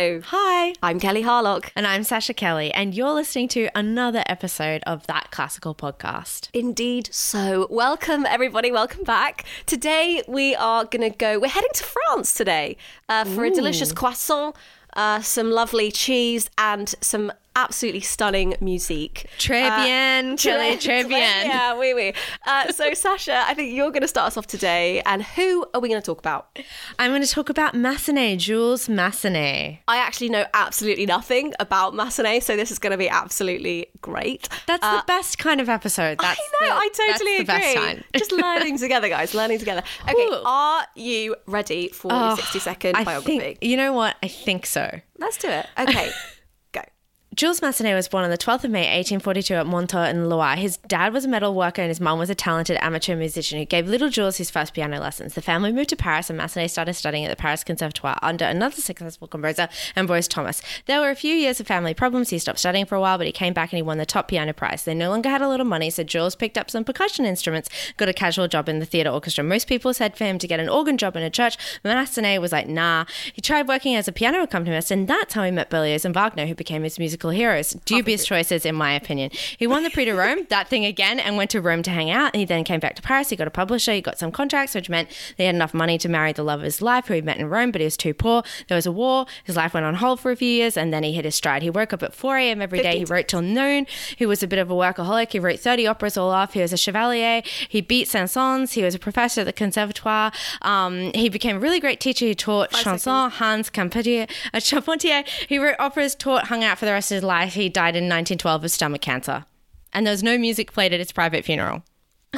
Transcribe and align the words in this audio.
Hello. 0.00 0.22
Hi. 0.28 0.72
I'm 0.82 0.98
Kelly 0.98 1.22
Harlock. 1.22 1.72
And 1.76 1.86
I'm 1.86 2.04
Sasha 2.04 2.32
Kelly, 2.32 2.72
and 2.72 2.94
you're 2.94 3.12
listening 3.12 3.48
to 3.48 3.68
another 3.74 4.22
episode 4.24 4.82
of 4.86 5.06
That 5.08 5.30
Classical 5.30 5.74
Podcast. 5.74 6.48
Indeed. 6.54 7.12
So, 7.12 7.66
welcome 7.68 8.24
everybody. 8.24 8.72
Welcome 8.72 9.04
back. 9.04 9.44
Today 9.66 10.22
we 10.26 10.56
are 10.56 10.86
going 10.86 11.02
to 11.02 11.14
go, 11.14 11.38
we're 11.38 11.48
heading 11.48 11.68
to 11.74 11.84
France 11.84 12.32
today 12.32 12.78
uh, 13.10 13.26
for 13.26 13.44
a 13.44 13.50
delicious 13.50 13.92
croissant, 13.92 14.56
uh, 14.94 15.20
some 15.20 15.50
lovely 15.50 15.92
cheese, 15.92 16.48
and 16.56 16.94
some 17.02 17.30
absolutely 17.56 18.00
stunning 18.00 18.54
musique. 18.60 19.26
Très 19.38 19.68
bien, 19.84 20.36
Kelly, 20.36 20.76
très 20.76 21.06
bien. 21.06 21.46
Yeah, 21.46 21.78
oui, 21.78 21.94
oui. 21.94 22.14
Uh, 22.46 22.70
so, 22.72 22.92
Sasha, 22.94 23.44
I 23.46 23.54
think 23.54 23.74
you're 23.74 23.90
going 23.90 24.02
to 24.02 24.08
start 24.08 24.28
us 24.28 24.36
off 24.36 24.46
today. 24.46 25.02
And 25.06 25.22
who 25.22 25.66
are 25.74 25.80
we 25.80 25.88
going 25.88 26.00
to 26.00 26.04
talk 26.04 26.18
about? 26.18 26.58
I'm 26.98 27.10
going 27.10 27.22
to 27.22 27.28
talk 27.28 27.48
about 27.48 27.74
Massenet, 27.74 28.38
Jules 28.38 28.88
Massenet. 28.88 29.78
I 29.88 29.96
actually 29.96 30.28
know 30.28 30.44
absolutely 30.54 31.06
nothing 31.06 31.52
about 31.58 31.94
Massenet, 31.94 32.42
so 32.42 32.56
this 32.56 32.70
is 32.70 32.78
going 32.78 32.92
to 32.92 32.98
be 32.98 33.08
absolutely 33.08 33.86
great. 34.00 34.48
That's 34.66 34.86
the 34.86 35.04
best 35.06 35.38
kind 35.38 35.60
of 35.60 35.68
episode. 35.68 36.18
That's 36.18 36.40
I 36.40 36.64
know, 36.64 36.68
the, 36.68 36.74
I 36.74 36.88
totally 36.88 37.08
that's 37.08 37.20
the 37.22 37.34
agree. 37.36 37.44
best 37.44 37.76
kind. 37.76 38.04
Just 38.16 38.32
learning 38.32 38.78
together, 38.78 39.08
guys, 39.08 39.34
learning 39.34 39.58
together. 39.58 39.82
Okay, 40.08 40.22
Ooh. 40.22 40.42
are 40.44 40.86
you 40.94 41.36
ready 41.46 41.88
for 41.88 42.12
your 42.12 42.36
60 42.36 42.58
second 42.58 42.96
I 42.96 43.04
biography? 43.04 43.38
think, 43.38 43.58
you 43.62 43.76
know 43.76 43.92
what? 43.92 44.16
I 44.22 44.28
think 44.28 44.66
so. 44.66 45.00
Let's 45.18 45.36
do 45.36 45.48
it. 45.48 45.66
Okay. 45.78 46.10
Jules 47.40 47.60
Massenet 47.60 47.94
was 47.94 48.06
born 48.06 48.22
on 48.22 48.28
the 48.28 48.36
12th 48.36 48.64
of 48.64 48.70
May 48.70 48.80
1842 48.98 49.54
at 49.54 49.64
Montaud 49.64 50.10
in 50.10 50.28
Loire. 50.28 50.56
His 50.56 50.76
dad 50.76 51.14
was 51.14 51.24
a 51.24 51.28
metal 51.28 51.54
worker 51.54 51.80
and 51.80 51.88
his 51.88 51.98
mum 51.98 52.18
was 52.18 52.28
a 52.28 52.34
talented 52.34 52.76
amateur 52.82 53.16
musician 53.16 53.58
who 53.58 53.64
gave 53.64 53.88
little 53.88 54.10
Jules 54.10 54.36
his 54.36 54.50
first 54.50 54.74
piano 54.74 55.00
lessons. 55.00 55.32
The 55.32 55.40
family 55.40 55.72
moved 55.72 55.88
to 55.88 55.96
Paris 55.96 56.28
and 56.28 56.38
Massenet 56.38 56.68
started 56.68 56.92
studying 56.92 57.24
at 57.24 57.30
the 57.30 57.40
Paris 57.40 57.64
Conservatoire 57.64 58.18
under 58.20 58.44
another 58.44 58.76
successful 58.76 59.26
composer, 59.26 59.70
Ambroise 59.96 60.28
Thomas. 60.28 60.60
There 60.84 61.00
were 61.00 61.08
a 61.08 61.14
few 61.14 61.34
years 61.34 61.60
of 61.60 61.66
family 61.66 61.94
problems. 61.94 62.28
He 62.28 62.38
stopped 62.38 62.58
studying 62.58 62.84
for 62.84 62.96
a 62.96 63.00
while, 63.00 63.16
but 63.16 63.26
he 63.26 63.32
came 63.32 63.54
back 63.54 63.72
and 63.72 63.78
he 63.78 63.82
won 63.82 63.96
the 63.96 64.04
top 64.04 64.28
piano 64.28 64.52
prize. 64.52 64.84
They 64.84 64.92
no 64.92 65.08
longer 65.08 65.30
had 65.30 65.40
a 65.40 65.48
lot 65.48 65.62
of 65.62 65.66
money, 65.66 65.88
so 65.88 66.02
Jules 66.02 66.36
picked 66.36 66.58
up 66.58 66.70
some 66.70 66.84
percussion 66.84 67.24
instruments, 67.24 67.70
got 67.96 68.10
a 68.10 68.12
casual 68.12 68.48
job 68.48 68.68
in 68.68 68.80
the 68.80 68.84
theatre 68.84 69.08
orchestra. 69.08 69.42
Most 69.42 69.66
people 69.66 69.94
said 69.94 70.14
for 70.14 70.24
him 70.24 70.38
to 70.40 70.46
get 70.46 70.60
an 70.60 70.68
organ 70.68 70.98
job 70.98 71.16
in 71.16 71.22
a 71.22 71.30
church. 71.30 71.56
Massenet 71.86 72.38
was 72.38 72.52
like, 72.52 72.68
nah. 72.68 73.06
He 73.32 73.40
tried 73.40 73.66
working 73.66 73.96
as 73.96 74.08
a 74.08 74.12
piano 74.12 74.42
accompanist, 74.42 74.90
and 74.90 75.08
that's 75.08 75.32
how 75.32 75.42
he 75.42 75.50
met 75.50 75.70
Berlioz 75.70 76.04
and 76.04 76.14
Wagner, 76.14 76.44
who 76.44 76.54
became 76.54 76.82
his 76.82 76.98
musical 76.98 77.29
heroes. 77.30 77.72
Dubious 77.84 78.24
choices, 78.24 78.64
in 78.66 78.74
my 78.74 78.92
opinion. 78.92 79.30
He 79.58 79.66
won 79.66 79.82
the 79.82 79.90
Prix 79.90 80.06
de 80.06 80.14
Rome, 80.14 80.46
that 80.48 80.68
thing 80.68 80.84
again, 80.84 81.18
and 81.18 81.36
went 81.36 81.50
to 81.50 81.60
Rome 81.60 81.82
to 81.84 81.90
hang 81.90 82.10
out. 82.10 82.34
He 82.34 82.44
then 82.44 82.64
came 82.64 82.80
back 82.80 82.96
to 82.96 83.02
Paris. 83.02 83.30
He 83.30 83.36
got 83.36 83.46
a 83.46 83.50
publisher. 83.50 83.92
He 83.92 84.00
got 84.00 84.18
some 84.18 84.32
contracts, 84.32 84.74
which 84.74 84.88
meant 84.88 85.08
they 85.36 85.46
had 85.46 85.54
enough 85.54 85.74
money 85.74 85.98
to 85.98 86.08
marry 86.08 86.32
the 86.32 86.42
love 86.42 86.60
of 86.60 86.64
his 86.64 86.82
life, 86.82 87.06
who 87.06 87.14
he 87.14 87.22
met 87.22 87.38
in 87.38 87.48
Rome, 87.48 87.70
but 87.70 87.80
he 87.80 87.84
was 87.84 87.96
too 87.96 88.14
poor. 88.14 88.42
There 88.68 88.76
was 88.76 88.86
a 88.86 88.92
war. 88.92 89.26
His 89.44 89.56
life 89.56 89.74
went 89.74 89.86
on 89.86 89.94
hold 89.96 90.20
for 90.20 90.30
a 90.30 90.36
few 90.36 90.48
years, 90.48 90.76
and 90.76 90.92
then 90.92 91.02
he 91.02 91.12
hit 91.12 91.24
his 91.24 91.34
stride. 91.34 91.62
He 91.62 91.70
woke 91.70 91.92
up 91.92 92.02
at 92.02 92.14
4 92.14 92.36
a.m. 92.38 92.62
every 92.62 92.80
day. 92.80 92.98
He 92.98 93.04
wrote 93.04 93.28
till 93.28 93.42
noon. 93.42 93.86
He 94.16 94.26
was 94.26 94.42
a 94.42 94.46
bit 94.46 94.58
of 94.58 94.70
a 94.70 94.74
workaholic. 94.74 95.32
He 95.32 95.38
wrote 95.38 95.60
30 95.60 95.86
operas 95.86 96.16
all 96.16 96.30
off. 96.30 96.52
He 96.54 96.60
was 96.60 96.72
a 96.72 96.76
chevalier. 96.76 97.42
He 97.68 97.80
beat 97.80 98.08
Saint-Saëns. 98.08 98.72
He 98.72 98.82
was 98.82 98.94
a 98.94 98.98
professor 98.98 99.42
at 99.42 99.44
the 99.44 99.52
Conservatoire. 99.52 100.32
Um, 100.62 101.12
he 101.14 101.28
became 101.28 101.56
a 101.56 101.60
really 101.60 101.80
great 101.80 102.00
teacher. 102.00 102.26
He 102.26 102.34
taught 102.34 102.70
Chausson, 102.70 103.30
Hans 103.30 103.70
Campier, 103.70 104.28
uh, 104.52 104.60
Charpentier. 104.60 105.24
He 105.48 105.58
wrote 105.58 105.76
operas, 105.78 106.14
taught, 106.14 106.46
hung 106.46 106.64
out 106.64 106.78
for 106.78 106.86
the 106.86 106.92
rest 106.92 107.09
of 107.10 107.16
his 107.16 107.24
life. 107.24 107.54
He 107.54 107.68
died 107.68 107.96
in 107.96 108.04
1912 108.04 108.64
of 108.64 108.70
stomach 108.70 109.00
cancer. 109.02 109.44
And 109.92 110.06
there 110.06 110.12
was 110.12 110.22
no 110.22 110.38
music 110.38 110.72
played 110.72 110.92
at 110.92 111.00
his 111.00 111.12
private 111.12 111.44
funeral. 111.44 111.82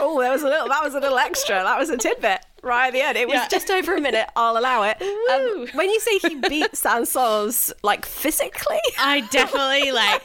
Oh, 0.00 0.20
that 0.22 0.30
was 0.30 0.42
a 0.42 0.46
little. 0.48 0.68
That 0.68 0.82
was 0.82 0.94
a 0.94 1.00
little 1.00 1.18
extra. 1.18 1.56
That 1.62 1.78
was 1.78 1.90
a 1.90 1.98
tidbit 1.98 2.40
right 2.62 2.86
at 2.86 2.92
the 2.94 3.02
end. 3.02 3.18
It 3.18 3.28
was 3.28 3.34
Yeah. 3.34 3.48
just 3.48 3.68
over 3.68 3.94
a 3.94 4.00
minute. 4.00 4.26
I'll 4.34 4.56
allow 4.56 4.84
it. 4.84 4.96
Um, 5.02 5.66
when 5.74 5.90
you 5.90 6.00
say 6.00 6.16
he 6.18 6.36
beat 6.36 6.74
Saint-Saëns, 6.74 7.72
like 7.82 8.06
physically, 8.06 8.78
I 8.98 9.20
definitely 9.30 9.92
like, 9.92 10.22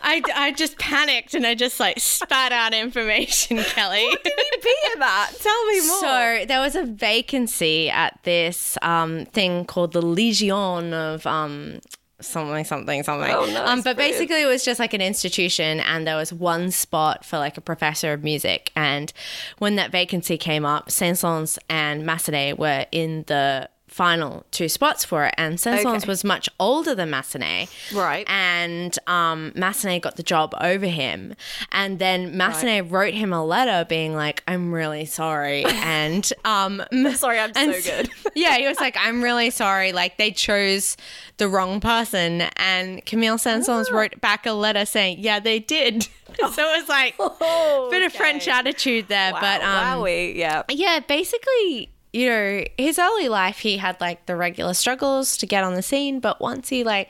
I, 0.00 0.22
I 0.34 0.52
just 0.52 0.78
panicked 0.78 1.34
and 1.34 1.46
I 1.46 1.54
just 1.54 1.78
like 1.78 1.98
spat 2.00 2.52
out 2.52 2.72
information, 2.72 3.58
Kelly. 3.62 4.06
did 4.24 4.32
he 4.38 4.56
beat 4.62 4.94
him 4.94 5.02
at? 5.02 5.38
Tell 5.38 5.66
me 5.66 5.86
more. 5.86 6.00
So 6.00 6.44
there 6.48 6.60
was 6.60 6.74
a 6.74 6.84
vacancy 6.84 7.90
at 7.90 8.18
this 8.22 8.78
um, 8.80 9.26
thing 9.26 9.66
called 9.66 9.92
the 9.92 10.00
Legion 10.02 10.94
of 10.94 11.26
um, 11.26 11.80
something, 12.20 12.64
something, 12.64 13.02
something. 13.02 13.30
Oh, 13.30 13.42
um, 13.42 13.82
but 13.82 13.96
brilliant. 13.96 13.96
basically, 13.96 14.42
it 14.42 14.46
was 14.46 14.64
just 14.64 14.80
like 14.80 14.94
an 14.94 15.00
institution, 15.00 15.80
and 15.80 16.06
there 16.06 16.16
was 16.16 16.32
one 16.32 16.70
spot 16.70 17.24
for 17.24 17.38
like 17.38 17.56
a 17.56 17.60
professor 17.60 18.12
of 18.12 18.22
music. 18.22 18.70
And 18.76 19.12
when 19.58 19.76
that 19.76 19.90
vacancy 19.90 20.38
came 20.38 20.64
up, 20.64 20.90
Saint-Saëns 20.90 21.58
and 21.68 22.04
Massenet 22.04 22.58
were 22.58 22.86
in 22.92 23.24
the 23.26 23.68
final 23.90 24.44
two 24.52 24.68
spots 24.68 25.04
for 25.04 25.26
it, 25.26 25.34
and 25.36 25.58
Saint-Saëns 25.60 25.96
Okay. 25.98 26.06
was 26.06 26.22
much 26.24 26.48
older 26.60 26.94
than 26.94 27.10
Massenet, 27.10 27.68
Right. 27.94 28.24
And 28.30 28.96
um, 29.08 29.52
Massenet 29.56 30.00
got 30.00 30.16
the 30.16 30.22
job 30.22 30.54
over 30.60 30.86
him, 30.86 31.34
and 31.72 31.98
then 31.98 32.32
Massenet 32.34 32.90
wrote 32.90 33.14
him 33.14 33.32
a 33.32 33.44
letter 33.44 33.84
being 33.88 34.14
like, 34.14 34.42
"I'm 34.46 34.72
really 34.72 35.04
sorry," 35.06 35.64
and 35.66 36.30
um, 36.44 36.82
Sorry, 37.14 37.38
I'm 37.40 37.52
and 37.56 37.74
so 37.74 37.80
good. 37.90 38.10
yeah, 38.36 38.56
he 38.58 38.66
was 38.66 38.78
like, 38.80 38.96
"I'm 38.98 39.22
really 39.22 39.50
sorry." 39.50 39.92
Like 39.92 40.16
they 40.18 40.30
chose 40.30 40.96
the 41.38 41.48
wrong 41.48 41.80
person, 41.80 42.42
and 42.56 43.04
Camille 43.04 43.38
Saint-Saëns 43.38 43.86
Ah. 43.90 43.94
wrote 43.94 44.20
back 44.20 44.46
a 44.46 44.52
letter 44.52 44.86
saying, 44.86 45.16
"Yeah, 45.18 45.40
they 45.40 45.58
did." 45.58 46.04
so 46.38 46.46
it 46.46 46.80
was 46.80 46.88
like 46.88 47.14
Oh, 47.18 47.88
a 47.88 47.90
bit 47.90 48.04
of 48.04 48.12
French 48.12 48.46
attitude 48.46 49.08
there, 49.08 49.32
Wow, 49.32 49.40
but 49.40 49.62
um, 49.62 49.98
wowie, 50.00 50.36
yeah. 50.36 50.62
yeah, 50.70 51.00
basically, 51.00 51.90
you 52.12 52.28
know, 52.28 52.64
his 52.78 52.98
early 52.98 53.28
life, 53.28 53.58
he 53.58 53.76
had 53.78 54.00
like 54.00 54.26
the 54.26 54.36
regular 54.36 54.74
struggles 54.74 55.36
to 55.38 55.46
get 55.46 55.64
on 55.64 55.74
the 55.74 55.82
scene, 55.82 56.20
but 56.20 56.40
once 56.40 56.68
he 56.68 56.84
like 56.84 57.08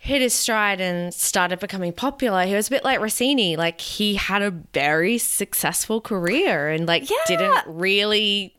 hit 0.00 0.22
his 0.22 0.32
stride 0.34 0.80
and 0.80 1.12
started 1.12 1.58
becoming 1.58 1.92
popular, 1.92 2.44
he 2.44 2.54
was 2.54 2.68
a 2.68 2.70
bit 2.70 2.84
like 2.84 3.00
Rossini. 3.00 3.56
Like 3.56 3.80
he 3.80 4.14
had 4.14 4.42
a 4.42 4.50
very 4.50 5.18
successful 5.18 6.00
career 6.00 6.68
and 6.70 6.86
like 6.86 7.08
Yeah. 7.10 7.16
didn't 7.26 7.64
really 7.66 8.54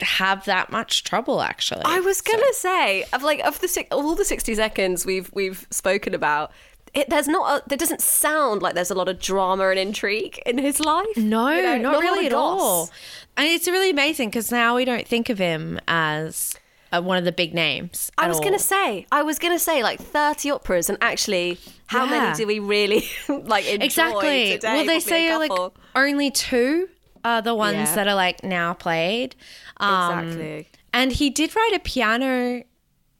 have 0.00 0.46
that 0.46 0.70
much 0.70 1.04
trouble 1.04 1.42
actually. 1.42 1.82
I 1.84 2.00
was 2.00 2.20
gonna 2.20 2.52
say 2.54 3.04
of 3.12 3.22
like 3.22 3.40
of 3.40 3.60
the 3.60 3.86
all 3.92 4.14
the 4.14 4.24
sixty 4.24 4.54
seconds 4.54 5.04
we've 5.04 5.30
we've 5.34 5.66
spoken 5.70 6.14
about. 6.14 6.52
It, 6.94 7.08
there's 7.08 7.28
not. 7.28 7.62
A, 7.64 7.68
there 7.68 7.78
doesn't 7.78 8.00
sound 8.00 8.62
like 8.62 8.74
there's 8.74 8.90
a 8.90 8.94
lot 8.94 9.08
of 9.08 9.20
drama 9.20 9.68
and 9.68 9.78
intrigue 9.78 10.40
in 10.44 10.58
his 10.58 10.80
life. 10.80 11.16
No, 11.16 11.48
You 11.50 11.62
know, 11.62 11.78
not, 11.78 11.94
a 11.94 11.96
lot 11.98 12.02
really 12.02 12.26
at 12.26 12.32
goss. 12.32 12.60
all. 12.60 12.90
And 13.36 13.46
it's 13.48 13.68
really 13.68 13.90
amazing 13.90 14.28
because 14.30 14.50
now 14.50 14.74
we 14.76 14.84
don't 14.84 15.06
think 15.06 15.28
of 15.30 15.38
him 15.38 15.78
as 15.86 16.56
uh, 16.92 17.00
one 17.00 17.16
of 17.16 17.24
the 17.24 17.30
big 17.32 17.54
names. 17.54 18.10
I 18.18 18.26
was 18.28 18.38
all. 18.38 18.42
gonna 18.42 18.58
say. 18.58 19.06
I 19.12 19.22
was 19.22 19.38
gonna 19.38 19.58
say 19.60 19.82
like 19.82 20.00
thirty 20.00 20.50
operas, 20.50 20.88
and 20.88 20.98
actually, 21.00 21.58
how 21.86 22.04
Yeah. 22.06 22.10
many 22.10 22.36
do 22.36 22.46
we 22.46 22.58
really 22.58 23.04
like 23.28 23.66
enjoy 23.66 23.84
Exactly. 23.84 24.50
Today? 24.54 24.68
well, 24.68 24.78
they 24.84 24.84
Probably 24.86 25.00
say 25.00 25.36
like 25.36 25.72
only 25.94 26.30
two 26.32 26.88
are 27.24 27.40
the 27.42 27.54
ones 27.54 27.76
Yeah. 27.76 27.94
that 27.94 28.08
are 28.08 28.14
like 28.16 28.42
now 28.42 28.74
played. 28.74 29.36
Um, 29.76 30.18
exactly. 30.28 30.68
And 30.92 31.12
he 31.12 31.30
did 31.30 31.54
write 31.54 31.72
a 31.74 31.78
piano 31.78 32.64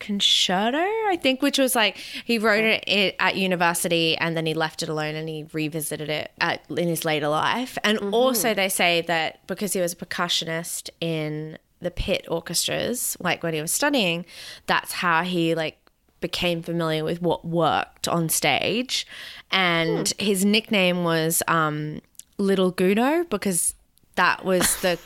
concerto, 0.01 0.79
I 0.79 1.17
think, 1.23 1.41
which 1.43 1.59
was 1.59 1.75
like 1.77 1.97
he 2.25 2.39
wrote 2.39 2.65
it 2.65 3.15
at 3.21 3.37
university 3.37 4.17
and 4.17 4.37
then 4.37 4.47
he 4.47 4.55
left 4.55 4.83
it 4.83 4.89
alone 4.89 5.15
and 5.15 5.29
he 5.29 5.47
revisited 5.53 6.09
it 6.09 6.33
at, 6.41 6.63
in 6.71 6.89
his 6.89 7.05
later 7.05 7.29
life. 7.29 7.79
And 7.85 7.99
Mm-hmm. 7.99 8.15
also, 8.15 8.55
they 8.55 8.69
say 8.69 9.03
that 9.03 9.47
because 9.47 9.73
he 9.75 9.81
was 9.81 9.93
a 9.93 9.97
percussionist 9.97 10.91
in 11.01 11.59
the 11.81 11.91
pit 11.91 12.27
orchestras, 12.29 13.17
like 13.21 13.43
when 13.43 13.55
he 13.55 13.61
was 13.61 13.73
studying, 13.73 14.25
that's 14.67 14.93
how 14.93 15.23
he 15.23 15.55
like 15.55 15.77
became 16.21 16.63
familiar 16.63 17.05
with 17.05 17.23
what 17.23 17.45
worked 17.47 18.09
on 18.09 18.29
stage. 18.29 19.07
And 19.51 20.09
Hmm. 20.19 20.25
his 20.25 20.45
nickname 20.45 21.05
was 21.05 21.43
um, 21.49 22.01
Little 22.39 22.73
Gounod 22.73 23.31
because 23.31 23.75
that 24.17 24.45
was 24.45 24.81
the. 24.83 24.99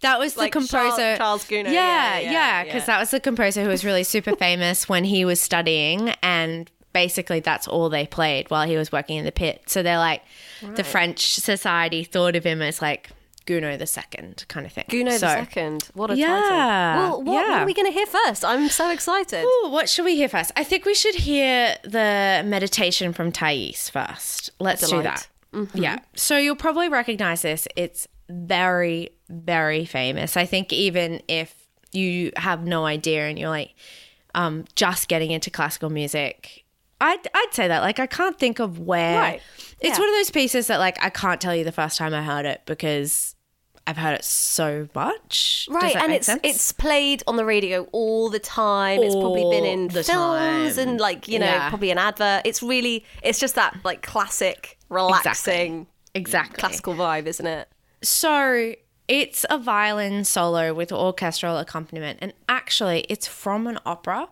That 0.00 0.18
was 0.18 0.36
Like 0.36 0.52
the 0.52 0.58
composer 0.60 1.16
Charles- 1.16 1.18
Charles 1.18 1.44
Gounod, 1.46 1.72
Yeah, 1.72 1.72
yeah, 1.72 2.18
yeah, 2.20 2.30
yeah, 2.32 2.64
because 2.64 2.82
yeah. 2.82 2.86
that 2.86 2.98
was 3.00 3.10
the 3.10 3.20
composer 3.20 3.62
who 3.62 3.68
was 3.68 3.84
really 3.84 4.04
super 4.04 4.34
famous 4.36 4.88
when 4.88 5.04
he 5.04 5.24
was 5.24 5.40
studying, 5.40 6.10
and 6.22 6.70
basically 6.92 7.40
that's 7.40 7.66
all 7.68 7.88
they 7.88 8.06
played 8.06 8.50
while 8.50 8.66
he 8.66 8.76
was 8.76 8.92
working 8.92 9.16
in 9.18 9.24
the 9.24 9.32
pit. 9.32 9.62
So 9.66 9.82
they're 9.82 9.98
like, 9.98 10.22
the 10.76 10.84
French 10.84 11.34
society 11.36 12.04
thought 12.04 12.36
of 12.36 12.44
him 12.44 12.62
as 12.62 12.80
like 12.82 13.10
Gounod 13.46 13.78
the 13.80 13.86
second 13.86 14.44
kind 14.46 14.64
of 14.66 14.72
thing. 14.72 14.84
Gounod 14.88 15.12
so, 15.18 15.26
the 15.26 15.34
second. 15.34 15.88
What 15.94 16.10
a 16.12 16.16
Yeah, 16.16 16.28
title. 16.28 16.48
Well, 16.48 17.10
what, 17.22 17.26
what 17.26 17.46
yeah. 17.48 17.62
are 17.62 17.66
we 17.66 17.74
going 17.74 17.86
to 17.86 17.92
hear 17.92 18.06
first? 18.06 18.44
I'm 18.44 18.68
so 18.68 18.90
excited. 18.90 19.44
Ooh, 19.44 19.68
what 19.70 19.88
should 19.88 20.04
we 20.04 20.14
hear 20.14 20.28
first? 20.28 20.52
I 20.54 20.62
think 20.62 20.84
we 20.84 20.94
should 20.94 21.16
hear 21.16 21.74
the 21.82 22.42
meditation 22.46 23.12
from 23.12 23.32
Thais 23.32 23.88
first. 23.90 24.50
Let's 24.60 24.88
do 24.88 25.02
that. 25.02 25.26
Mm-hmm. 25.52 25.76
Yeah. 25.82 25.98
So 26.14 26.36
you'll 26.36 26.54
probably 26.54 26.88
recognize 26.88 27.42
this. 27.42 27.66
It's 27.74 28.06
very, 28.28 29.10
very 29.28 29.84
famous. 29.84 30.36
I 30.36 30.46
think 30.46 30.72
even 30.72 31.22
if 31.28 31.54
you 31.92 32.32
have 32.36 32.64
no 32.66 32.84
idea 32.86 33.26
and 33.28 33.38
you're 33.38 33.48
like 33.50 33.74
um, 34.34 34.64
just 34.74 35.08
getting 35.08 35.30
into 35.30 35.50
classical 35.50 35.90
music, 35.90 36.64
I'd, 37.00 37.26
I'd 37.34 37.48
say 37.52 37.68
that. 37.68 37.80
Like, 37.82 37.98
I 37.98 38.06
can't 38.06 38.38
think 38.38 38.60
of 38.60 38.78
where. 38.78 39.18
Right. 39.18 39.42
It's 39.80 39.98
Yeah. 39.98 40.02
one 40.02 40.08
of 40.08 40.14
those 40.14 40.30
pieces 40.30 40.68
that, 40.68 40.78
like, 40.78 40.96
I 41.04 41.10
can't 41.10 41.40
tell 41.40 41.54
you 41.54 41.64
the 41.64 41.72
first 41.72 41.98
time 41.98 42.14
I 42.14 42.22
heard 42.22 42.46
it 42.46 42.62
because 42.64 43.34
I've 43.86 43.96
heard 43.96 44.14
it 44.14 44.24
so 44.24 44.88
much. 44.94 45.66
Does 45.66 45.74
Right, 45.74 45.92
that 45.94 46.02
and 46.04 46.10
make 46.12 46.18
it's 46.18 46.26
sense? 46.26 46.40
it's 46.44 46.70
played 46.70 47.24
on 47.26 47.34
the 47.36 47.44
radio 47.44 47.88
all 47.90 48.30
the 48.30 48.38
time. 48.38 49.02
it's 49.02 49.16
probably 49.16 49.44
been 49.50 49.64
in 49.64 49.88
the 49.88 50.04
films 50.04 50.76
time. 50.76 50.88
and 50.88 51.00
like 51.00 51.26
you 51.26 51.40
know 51.40 51.46
Yeah. 51.46 51.68
probably 51.68 51.90
an 51.90 51.98
advert. 51.98 52.42
It's 52.44 52.62
really 52.62 53.04
it's 53.24 53.40
just 53.40 53.56
that 53.56 53.76
like 53.82 54.02
classic 54.02 54.78
relaxing 54.88 55.88
exactly 56.14 56.58
classical 56.60 56.94
vibe, 56.94 57.26
isn't 57.26 57.46
it? 57.46 57.68
So 58.02 58.74
it's 59.08 59.46
a 59.50 59.58
violin 59.58 60.24
solo 60.24 60.74
with 60.74 60.92
orchestral 60.92 61.58
accompaniment, 61.58 62.18
and 62.22 62.32
actually, 62.48 63.06
it's 63.08 63.26
from 63.26 63.66
an 63.66 63.78
opera, 63.84 64.28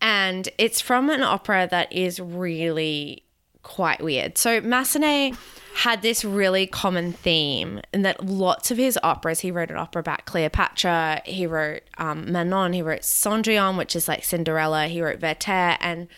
and 0.00 0.48
it's 0.58 0.80
from 0.80 1.10
an 1.10 1.22
opera 1.22 1.68
that 1.70 1.92
is 1.92 2.20
really 2.20 3.24
quite 3.62 4.02
weird. 4.02 4.38
So 4.38 4.60
Massenet 4.60 5.36
had 5.74 6.02
this 6.02 6.24
really 6.24 6.66
common 6.66 7.12
theme 7.12 7.80
in 7.92 8.02
that 8.02 8.24
lots 8.24 8.70
of 8.70 8.78
his 8.78 8.98
operas, 9.02 9.40
he 9.40 9.50
wrote 9.50 9.70
an 9.70 9.76
opera 9.76 10.00
about 10.00 10.24
Cleopatra, 10.24 11.22
he 11.24 11.46
wrote 11.46 11.82
um, 11.98 12.30
Manon, 12.32 12.72
he 12.72 12.82
wrote 12.82 13.02
Cendrillon, 13.02 13.76
which 13.76 13.94
is 13.94 14.08
like 14.08 14.24
Cinderella, 14.24 14.88
he 14.88 15.02
wrote 15.02 15.20
Werther, 15.20 15.76
and 15.80 16.08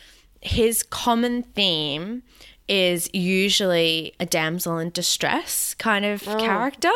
his 0.40 0.82
common 0.82 1.42
theme 1.42 2.22
is 2.69 3.11
usually 3.12 4.14
a 4.20 4.25
damsel 4.26 4.79
in 4.79 4.91
distress 4.91 5.75
kind 5.75 6.05
of 6.05 6.23
character. 6.23 6.91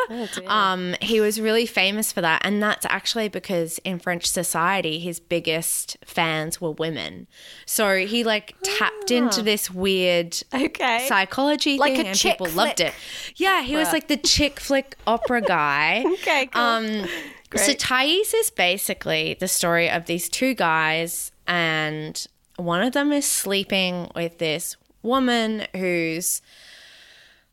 um, 0.47 0.95
he 1.03 1.21
was 1.21 1.41
really 1.41 1.67
famous 1.67 2.13
for 2.13 2.21
that, 2.21 2.41
and 2.45 2.63
that's 2.63 2.87
actually 2.87 3.29
because 3.29 3.79
in 3.79 3.99
French 3.99 4.27
society, 4.27 4.99
his 4.99 5.19
biggest 5.21 5.97
fans 6.05 6.61
were 6.61 6.71
women. 6.71 7.27
So 7.67 7.99
he 8.07 8.25
like 8.25 8.55
tapped 8.63 9.11
into 9.11 9.43
this 9.43 9.71
weird 9.71 10.37
Okay. 10.55 11.07
psychology 11.09 11.79
Like 11.79 11.97
thing, 11.97 12.07
a 12.07 12.09
and 12.11 12.19
chick 12.19 12.39
people 12.39 12.49
loved 12.49 12.81
it. 12.81 12.95
Yeah, 13.37 13.63
he 13.63 13.77
was 13.77 13.93
like 13.93 14.09
the 14.09 14.17
chick 14.17 14.61
flick 14.61 14.97
opera 15.07 15.43
guy. 15.43 16.05
Okay, 16.07 16.47
cool. 16.47 16.63
Um, 16.63 17.07
so 17.57 17.67
Great. 17.67 17.79
Thais 17.79 18.35
is 18.35 18.51
basically 18.51 19.37
the 19.39 19.49
story 19.49 19.91
of 19.91 20.07
these 20.07 20.29
two 20.29 20.55
guys, 20.55 21.33
and 21.47 22.27
one 22.57 22.83
of 22.83 22.93
them 22.93 23.13
is 23.13 23.27
sleeping 23.27 24.11
with 24.15 24.39
this 24.39 24.77
woman 25.03 25.67
who's 25.75 26.43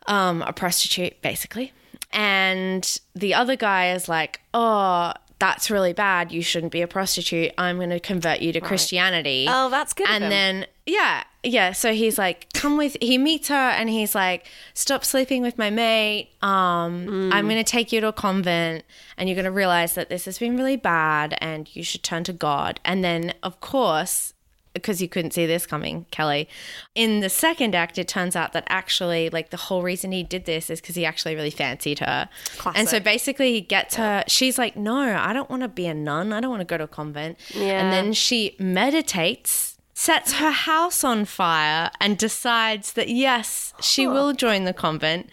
um, 0.08 0.42
a 0.42 0.54
prostitute, 0.54 1.22
basically, 1.22 1.72
and 2.12 2.98
the 3.16 3.34
other 3.34 3.56
guy 3.56 3.92
is 3.92 4.08
like, 4.10 4.42
"Oh, 4.54 5.14
that's 5.40 5.70
really 5.72 5.94
bad. 5.94 6.32
You 6.32 6.42
shouldn't 6.42 6.72
be 6.72 6.82
a 6.82 6.88
prostitute. 6.88 7.52
I'm 7.58 7.78
going 7.78 7.90
to 7.90 8.00
convert 8.00 8.42
you 8.42 8.52
to 8.54 8.62
Christianity." 8.62 9.46
Oh, 9.50 9.70
that's 9.70 9.94
good. 9.94 10.08
and 10.10 10.26
then 10.32 10.66
yeah 10.86 11.24
yeah 11.44 11.72
so 11.72 11.94
he's 11.94 12.18
like 12.18 12.52
come 12.52 12.76
with 12.76 12.98
he 13.02 13.18
meets 13.18 13.48
her 13.48 13.56
and 13.56 13.90
he's 13.90 14.14
like 14.14 14.46
stop 14.74 15.06
sleeping 15.06 15.42
with 15.42 15.58
my 15.58 15.70
mate 15.70 16.28
um 16.42 17.08
Mm. 17.08 17.34
i'm 17.34 17.48
gonna 17.48 17.64
take 17.64 17.94
you 17.94 18.02
to 18.02 18.08
a 18.10 18.14
convent 18.14 18.84
and 19.18 19.30
you're 19.30 19.36
gonna 19.38 19.50
realize 19.50 19.96
that 19.96 20.10
this 20.10 20.26
has 20.26 20.38
been 20.40 20.58
really 20.58 20.76
bad 20.76 21.38
and 21.40 21.74
you 21.74 21.84
should 21.84 22.04
turn 22.04 22.26
to 22.26 22.34
god 22.34 22.82
and 22.84 23.02
then 23.02 23.34
of 23.42 23.62
course 23.62 24.33
because 24.74 25.02
you 25.02 25.08
couldn't 25.08 25.32
see 25.32 25.46
this 25.46 25.66
coming 25.66 26.06
kelly. 26.12 26.48
In 26.96 27.20
the 27.20 27.30
second 27.30 27.76
act 27.76 27.98
it 27.98 28.08
turns 28.08 28.36
out 28.36 28.54
that 28.54 28.66
actually 28.68 29.30
like 29.30 29.50
the 29.50 29.58
whole 29.58 29.84
reason 29.84 30.12
he 30.12 30.24
did 30.24 30.46
this 30.46 30.70
is 30.70 30.82
because 30.82 30.96
he 30.96 31.06
actually 31.06 31.36
really 31.36 31.52
fancied 31.52 32.00
her. 32.00 32.30
And 32.76 32.90
so 32.90 33.00
basically 33.00 33.54
he 33.54 33.62
gets 33.62 33.96
her 33.96 34.24
she's 34.28 34.58
like 34.58 34.76
no 34.76 35.00
i 35.00 35.34
don't 35.34 35.50
want 35.50 35.62
to 35.62 35.68
be 35.68 35.86
a 35.88 35.94
nun. 35.94 36.34
I 36.34 36.40
don't 36.40 36.50
want 36.50 36.62
to 36.62 36.66
go 36.66 36.78
to 36.78 36.86
a 36.86 36.88
convent. 36.88 37.38
Yeah. 37.54 37.82
and 37.82 37.92
then 37.92 38.14
she 38.14 38.56
meditates 38.60 39.78
sets 39.94 40.34
her 40.34 40.52
house 40.52 41.04
on 41.04 41.24
fire 41.24 41.92
and 42.02 42.18
decides 42.18 42.94
that 42.94 43.10
yes 43.10 43.74
she 43.80 44.08
will 44.08 44.34
join 44.34 44.64
the 44.64 44.74
convent. 44.74 45.30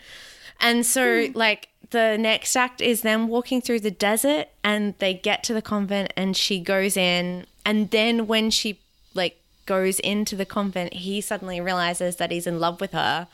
And 0.60 0.84
so 0.84 1.26
hmm. 1.26 1.36
like 1.36 1.68
the 1.90 2.16
next 2.18 2.54
act 2.56 2.80
is 2.80 3.02
them 3.02 3.28
walking 3.28 3.60
through 3.60 3.80
the 3.80 3.90
desert 3.90 4.48
and 4.62 4.94
they 4.98 5.14
get 5.14 5.42
to 5.44 5.54
the 5.54 5.62
convent 5.62 6.12
and 6.16 6.36
she 6.36 6.60
goes 6.60 6.96
in. 6.96 7.46
And 7.64 7.90
then 7.90 8.26
when 8.26 8.50
she 8.50 8.79
goes 9.70 10.00
into 10.00 10.34
the 10.34 10.44
convent 10.44 10.92
he 10.94 11.20
suddenly 11.20 11.60
realizes 11.60 12.16
that 12.16 12.32
he's 12.32 12.44
in 12.44 12.58
love 12.58 12.80
with 12.80 12.90
her 12.90 13.28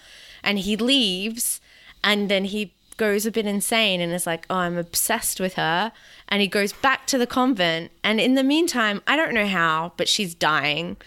and 0.44 0.59
he 0.59 0.77
leaves 0.77 1.62
and 2.05 2.29
then 2.29 2.44
he 2.44 2.75
goes 2.99 3.25
a 3.25 3.31
bit 3.31 3.47
insane 3.47 4.03
and 4.03 4.12
is 4.12 4.27
like 4.27 4.44
oh 4.50 4.56
i'm 4.56 4.77
obsessed 4.77 5.41
with 5.41 5.55
her. 5.55 5.93
And 6.29 6.43
he 6.43 6.47
goes 6.47 6.75
back 6.75 7.06
to 7.06 7.17
the 7.17 7.27
convent 7.27 7.91
and 8.05 8.21
in 8.21 8.35
the 8.35 8.43
meantime 8.43 9.00
i 9.06 9.17
don't 9.17 9.33
know 9.33 9.47
how 9.47 9.94
but 9.97 10.11
she's 10.11 10.35
dying. 10.35 10.99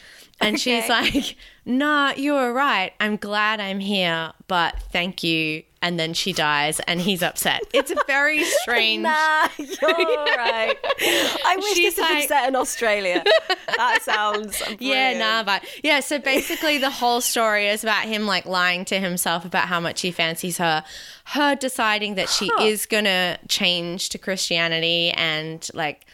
And 0.42 0.60
she's 0.60 0.90
like 0.90 1.36
nah 1.64 2.14
you 2.18 2.34
were 2.34 2.52
right. 2.52 2.94
I'm 3.00 3.16
glad 3.16 3.60
i'm 3.60 3.82
here 3.82 4.34
but 4.48 4.80
thank 4.92 5.24
you 5.24 5.62
and 5.82 6.00
then 6.00 6.14
she 6.14 6.34
dies 6.34 6.80
and 6.82 7.00
he's 7.02 7.24
upset 7.24 7.62
it's 7.74 7.92
a 7.92 7.96
very 8.08 8.44
strange 8.62 9.04
Nah, 9.04 9.48
you're 9.58 9.68
right. 10.38 10.76
I 11.46 11.56
wish 11.58 11.74
She's 11.76 11.96
this 11.96 12.06
had 12.06 12.20
been 12.20 12.28
set 12.28 12.48
in 12.50 12.56
Australia. 12.56 13.24
That 13.78 14.00
sounds 14.02 14.60
Yeah, 14.80 15.14
brilliant. 15.14 15.20
nah, 15.20 15.44
but 15.44 15.64
yeah. 15.84 16.00
So 16.02 16.20
basically, 16.20 16.78
the 16.80 16.90
whole 16.90 17.22
story 17.22 17.68
is 17.68 17.84
about 17.84 18.06
him 18.06 18.26
like 18.26 18.46
lying 18.46 18.84
to 18.86 19.00
himself 19.00 19.46
about 19.46 19.68
how 19.68 19.80
much 19.80 20.02
he 20.02 20.12
fancies 20.12 20.58
her, 20.58 20.84
her 21.26 21.56
deciding 21.56 22.16
that 22.16 22.30
she 22.30 22.50
is 22.62 22.86
gonna 22.86 23.38
change 23.48 24.10
to 24.10 24.18
Christianity 24.18 25.12
and 25.12 25.70
like 25.74 26.06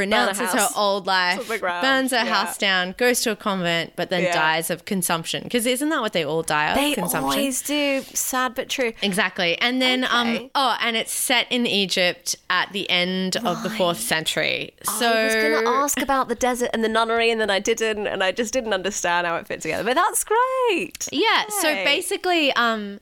renounces 0.00 0.50
her 0.52 0.68
old 0.76 1.06
life, 1.06 1.42
to 1.42 1.48
the 1.48 1.58
ground, 1.58 1.82
burns 1.82 2.10
her 2.10 2.24
yeah. 2.24 2.34
house 2.34 2.58
down, 2.58 2.94
goes 2.96 3.20
to 3.22 3.30
a 3.30 3.36
convent, 3.36 3.92
but 3.96 4.10
then 4.10 4.22
Yeah. 4.24 4.32
dies 4.32 4.70
of 4.70 4.84
consumption. 4.84 5.44
Because 5.44 5.66
isn't 5.66 5.88
that 5.90 6.00
what 6.00 6.12
they 6.12 6.24
all 6.24 6.42
die 6.42 6.70
of? 6.70 6.76
They 6.76 6.94
consumption. 6.94 7.38
always 7.38 7.62
do. 7.62 8.02
Sad 8.14 8.54
but 8.54 8.68
true. 8.68 8.92
Exactly. 9.02 9.56
And 9.58 9.80
then 9.80 10.04
um 10.04 10.50
oh 10.54 10.76
and 10.80 10.96
it's 10.96 11.12
set 11.12 11.46
in 11.50 11.66
Egypt 11.66 12.36
at 12.48 12.72
the 12.72 12.88
end 12.90 13.36
of 13.36 13.62
the 13.62 13.68
4th 13.68 13.96
century. 13.96 14.72
So 14.82 15.06
I 15.06 15.24
was 15.24 15.34
going 15.34 15.64
to 15.64 15.70
ask 15.70 16.00
about 16.00 16.28
the 16.28 16.34
desert 16.34 16.70
and 16.72 16.82
the 16.82 16.88
nunnery, 16.88 17.30
and 17.30 17.40
then 17.40 17.50
I 17.50 17.58
didn't, 17.60 18.06
and 18.06 18.22
I 18.24 18.32
just 18.32 18.52
didn't 18.52 18.72
understand 18.72 19.26
how 19.26 19.36
it 19.36 19.46
fit 19.46 19.60
together. 19.60 19.84
But 19.84 19.94
that's 19.94 20.24
great. 20.24 21.08
Yeah, 21.12 21.44
so 21.60 21.74
basically 21.84 22.52
um 22.54 23.00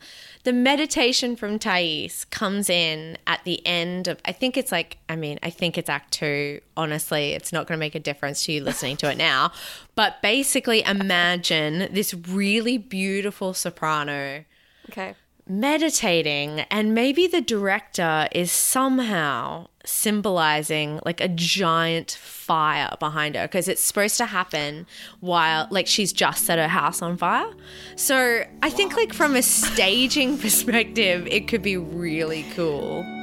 the 0.49 0.53
meditation 0.55 1.37
from 1.37 1.59
Thais 1.59 2.25
comes 2.31 2.71
in 2.71 3.19
at 3.27 3.45
the 3.45 3.61
end 3.67 4.09
of 4.09 4.19
I 4.25 4.33
think 4.33 4.57
it's 4.57 4.73
like 4.73 4.97
I 5.07 5.15
mean, 5.15 5.39
I 5.43 5.51
think 5.51 5.77
it's 5.77 5.91
act 5.91 6.11
2. 6.15 6.63
Honestly, 6.75 7.33
it's 7.33 7.53
not 7.53 7.67
going 7.67 7.77
to 7.77 7.79
make 7.79 7.95
a 7.95 8.01
difference 8.01 8.47
to 8.47 8.53
you 8.53 8.65
listening 8.65 8.97
to 8.99 9.11
it 9.11 9.19
now. 9.19 9.53
But 9.95 10.23
basically 10.23 10.83
imagine 10.85 11.93
this 11.93 12.15
really 12.15 12.79
beautiful 12.79 13.53
soprano 13.53 14.47
Okay. 14.89 15.15
Meditating 15.49 16.61
and 16.71 16.95
maybe 16.95 17.27
the 17.27 17.41
director 17.41 18.29
is 18.33 18.53
somehow 18.53 19.67
symbolizing 19.85 21.01
like 21.05 21.21
a 21.21 21.29
giant 21.29 22.11
fire 22.21 22.95
behind 23.01 23.35
her 23.35 23.47
because 23.47 23.69
it's 23.69 23.83
supposed 23.83 24.19
to 24.19 24.27
happen 24.27 24.87
while 25.21 25.67
like 25.71 25.87
she's 25.87 26.13
just 26.13 26.45
set 26.45 26.59
her 26.59 26.69
house 26.69 27.01
on 27.01 27.17
fire. 27.17 27.51
So 27.97 28.45
i 28.63 28.71
think 28.71 28.97
like 28.97 29.15
from 29.15 29.35
a 29.37 29.43
staging 29.43 30.37
perspective 30.45 31.27
it 31.29 31.49
could 31.49 31.63
be 31.63 31.77
really 31.77 32.45
cool 32.55 33.18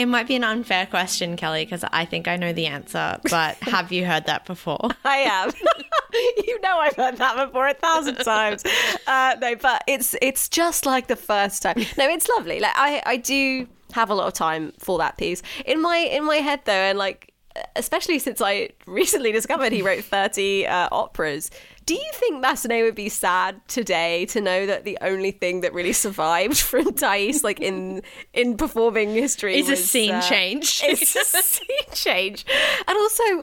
it 0.00 0.06
might 0.06 0.26
be 0.26 0.36
an 0.36 0.44
unfair 0.44 0.86
question 0.86 1.36
kelly 1.36 1.64
because 1.64 1.84
i 1.92 2.04
think 2.04 2.26
i 2.28 2.36
know 2.36 2.52
the 2.52 2.66
answer 2.66 3.18
but 3.30 3.56
have 3.62 3.92
you 3.92 4.04
heard 4.06 4.26
that 4.26 4.44
before 4.46 4.88
I 5.04 5.16
have. 5.18 5.54
you 6.46 6.60
know 6.60 6.78
I've 6.78 6.96
heard 6.96 7.16
that 7.18 7.46
before 7.46 7.68
a 7.68 7.74
thousand 7.74 8.16
times. 8.16 8.64
Uh, 9.06 9.36
no, 9.40 9.56
but 9.56 9.82
it's 9.86 10.14
it's 10.20 10.48
just 10.48 10.86
like 10.86 11.06
the 11.06 11.16
first 11.16 11.62
time. 11.62 11.76
No, 11.98 12.08
it's 12.08 12.28
lovely. 12.28 12.60
Like 12.60 12.72
I 12.74 13.02
I 13.06 13.16
do 13.16 13.66
have 13.92 14.10
a 14.10 14.14
lot 14.14 14.26
of 14.26 14.34
time 14.34 14.72
for 14.78 14.98
that 14.98 15.16
piece 15.16 15.42
in 15.66 15.80
my 15.80 15.96
in 15.96 16.24
my 16.24 16.36
head 16.36 16.60
though, 16.64 16.72
and 16.72 16.98
like 16.98 17.32
especially 17.76 18.18
since 18.18 18.40
I 18.40 18.70
recently 18.86 19.32
discovered 19.32 19.72
he 19.72 19.82
wrote 19.82 20.04
thirty 20.04 20.66
uh, 20.66 20.88
operas. 20.92 21.50
Do 21.90 21.96
you 21.96 22.10
think 22.12 22.44
Massenet 22.44 22.84
would 22.84 22.94
be 22.94 23.08
sad 23.08 23.60
today 23.66 24.24
to 24.26 24.40
know 24.40 24.64
that 24.64 24.84
the 24.84 24.96
only 25.00 25.32
thing 25.32 25.62
that 25.62 25.74
really 25.74 25.92
survived 25.92 26.56
from 26.70 26.94
Thais, 26.94 27.42
like 27.42 27.58
in 27.58 28.02
in 28.32 28.56
performing 28.56 29.12
history, 29.12 29.58
Is 29.58 29.68
a 29.68 29.74
scene 29.74 30.12
uh, 30.12 30.22
change. 30.22 30.82
It's 30.84 31.16
a 31.16 31.42
scene 31.42 31.92
change, 31.92 32.46
and 32.86 32.96
also 32.96 33.42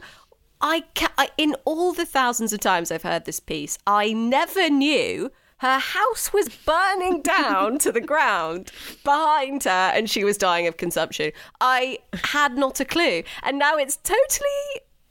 I, 0.62 0.86
ca- 0.96 1.12
I 1.18 1.28
in 1.38 1.56
all 1.66 1.92
the 1.92 2.06
thousands 2.06 2.54
of 2.54 2.62
times 2.62 2.90
I've 2.90 3.04
heard 3.04 3.26
this 3.26 3.42
piece, 3.42 3.78
I 3.86 4.14
never 4.14 4.70
knew 4.70 5.30
her 5.58 5.80
house 5.80 6.32
was 6.32 6.48
burning 6.48 7.24
down 7.24 7.80
to 7.80 7.92
the 7.92 8.00
ground 8.00 8.72
behind 9.04 9.66
her 9.66 9.92
and 9.94 10.10
she 10.10 10.24
was 10.24 10.38
dying 10.38 10.68
of 10.68 10.78
consumption. 10.78 11.34
I 11.60 12.00
had 12.14 12.56
not 12.56 12.80
a 12.80 12.86
clue. 12.86 13.24
And 13.44 13.60
now 13.60 13.76
it's 13.76 13.98
totally 13.98 14.62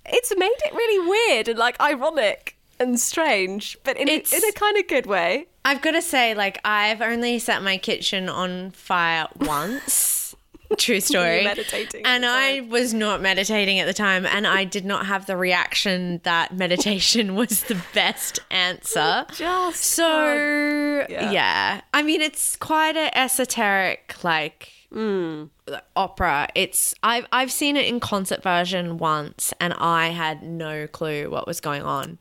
it's 0.06 0.32
made 0.38 0.56
it 0.64 0.72
really 0.72 1.06
weird 1.06 1.48
and 1.48 1.58
like 1.58 1.78
ironic 1.80 2.55
and 2.78 2.98
strange, 3.00 3.76
but 3.84 3.96
in, 3.96 4.08
It's- 4.08 4.32
in 4.32 4.48
a 4.48 4.52
kind 4.52 4.76
of 4.76 4.86
good 4.88 5.06
way. 5.06 5.46
I've 5.64 5.82
got 5.82 5.92
to 5.92 6.02
say, 6.02 6.34
like, 6.34 6.58
I've 6.64 7.00
only 7.02 7.38
set 7.40 7.62
my 7.62 7.76
kitchen 7.76 8.28
on 8.28 8.70
fire 8.70 9.26
once. 9.40 10.34
True 10.78 10.98
story. 11.00 11.44
meditating 11.44 12.02
And 12.04 12.26
I 12.26 12.60
was 12.60 12.92
not 12.94 13.20
meditating 13.22 13.78
at 13.78 13.86
the 13.86 13.92
time, 13.94 14.26
and 14.26 14.46
I 14.46 14.64
did 14.64 14.84
not 14.84 15.06
have 15.06 15.26
the 15.26 15.36
reaction 15.36 16.20
that 16.24 16.54
meditation 16.56 17.34
was 17.40 17.64
the 17.64 17.80
best 17.94 18.40
answer. 18.50 19.26
Just 19.32 19.80
So, 19.82 21.06
Yeah. 21.08 21.30
yeah. 21.30 21.80
I 21.94 22.02
mean, 22.02 22.20
it's 22.20 22.56
quite 22.56 22.96
an 22.96 23.10
esoteric, 23.14 24.14
like, 24.24 24.72
Mm. 24.94 25.50
opera. 25.96 26.48
It's 26.54 26.94
I've 27.02 27.26
I've 27.32 27.50
seen 27.50 27.76
it 27.76 27.86
in 27.86 27.98
concert 27.98 28.40
version 28.42 28.98
once, 28.98 29.52
and 29.60 29.74
I 29.74 30.08
had 30.08 30.42
no 30.44 30.86
clue 30.86 31.28
what 31.28 31.46
was 31.46 31.60
going 31.60 31.82
on 31.82 32.18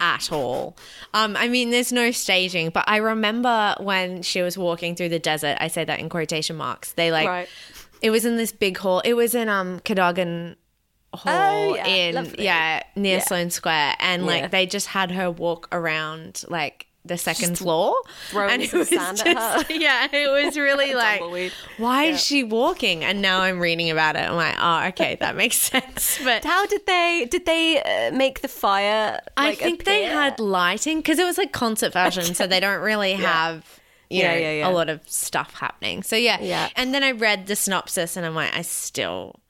at 0.00 0.30
all. 0.32 0.76
Um, 1.12 1.36
I 1.36 1.48
mean, 1.48 1.70
there's 1.70 1.92
no 1.92 2.10
staging, 2.10 2.70
but 2.70 2.84
I 2.86 2.98
remember 2.98 3.74
when 3.80 4.22
she 4.22 4.42
was 4.42 4.56
walking 4.58 4.94
through 4.96 5.08
the 5.10 5.18
desert. 5.18 5.56
I 5.60 5.68
say 5.68 5.84
that 5.84 6.00
in 6.00 6.08
quotation 6.08 6.56
marks. 6.56 6.92
They 6.92 7.10
like 7.12 7.26
Right. 7.28 7.48
it 8.02 8.10
was 8.10 8.24
in 8.24 8.36
this 8.36 8.52
big 8.52 8.78
hall. 8.78 9.00
It 9.00 9.14
was 9.14 9.34
in 9.34 9.48
um 9.48 9.80
Cadogan 9.80 10.56
Hall 11.12 11.32
Oh, 11.72 11.74
yeah. 11.76 11.86
in 11.86 12.14
Lovely. 12.16 12.44
yeah 12.44 12.82
near 12.96 13.18
Yeah. 13.18 13.24
Sloane 13.24 13.50
Square, 13.50 13.94
and 14.00 14.26
like 14.26 14.42
Yeah. 14.42 14.48
they 14.48 14.66
just 14.66 14.88
had 14.88 15.10
her 15.12 15.30
walk 15.30 15.68
around 15.70 16.42
like 16.48 16.86
the 17.06 17.18
second 17.18 17.58
floor, 17.58 17.94
and 18.34 18.62
it 18.62 18.72
was 18.72 18.88
just 18.88 19.26
yeah, 19.70 20.08
it 20.10 20.30
was 20.30 20.56
really 20.56 20.94
like 21.06 21.20
why 21.76 22.04
Yeah. 22.04 22.12
is 22.14 22.24
she 22.24 22.42
walking? 22.42 23.04
And 23.04 23.20
now 23.20 23.40
I'm 23.42 23.60
reading 23.60 23.90
about 23.90 24.16
it. 24.16 24.20
I'm 24.20 24.36
like, 24.36 24.56
oh, 24.58 24.88
okay, 24.88 25.16
that 25.20 25.36
makes 25.42 25.56
sense. 25.56 26.18
But 26.24 26.44
How 26.44 26.66
did 26.66 26.86
they 26.86 27.26
did 27.30 27.44
they 27.46 27.82
uh, 27.82 28.16
make 28.16 28.40
the 28.40 28.48
fire? 28.48 29.20
I 29.36 29.50
like, 29.50 29.58
think 29.58 29.84
they 29.84 30.04
had 30.04 30.40
lighting 30.40 30.98
because 30.98 31.18
it 31.18 31.24
was 31.24 31.36
like 31.38 31.52
concert 31.52 31.92
version, 31.92 32.34
so 32.34 32.46
they 32.46 32.60
don't 32.60 32.80
really 32.82 33.12
have. 33.14 33.64
You 34.10 34.20
Yeah, 34.20 34.32
know, 34.34 34.38
yeah, 34.40 34.52
yeah. 34.52 34.68
a 34.68 34.70
lot 34.70 34.88
of 34.90 35.00
stuff 35.08 35.54
happening. 35.54 36.02
So 36.02 36.14
yeah. 36.14 36.38
Yeah. 36.40 36.68
And 36.76 36.94
then 36.94 37.02
I 37.02 37.12
read 37.12 37.46
the 37.46 37.56
synopsis 37.56 38.16
and 38.16 38.24
I'm 38.26 38.34
like, 38.34 38.54
I 38.54 38.62
still 38.62 39.40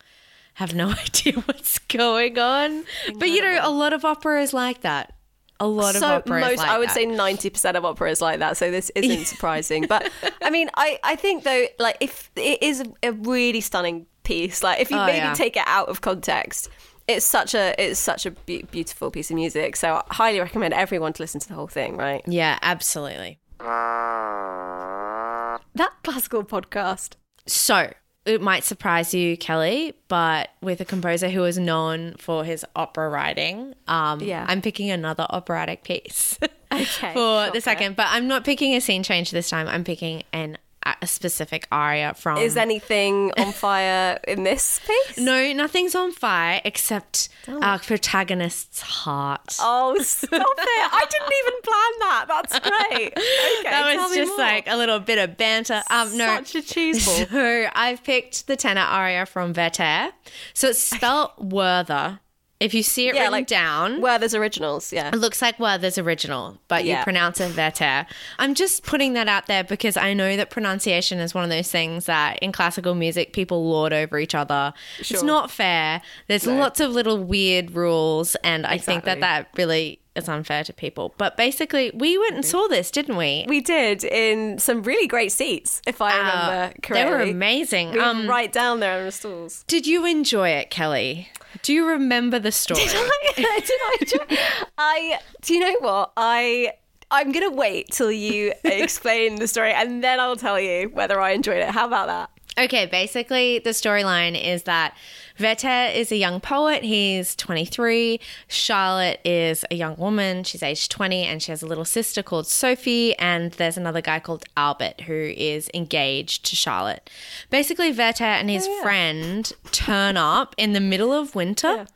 have 0.54 0.74
no 0.74 0.90
idea 0.90 1.34
what's 1.46 1.78
going 1.80 2.38
on. 2.38 2.84
But 3.16 3.30
you 3.30 3.42
know, 3.42 3.58
a 3.62 3.70
lot 3.70 3.92
of 3.92 4.04
opera 4.04 4.40
is 4.42 4.54
like 4.54 4.80
that. 4.82 5.12
A 5.60 5.66
lot 5.66 5.94
of 5.94 6.00
so 6.00 6.08
opera 6.16 6.38
is 6.40 6.44
most 6.48 6.58
like 6.58 6.68
I 6.68 6.78
would 6.78 6.88
that. 6.88 6.94
say 6.94 7.06
ninety 7.06 7.48
percent 7.48 7.76
of 7.76 7.84
opera 7.84 8.10
is 8.10 8.20
like 8.20 8.40
that. 8.40 8.56
So 8.56 8.70
this 8.70 8.90
isn't 8.94 9.26
surprising. 9.34 9.86
but 9.88 10.10
I 10.42 10.50
mean, 10.50 10.68
I 10.74 10.98
I 11.04 11.16
think 11.16 11.44
though, 11.44 11.66
like 11.78 11.96
if 12.00 12.30
it 12.36 12.62
is 12.62 12.82
a 13.02 13.12
really 13.12 13.60
stunning 13.60 14.06
piece, 14.24 14.62
like 14.62 14.80
if 14.80 14.90
you 14.90 14.96
Oh, 14.98 15.06
maybe 15.06 15.18
yeah. 15.18 15.34
take 15.34 15.56
it 15.56 15.62
out 15.66 15.88
of 15.88 16.00
context. 16.00 16.68
It's 17.06 17.26
such 17.26 17.54
a 17.54 17.74
it's 17.78 18.00
such 18.00 18.24
a 18.24 18.30
be- 18.30 18.62
beautiful 18.62 19.10
piece 19.10 19.30
of 19.30 19.36
music, 19.36 19.76
so 19.76 19.96
I 19.96 20.02
highly 20.14 20.40
recommend 20.40 20.72
everyone 20.72 21.12
to 21.12 21.22
listen 21.22 21.38
to 21.40 21.48
the 21.48 21.52
whole 21.54 21.66
thing. 21.68 21.98
Right, 21.98 22.22
Yeah, 22.26 22.58
absolutely. 22.62 23.38
that 23.60 25.60
classical 26.02 26.44
podcast. 26.44 27.16
So 27.46 27.92
it 28.26 28.40
might 28.40 28.64
surprise 28.64 29.12
you, 29.12 29.36
Kelly, 29.36 29.94
but 30.08 30.48
with 30.62 30.80
a 30.80 30.84
composer 30.84 31.28
who 31.28 31.44
is 31.44 31.58
known 31.58 32.14
for 32.18 32.44
his 32.44 32.64
opera 32.74 33.08
writing, 33.08 33.74
um, 33.86 34.20
Yeah. 34.20 34.44
I'm 34.48 34.62
picking 34.62 34.90
another 34.90 35.26
operatic 35.28 35.84
piece 35.84 36.38
Okay, 36.72 36.84
for 36.84 36.86
shocker. 36.86 37.50
the 37.52 37.60
second. 37.60 37.96
But 37.96 38.06
I'm 38.10 38.26
not 38.26 38.42
picking 38.44 38.74
a 38.74 38.80
scene 38.80 39.02
change 39.02 39.30
this 39.30 39.48
time. 39.50 39.68
I'm 39.68 39.84
picking 39.84 40.22
an 40.32 40.58
a 41.00 41.06
specific 41.06 41.66
aria 41.72 42.14
from. 42.14 42.38
Is 42.38 42.56
anything 42.56 43.32
on 43.38 43.52
fire 43.52 44.18
in 44.28 44.42
this 44.44 44.80
piece? 44.86 45.18
no, 45.18 45.52
nothing's 45.52 45.94
on 45.94 46.12
fire 46.12 46.60
except 46.64 47.28
our 47.48 47.78
protagonist's 47.78 48.80
heart. 48.80 49.56
Oh, 49.60 49.96
stop 50.02 50.30
it! 50.32 50.38
I 50.38 51.04
didn't 51.10 51.32
even 51.40 51.60
plan 51.62 51.92
that. 52.00 52.24
That's 52.28 52.58
great. 52.60 53.12
Okay, 53.64 53.70
that 53.70 53.96
was 53.96 54.14
just 54.14 54.38
like 54.38 54.66
a 54.68 54.76
little 54.76 55.00
bit 55.00 55.18
of 55.18 55.36
banter. 55.36 55.82
Um, 55.90 56.16
no, 56.16 56.26
Such 56.42 56.54
a 56.56 56.58
cheeseball. 56.58 57.30
So 57.30 57.66
I've 57.74 58.02
picked 58.04 58.46
the 58.46 58.56
tenor 58.56 58.82
aria 58.82 59.26
from 59.26 59.52
Werther. 59.52 60.10
So 60.52 60.68
it's 60.68 60.80
spelled 60.80 61.30
Werther. 61.38 62.20
If 62.64 62.74
you 62.74 62.82
see 62.82 63.08
it 63.08 63.14
Yeah, 63.14 63.22
written 63.22 63.32
like 63.32 63.46
down, 63.46 64.00
Werther's 64.00 64.34
originals, 64.34 64.92
yeah. 64.92 65.08
it 65.08 65.16
looks 65.16 65.42
like 65.42 65.58
Werther's 65.58 65.98
original, 65.98 66.58
but 66.68 66.84
Yeah. 66.84 66.98
you 66.98 67.04
pronounce 67.04 67.40
it 67.40 67.56
Werther. 67.56 68.06
I'm 68.38 68.54
just 68.54 68.82
putting 68.84 69.12
that 69.14 69.28
out 69.28 69.46
there 69.46 69.62
because 69.64 69.96
I 69.96 70.14
know 70.14 70.36
that 70.36 70.50
pronunciation 70.50 71.18
is 71.18 71.34
one 71.34 71.44
of 71.44 71.50
those 71.50 71.70
things 71.70 72.06
that 72.06 72.38
in 72.40 72.52
classical 72.52 72.94
music 72.94 73.32
people 73.32 73.68
lord 73.68 73.92
over 73.92 74.18
each 74.18 74.34
other. 74.34 74.72
It's 74.98 75.22
not 75.22 75.50
fair. 75.50 76.00
There's 76.28 76.46
lots 76.46 76.80
of 76.80 76.90
little 76.92 77.18
weird 77.22 77.72
rules, 77.72 78.34
and 78.36 78.66
I 78.66 78.78
think 78.78 79.04
that 79.04 79.20
that 79.20 79.48
really 79.56 80.00
is 80.16 80.28
unfair 80.28 80.62
to 80.62 80.72
people. 80.72 81.12
But 81.18 81.36
basically, 81.36 81.90
we 81.92 82.16
went 82.16 82.34
and 82.36 82.44
saw 82.44 82.68
this, 82.68 82.90
didn't 82.92 83.16
we? 83.16 83.44
We 83.48 83.60
did 83.60 84.04
in 84.04 84.58
some 84.58 84.82
really 84.84 85.08
great 85.08 85.32
seats, 85.32 85.82
if 85.88 86.00
I 86.00 86.16
remember 86.16 86.36
Uh, 86.38 86.70
correctly. 86.82 86.94
they 87.02 87.04
were 87.10 87.20
amazing. 87.20 87.90
We 87.92 87.98
Um, 87.98 88.28
right 88.28 88.52
down 88.52 88.78
there 88.80 88.98
on 89.00 89.06
the 89.06 89.12
stalls. 89.12 89.64
Did 89.66 89.86
you 89.88 90.06
enjoy 90.06 90.50
it, 90.50 90.70
Kelly? 90.70 91.30
Do 91.62 91.72
you 91.72 91.86
remember 91.88 92.38
the 92.38 92.52
story? 92.62 92.80
Did 93.36 93.46
I 93.46 93.96
enjoy? 94.00 94.36
I 94.78 95.18
do 95.42 95.54
you 95.54 95.60
know 95.60 95.76
what 95.80 96.12
I. 96.16 96.72
I'm 97.10 97.32
gonna 97.32 97.50
wait 97.50 97.90
till 97.92 98.10
you 98.10 98.52
explain 98.64 99.36
the 99.36 99.46
story, 99.46 99.72
and 99.72 100.02
then 100.02 100.18
I'll 100.20 100.36
tell 100.36 100.58
you 100.58 100.88
whether 100.88 101.20
I 101.20 101.30
enjoyed 101.30 101.58
it. 101.58 101.68
How 101.70 101.86
about 101.86 102.06
that? 102.08 102.30
Okay, 102.56 102.86
basically, 102.86 103.58
the 103.58 103.70
storyline 103.70 104.40
is 104.40 104.62
that 104.62 104.96
Werther 105.40 105.90
is 105.92 106.12
a 106.12 106.16
young 106.16 106.40
poet. 106.40 106.84
He's 106.84 107.34
23. 107.34 108.20
Charlotte 108.46 109.20
is 109.24 109.64
a 109.72 109.74
young 109.74 109.96
woman. 109.96 110.44
She's 110.44 110.62
aged 110.62 110.92
20, 110.92 111.24
and 111.24 111.42
she 111.42 111.50
has 111.50 111.62
a 111.62 111.66
little 111.66 111.84
sister 111.84 112.22
called 112.22 112.46
Sophie. 112.46 113.18
And 113.18 113.50
there's 113.52 113.76
another 113.76 114.00
guy 114.00 114.20
called 114.20 114.44
Albert 114.56 115.02
who 115.02 115.32
is 115.36 115.68
engaged 115.74 116.44
to 116.46 116.56
Charlotte. 116.56 117.10
Basically, 117.50 117.90
Werther 117.90 118.24
and 118.24 118.48
his 118.48 118.68
oh, 118.68 118.82
friend 118.82 119.52
turn 119.72 120.16
up 120.16 120.54
in 120.56 120.72
the 120.74 120.80
middle 120.80 121.12
of 121.12 121.34
winter. 121.34 121.86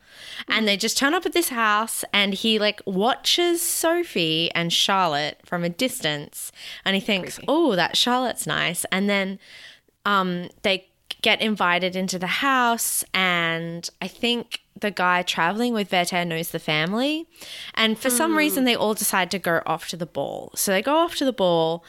And 0.47 0.67
they 0.67 0.75
just 0.75 0.97
turn 0.97 1.13
up 1.13 1.25
at 1.25 1.33
this 1.33 1.49
house, 1.49 2.03
and 2.11 2.33
he 2.33 2.59
like 2.59 2.81
watches 2.85 3.61
Sophie 3.61 4.51
and 4.53 4.73
Charlotte 4.73 5.39
from 5.45 5.63
a 5.63 5.69
distance, 5.69 6.51
and 6.83 6.95
he 6.95 6.99
thinks, 6.99 7.39
"Oh, 7.47 7.75
that 7.75 7.95
Charlotte's 7.95 8.47
nice." 8.47 8.85
And 8.91 9.09
then 9.09 9.39
um, 10.05 10.49
they 10.61 10.89
get 11.21 11.41
invited 11.41 11.95
into 11.95 12.17
the 12.17 12.27
house, 12.27 13.03
and 13.13 13.89
I 14.01 14.07
think 14.07 14.61
the 14.79 14.91
guy 14.91 15.21
traveling 15.21 15.73
with 15.73 15.91
Werther 15.91 16.23
knows 16.25 16.49
the 16.49 16.59
family. 16.59 17.27
And 17.73 17.97
for 17.97 18.09
some 18.09 18.37
reason, 18.37 18.63
they 18.63 18.75
all 18.75 18.93
decide 18.93 19.29
to 19.31 19.39
go 19.39 19.61
off 19.65 19.89
to 19.89 19.97
the 19.97 20.05
ball. 20.05 20.51
So 20.55 20.71
they 20.71 20.81
go 20.81 20.95
off 20.95 21.15
to 21.17 21.25
the 21.25 21.33
ball. 21.33 21.83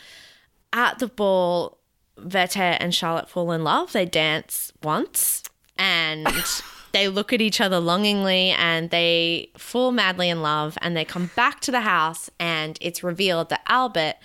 At 0.73 0.99
the 0.99 1.07
ball, 1.07 1.79
Werther 2.17 2.77
and 2.81 2.95
Charlotte 2.95 3.29
fall 3.29 3.53
in 3.53 3.65
love. 3.65 3.93
They 3.93 4.07
dance 4.07 4.73
once, 4.83 5.45
and 5.79 6.27
they 6.93 7.09
look 7.09 7.33
at 7.33 7.41
each 7.41 7.61
other 7.61 7.79
longingly, 7.79 8.51
and 8.51 8.91
they 8.91 9.51
fall 9.57 9.93
madly 9.93 10.29
in 10.29 10.43
love. 10.43 10.77
And 10.83 10.97
they 10.97 11.05
come 11.05 11.31
back 11.37 11.61
to 11.61 11.71
the 11.71 11.83
house, 11.83 12.31
and 12.39 12.79
it's 12.81 13.03
revealed 13.03 13.49
that 13.51 13.63
Albert 13.69 14.17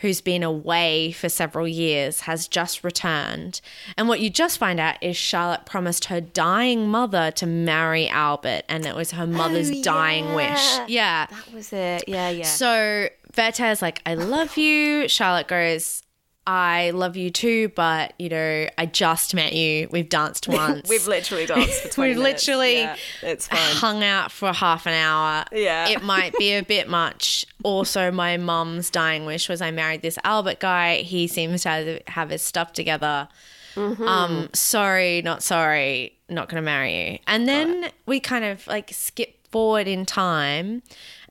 who's 0.00 0.20
been 0.20 0.42
away 0.42 1.10
for 1.12 1.28
several 1.28 1.66
years, 1.66 2.20
has 2.22 2.46
just 2.48 2.84
returned. 2.84 3.60
And 3.96 4.08
what 4.08 4.20
you 4.20 4.28
just 4.30 4.58
find 4.58 4.78
out 4.78 5.02
is 5.02 5.16
Charlotte 5.16 5.64
promised 5.64 6.06
her 6.06 6.20
dying 6.20 6.88
mother 6.88 7.30
to 7.32 7.46
marry 7.46 8.08
Albert, 8.08 8.62
and 8.68 8.84
it 8.84 8.94
was 8.94 9.12
her 9.12 9.26
mother's 9.26 9.70
Oh, 9.70 9.82
dying 9.82 10.34
wish. 10.34 10.76
yeah. 10.86 10.86
Yeah. 10.88 11.26
That 11.30 11.52
was 11.54 11.72
it. 11.72 12.04
Yeah, 12.08 12.28
yeah. 12.30 12.44
So 12.44 13.08
Werther's 13.36 13.82
like, 13.82 14.00
I 14.06 14.14
love 14.14 14.56
you. 14.56 15.08
Charlotte 15.08 15.46
goes, 15.48 16.02
I 16.48 16.90
love 16.90 17.16
you 17.16 17.30
too, 17.30 17.70
but 17.70 18.12
you 18.18 18.28
know, 18.28 18.68
I 18.78 18.86
just 18.86 19.34
met 19.34 19.52
you. 19.52 19.88
We've 19.90 20.08
danced 20.08 20.46
once. 20.48 20.88
We've 20.88 21.06
literally 21.08 21.44
danced 21.46 21.82
for 21.82 21.88
20 21.92 22.08
We've 22.10 22.18
minutes. 22.22 22.46
literally 22.46 22.78
Yeah, 22.78 22.96
it's 23.22 23.48
fine. 23.48 23.58
hung 23.60 24.04
out 24.04 24.30
for 24.30 24.52
half 24.52 24.86
an 24.86 24.92
hour. 24.94 25.44
Yeah. 25.50 25.88
It 25.88 26.02
might 26.04 26.32
be 26.38 26.52
a 26.54 26.62
bit 26.62 26.88
much. 26.88 27.44
Also, 27.64 28.12
my 28.12 28.36
mum's 28.36 28.90
dying 28.90 29.26
wish 29.26 29.48
was 29.48 29.60
I 29.60 29.72
married 29.72 30.02
this 30.02 30.18
Albert 30.22 30.60
guy. 30.60 30.98
He 30.98 31.26
seems 31.26 31.62
to 31.62 32.00
have- 32.06 32.30
his 32.30 32.42
stuff 32.42 32.72
together. 32.72 33.28
Mm-hmm. 33.74 34.02
Um, 34.04 34.48
sorry, 34.52 35.22
not 35.22 35.42
sorry, 35.42 36.16
not 36.28 36.48
going 36.48 36.62
to 36.62 36.64
marry 36.64 37.10
you. 37.12 37.18
And 37.26 37.46
then 37.48 37.90
we 38.06 38.20
kind 38.20 38.44
of 38.44 38.66
like 38.68 38.90
skip 38.92 39.46
forward 39.50 39.86
in 39.88 40.06
time 40.06 40.82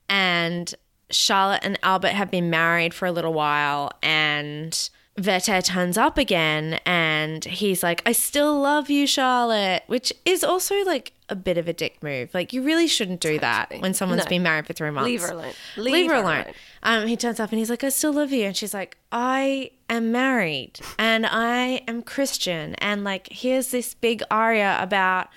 and 0.10 0.74
Charlotte 1.10 1.62
and 1.64 1.80
Albert 1.84 2.10
have 2.14 2.30
been 2.32 2.50
married 2.50 2.94
for 2.94 3.06
a 3.06 3.12
little 3.12 3.34
while 3.34 3.92
and 4.04 4.90
Werther 5.18 5.62
turns 5.62 5.98
up 5.98 6.18
again 6.18 6.80
and 6.86 7.46
he's 7.46 7.82
like, 7.82 8.02
I 8.06 8.12
still 8.12 8.60
love 8.60 8.90
you, 8.90 9.08
Charlotte, 9.08 9.84
which 9.88 10.12
is 10.26 10.44
also 10.44 10.84
like 10.84 11.14
a 11.30 11.36
bit 11.36 11.58
of 11.58 11.68
a 11.70 11.74
dick 11.74 12.04
move. 12.04 12.34
Like 12.34 12.52
you 12.52 12.62
really 12.62 12.88
shouldn't 12.88 13.22
do 13.22 13.40
that 13.40 13.72
when 13.80 13.94
someone's 13.94 14.24
No. 14.26 14.30
been 14.30 14.44
married 14.44 14.68
for 14.68 14.74
three 14.74 14.92
months. 14.92 15.06
Leave 15.08 15.22
her 15.22 15.32
alone. 15.32 15.54
Leave, 15.78 15.94
Leave 15.94 16.08
her 16.08 16.16
her 16.18 16.22
alone. 16.22 16.42
alone. 16.42 16.54
Um, 16.84 17.08
he 17.08 17.16
turns 17.16 17.40
up 17.40 17.52
and 17.52 17.60
he's 17.60 17.70
like, 17.70 17.84
I 17.84 17.90
still 17.90 18.12
love 18.14 18.32
you. 18.34 18.44
And 18.46 18.58
she's 18.58 18.74
like, 18.74 18.98
I 19.12 19.72
am 19.90 20.12
married 20.12 20.80
and 21.00 21.26
I 21.26 21.82
am 21.88 22.02
Christian. 22.04 22.76
And 22.76 23.04
like, 23.06 23.30
here's 23.32 23.72
this 23.72 23.94
big 23.94 24.22
aria 24.30 24.78
about 24.82 25.30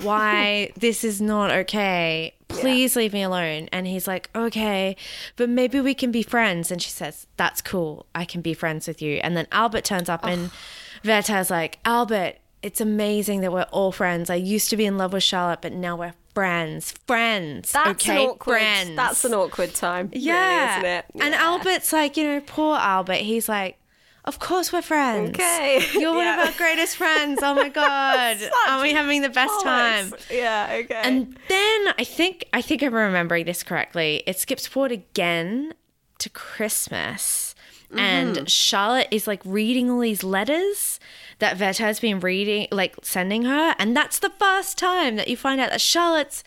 why 0.00 0.70
this 0.78 1.04
is 1.04 1.20
not 1.20 1.50
okay. 1.50 2.34
Please 2.48 2.96
leave 2.96 3.12
me 3.12 3.22
alone. 3.22 3.68
And 3.72 3.86
he's 3.86 4.06
like, 4.06 4.30
okay, 4.34 4.96
but 5.36 5.48
maybe 5.48 5.80
we 5.80 5.94
can 5.94 6.10
be 6.10 6.22
friends. 6.22 6.70
And 6.70 6.80
she 6.80 6.90
says, 6.90 7.26
that's 7.36 7.60
cool. 7.60 8.06
I 8.14 8.24
can 8.24 8.40
be 8.40 8.54
friends 8.54 8.86
with 8.88 9.02
you. 9.02 9.16
And 9.22 9.36
then 9.36 9.46
Albert 9.52 9.84
turns 9.84 10.08
up 10.08 10.24
and 10.24 10.50
oh. 10.52 10.56
Werther's 11.04 11.50
like, 11.50 11.78
Albert, 11.84 12.36
it's 12.62 12.80
amazing 12.80 13.40
that 13.42 13.52
we're 13.52 13.62
all 13.72 13.92
friends. 13.92 14.30
I 14.30 14.36
used 14.36 14.70
to 14.70 14.76
be 14.76 14.86
in 14.86 14.96
love 14.96 15.12
with 15.12 15.22
Charlotte, 15.22 15.60
but 15.62 15.72
now 15.72 15.96
we're 15.96 16.14
friends. 16.34 16.92
Friends. 17.06 17.72
That's 17.72 18.08
okay? 18.08 18.24
an 18.24 18.30
awkward. 18.30 18.58
Friends. 18.58 18.96
That's 18.96 19.24
an 19.24 19.34
awkward 19.34 19.74
time. 19.74 20.10
really, 20.12 20.26
Yeah. 20.26 20.78
isn't 20.78 20.90
it? 20.90 21.04
And 21.20 21.34
Albert's 21.34 21.92
like, 21.92 22.16
you 22.16 22.24
know, 22.24 22.40
poor 22.40 22.76
Albert. 22.76 23.18
He's 23.18 23.48
like, 23.48 23.78
of 24.26 24.38
course 24.38 24.72
we're 24.72 24.82
friends. 24.82 25.30
Okay. 25.30 25.84
You're 25.94 26.14
one 26.14 26.26
of 26.26 26.38
our 26.46 26.52
greatest 26.52 26.96
friends. 26.96 27.40
Oh 27.42 27.54
my 27.54 27.68
god. 27.82 28.38
Aren't 28.68 28.82
we 28.82 28.92
having 28.92 29.22
the 29.22 29.28
best 29.28 29.62
time? 29.62 30.12
Yeah. 30.30 30.80
Okay. 30.84 31.00
And 31.02 31.38
then 31.48 31.94
I 31.98 32.04
think 32.04 32.44
I 32.52 32.60
think 32.60 32.82
I'm 32.82 32.94
remembering 32.94 33.46
this 33.46 33.62
correctly. 33.62 34.22
It 34.26 34.38
skips 34.38 34.66
forward 34.66 34.92
again 34.92 35.74
to 36.18 36.30
Christmas. 36.30 37.54
Mm-hmm. 37.88 37.98
And 37.98 38.50
Charlotte 38.50 39.08
is 39.12 39.28
like 39.28 39.40
reading 39.44 39.90
all 39.90 40.00
these 40.00 40.24
letters 40.24 40.98
that 41.38 41.58
Werther 41.58 41.84
has 41.84 42.00
been 42.00 42.18
reading, 42.18 42.66
like 42.72 42.96
sending 43.02 43.44
her. 43.44 43.76
And 43.78 43.96
that's 43.96 44.18
the 44.18 44.30
first 44.30 44.76
time 44.76 45.16
that 45.16 45.28
you 45.28 45.36
find 45.36 45.60
out 45.60 45.70
that 45.70 45.80
Charlotte's 45.80 46.42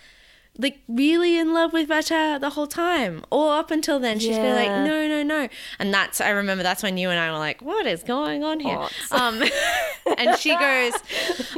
like 0.60 0.80
really 0.89 1.38
in 1.38 1.54
love 1.54 1.72
with 1.72 1.89
Werther 1.89 2.38
the 2.38 2.51
whole 2.51 2.68
time. 2.68 3.24
Or 3.32 3.54
up 3.54 3.72
until 3.72 4.00
then, 4.00 4.20
she's 4.20 4.38
been 4.38 4.56
like, 4.56 4.68
no, 4.68 5.08
no, 5.08 5.24
no. 5.24 5.48
And 5.80 5.94
that's, 5.94 6.20
I 6.20 6.30
remember 6.30 6.63
that's 6.63 6.84
when 6.84 6.98
you 6.98 7.10
and 7.10 7.20
I 7.20 7.32
were 7.32 7.38
like, 7.38 7.62
what 7.62 7.88
is 7.88 8.04
going 8.04 8.44
on 8.44 8.60
here? 8.60 8.78
Um, 9.12 9.42
and 10.18 10.38
she 10.38 10.50
goes, 10.56 10.94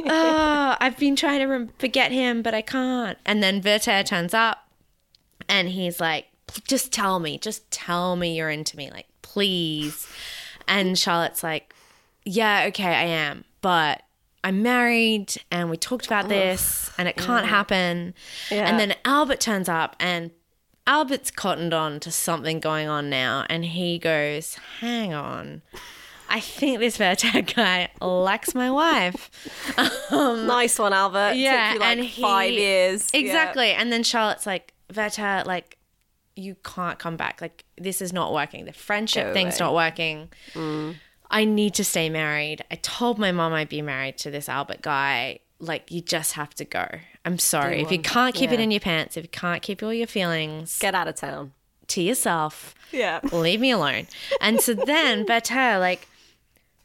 oh, 0.06 0.76
I've 0.80 0.96
been 0.98 1.16
trying 1.16 1.40
to 1.40 1.46
rem- 1.46 1.70
forget 1.78 2.12
him, 2.12 2.42
but 2.42 2.54
I 2.54 2.62
can't. 2.62 3.18
And 3.26 3.42
then 3.42 3.60
Werther 3.60 4.04
turns 4.04 4.34
up 4.34 4.68
and 5.48 5.68
he's 5.68 6.00
like, 6.00 6.26
just 6.68 6.92
tell 6.92 7.18
me, 7.18 7.38
just 7.38 7.68
tell 7.70 8.14
me 8.14 8.36
you're 8.36 8.50
into 8.50 8.76
me, 8.76 8.90
like, 8.90 9.06
please. 9.22 10.06
And 10.68 10.96
Charlotte's 10.96 11.42
like, 11.42 11.74
yeah, 12.24 12.66
okay, 12.68 12.84
I 12.94 13.04
am, 13.04 13.44
but 13.62 14.02
I'm 14.44 14.62
married 14.62 15.34
and 15.50 15.70
we 15.70 15.76
talked 15.76 16.06
about 16.06 16.28
this 16.28 16.90
and 16.98 17.06
it 17.08 17.16
can't 17.16 17.46
happen. 17.46 18.14
Yeah. 18.50 18.68
And 18.68 18.78
then 18.78 18.94
Albert 19.04 19.40
turns 19.40 19.68
up 19.68 19.94
and 20.00 20.30
Albert's 20.86 21.30
cottoned 21.30 21.72
on 21.72 22.00
to 22.00 22.10
something 22.10 22.58
going 22.58 22.88
on 22.88 23.08
now 23.08 23.46
and 23.48 23.64
he 23.64 23.98
goes, 23.98 24.56
hang 24.80 25.14
on. 25.14 25.62
I 26.28 26.40
think 26.40 26.80
this 26.80 26.98
Werther 26.98 27.42
guy 27.42 27.90
likes 28.00 28.54
my 28.54 28.70
wife. 28.70 29.30
Um, 30.10 30.46
nice 30.46 30.78
one, 30.78 30.92
Albert. 30.92 31.34
Yeah, 31.36 31.68
Took 31.68 31.74
you 31.74 31.80
like 31.80 31.88
and 31.98 32.04
he- 32.04 32.22
five 32.22 32.52
years. 32.52 33.10
Yeah. 33.14 33.20
Exactly. 33.20 33.70
And 33.72 33.90
then 33.92 34.02
Charlotte's 34.02 34.44
like, 34.46 34.74
Werther, 34.94 35.42
like, 35.46 35.78
you 36.36 36.54
can't 36.64 36.98
come 36.98 37.16
back. 37.16 37.40
Like, 37.40 37.64
this 37.78 38.02
is 38.02 38.12
not 38.12 38.32
working. 38.34 38.64
The 38.66 38.72
friendship 38.74 39.28
Go 39.28 39.32
thing's 39.32 39.58
away. 39.60 39.66
not 39.66 39.74
working. 39.74 40.28
I 41.32 41.44
need 41.44 41.74
to 41.74 41.84
stay 41.84 42.08
married. 42.10 42.62
I 42.70 42.74
told 42.76 43.18
my 43.18 43.32
mom 43.32 43.52
I'd 43.52 43.68
be 43.70 43.82
married 43.82 44.18
to 44.18 44.30
this 44.30 44.48
Albert 44.48 44.82
guy. 44.82 45.40
Like, 45.58 45.90
you 45.90 46.00
just 46.02 46.34
have 46.34 46.54
to 46.56 46.64
go. 46.64 46.86
I'm 47.24 47.38
sorry. 47.38 47.80
If 47.82 47.90
you 47.90 47.98
can't 48.00 48.34
keep 48.34 48.52
it 48.52 48.60
in 48.60 48.70
your 48.70 48.80
pants, 48.80 49.16
if 49.16 49.24
you 49.24 49.28
can't 49.28 49.62
keep 49.62 49.82
all 49.82 49.94
your 49.94 50.06
feelings 50.08 50.78
Get 50.78 50.94
out 50.94 51.08
of 51.08 51.14
town. 51.14 51.52
to 51.88 52.02
yourself, 52.02 52.74
Yeah. 52.90 53.20
leave 53.32 53.60
me 53.60 53.70
alone. 53.70 54.08
And 54.40 54.60
so 54.60 54.74
then 54.74 55.24
Werther 55.28 55.54
uh, 55.58 55.78
like 55.78 56.06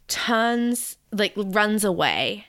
turns 0.08 0.98
like 1.12 1.34
runs 1.36 1.84
away 1.84 2.46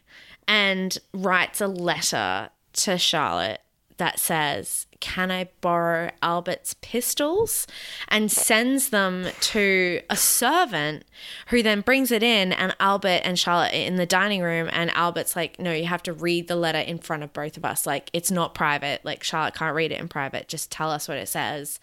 and 0.46 0.98
writes 1.12 1.60
a 1.60 1.66
letter 1.66 2.50
to 2.74 2.98
Charlotte 2.98 3.60
that 3.96 4.20
says, 4.20 4.86
Can 5.00 5.30
I 5.30 5.48
borrow 5.60 6.10
Albert's 6.22 6.74
pistols? 6.80 7.66
And 8.08 8.30
sends 8.30 8.90
them 8.90 9.28
to 9.40 10.00
a 10.10 10.16
servant 10.16 11.04
who 11.48 11.62
then 11.62 11.80
brings 11.80 12.10
it 12.10 12.22
in, 12.22 12.52
and 12.52 12.74
Albert 12.80 13.22
and 13.24 13.38
Charlotte 13.38 13.72
are 13.72 13.76
in 13.76 13.96
the 13.96 14.06
dining 14.06 14.42
room. 14.42 14.68
And 14.72 14.90
Albert's 14.96 15.36
like, 15.36 15.58
No, 15.58 15.72
you 15.72 15.86
have 15.86 16.02
to 16.04 16.12
read 16.12 16.48
the 16.48 16.56
letter 16.56 16.78
in 16.78 16.98
front 16.98 17.22
of 17.22 17.32
both 17.32 17.56
of 17.56 17.64
us. 17.64 17.86
Like, 17.86 18.10
it's 18.12 18.30
not 18.30 18.54
private. 18.54 19.04
Like, 19.04 19.22
Charlotte 19.22 19.54
can't 19.54 19.74
read 19.74 19.92
it 19.92 20.00
in 20.00 20.08
private. 20.08 20.48
Just 20.48 20.70
tell 20.70 20.90
us 20.90 21.08
what 21.08 21.18
it 21.18 21.28
says. 21.28 21.80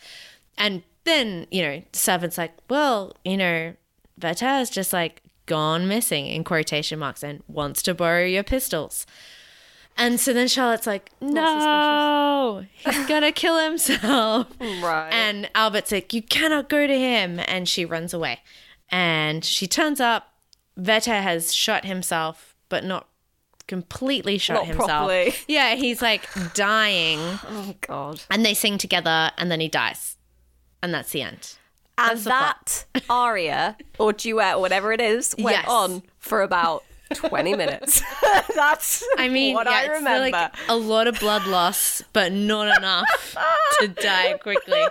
And 0.58 0.84
then, 1.04 1.48
you 1.52 1.62
know, 1.62 1.84
the 1.92 2.00
servant's 2.00 2.38
like, 2.38 2.54
Well, 2.70 3.16
you 3.24 3.38
know, 3.38 3.74
Werther's 4.22 4.70
just 4.70 4.94
like 4.94 5.22
gone 5.46 5.88
missing 5.88 6.28
in 6.28 6.44
quotation 6.44 7.00
marks 7.00 7.24
and 7.24 7.44
wants 7.48 7.82
to 7.84 7.94
borrow 7.94 8.26
your 8.26 8.44
pistols. 8.44 9.06
And 9.98 10.20
so 10.20 10.34
then 10.34 10.48
Charlotte's 10.50 10.86
like, 10.88 11.12
no, 11.22 12.66
he's 12.74 13.06
gonna 13.08 13.32
kill 13.32 13.58
himself. 13.64 14.48
Right. 14.60 15.10
And 15.12 15.50
Albert's 15.56 15.92
like, 15.92 16.14
you 16.14 16.22
cannot 16.22 16.70
go 16.70 16.86
to 16.86 16.94
him. 16.98 17.40
And 17.48 17.68
she 17.68 17.86
runs 17.86 18.14
away. 18.14 18.40
And 18.90 19.44
she 19.46 19.68
turns 19.68 20.00
up. 20.02 20.34
Werther 20.78 21.22
has 21.22 21.54
shot 21.54 21.86
himself, 21.86 22.56
but 22.68 22.84
not 22.84 23.08
completely 23.68 24.38
shot 24.38 24.56
Not 24.56 24.66
himself. 24.68 24.88
properly. 24.90 25.34
Yeah, 25.48 25.76
he's 25.76 26.02
like 26.02 26.28
dying. 26.54 27.20
oh 27.48 27.76
God. 27.82 28.22
And 28.30 28.46
they 28.46 28.54
sing 28.54 28.78
together, 28.78 29.32
and 29.38 29.50
then 29.50 29.60
he 29.62 29.70
dies. 29.70 30.18
And 30.84 30.94
that's 30.94 31.12
the 31.12 31.22
end. 31.22 31.56
And 31.98 32.20
That's 32.20 32.24
that 32.26 32.86
aria 33.10 33.78
or 33.98 34.12
duet, 34.12 34.56
or 34.58 34.60
whatever 34.62 34.92
it 34.92 35.00
is, 35.00 35.34
went 35.40 35.56
Yes. 35.60 35.66
on 35.70 36.04
for 36.20 36.42
about 36.42 36.84
twenty 37.16 37.56
minutes. 37.56 38.02
That's 38.56 39.04
I 39.18 39.30
mean, 39.30 39.54
what 39.56 39.68
yeah, 39.68 39.74
I 39.74 39.82
it's 39.82 39.90
remember. 39.90 40.32
like 40.38 40.56
a 40.70 40.76
lot 40.76 41.08
of 41.08 41.20
blood 41.20 41.46
loss, 41.48 42.04
but 42.14 42.32
not 42.32 42.78
enough 42.78 43.36
to 43.80 43.88
die 44.02 44.38
quickly. 44.38 44.84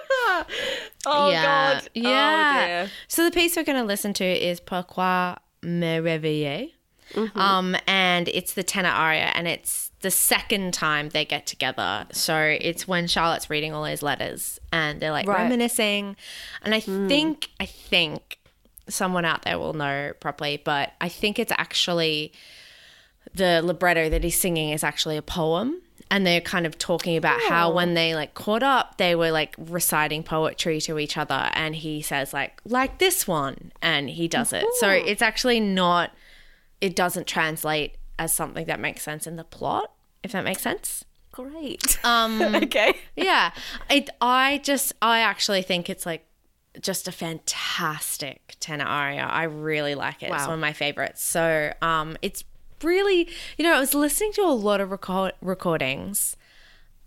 oh 1.07 1.31
yeah, 1.31 1.75
God. 1.81 1.89
yeah. 1.95 2.87
Oh 2.87 2.91
so 3.09 3.25
the 3.25 3.31
piece 3.31 3.57
we're 3.57 3.65
going 3.65 3.79
to 3.79 3.85
listen 3.85 4.13
to 4.15 4.25
is 4.25 4.61
Pourquoi 4.61 5.37
me 5.63 5.99
réveiller? 5.99 6.71
Mm-hmm. 7.13 7.39
Um, 7.39 7.77
and 7.87 8.29
it's 8.29 8.55
the 8.55 8.63
tenor 8.63 8.89
aria, 8.89 9.31
and 9.35 9.47
it's 9.47 9.91
the 10.01 10.11
second 10.11 10.75
time 10.75 11.11
they 11.11 11.25
get 11.25 11.47
together. 11.47 12.07
So 12.13 12.37
it's 12.61 12.89
when 12.89 13.07
Charlotte's 13.07 13.49
reading 13.51 13.73
all 13.73 13.85
those 13.85 14.03
letters, 14.03 14.59
and 14.73 15.01
they're 15.01 15.13
like 15.13 15.27
Right. 15.27 15.43
Reminiscing. 15.43 16.17
And 16.63 16.75
I 16.75 16.81
think, 16.81 17.51
I 17.61 17.67
think 17.67 18.39
someone 18.89 19.25
out 19.25 19.43
there 19.43 19.59
will 19.59 19.73
know 19.73 20.13
properly, 20.21 20.61
but 20.65 20.93
I 21.01 21.09
think 21.09 21.39
it's 21.39 21.53
actually 21.57 22.33
the 23.35 23.63
libretto 23.65 24.09
that 24.11 24.23
he's 24.23 24.39
singing 24.39 24.71
is 24.71 24.85
actually 24.85 25.17
a 25.17 25.23
poem 25.23 25.81
and 26.11 26.27
they're 26.27 26.41
kind 26.43 26.67
of 26.67 26.77
talking 26.79 27.17
about 27.17 27.41
how 27.49 27.71
Oh. 27.71 27.75
when 27.75 27.95
they 27.95 28.15
like 28.15 28.35
caught 28.35 28.63
up 28.63 28.99
they 28.99 29.15
were 29.15 29.31
like 29.31 29.55
reciting 29.59 30.23
poetry 30.23 30.81
to 30.83 30.99
each 30.99 31.17
other 31.17 31.51
and 31.55 31.75
he 31.75 32.03
says 32.03 32.35
like 32.35 32.61
like 32.67 32.99
this 32.99 33.27
one 33.27 33.73
and 33.81 34.11
he 34.11 34.29
does 34.29 34.53
it 34.53 34.67
so 34.79 34.91
it's 34.91 35.23
actually 35.23 35.59
not 35.61 36.13
it 36.83 36.95
doesn't 36.95 37.27
translate 37.27 37.97
as 38.19 38.33
something 38.35 38.67
that 38.67 38.79
makes 38.79 39.03
sense 39.03 39.27
in 39.27 39.37
the 39.37 39.45
plot 39.45 39.91
if 40.23 40.33
that 40.33 40.45
makes 40.45 40.61
sense 40.63 41.05
Great. 41.33 41.99
um 42.05 42.41
okay. 42.55 42.95
yeah 43.17 43.53
it 43.89 44.11
i 44.21 44.61
just 44.63 44.93
i 45.01 45.21
actually 45.21 45.63
think 45.63 45.89
it's 45.89 46.05
like 46.05 46.27
just 46.81 47.07
a 47.09 47.13
fantastic 47.13 48.57
tenor 48.61 48.85
aria 48.85 49.23
i 49.31 49.45
really 49.45 49.95
like 49.95 50.23
it 50.23 50.31
it's 50.31 50.45
one 50.47 50.55
of 50.55 50.61
my 50.61 50.73
favorites 50.73 51.23
so 51.23 51.73
um 51.83 52.17
it's 52.23 52.45
really 52.83 53.29
you 53.57 53.65
know 53.65 53.73
i 53.75 53.81
was 53.81 53.95
listening 53.95 54.33
to 54.33 54.43
a 54.43 54.53
lot 54.53 54.81
of 54.81 54.91
record- 54.91 55.33
recordings 55.41 56.37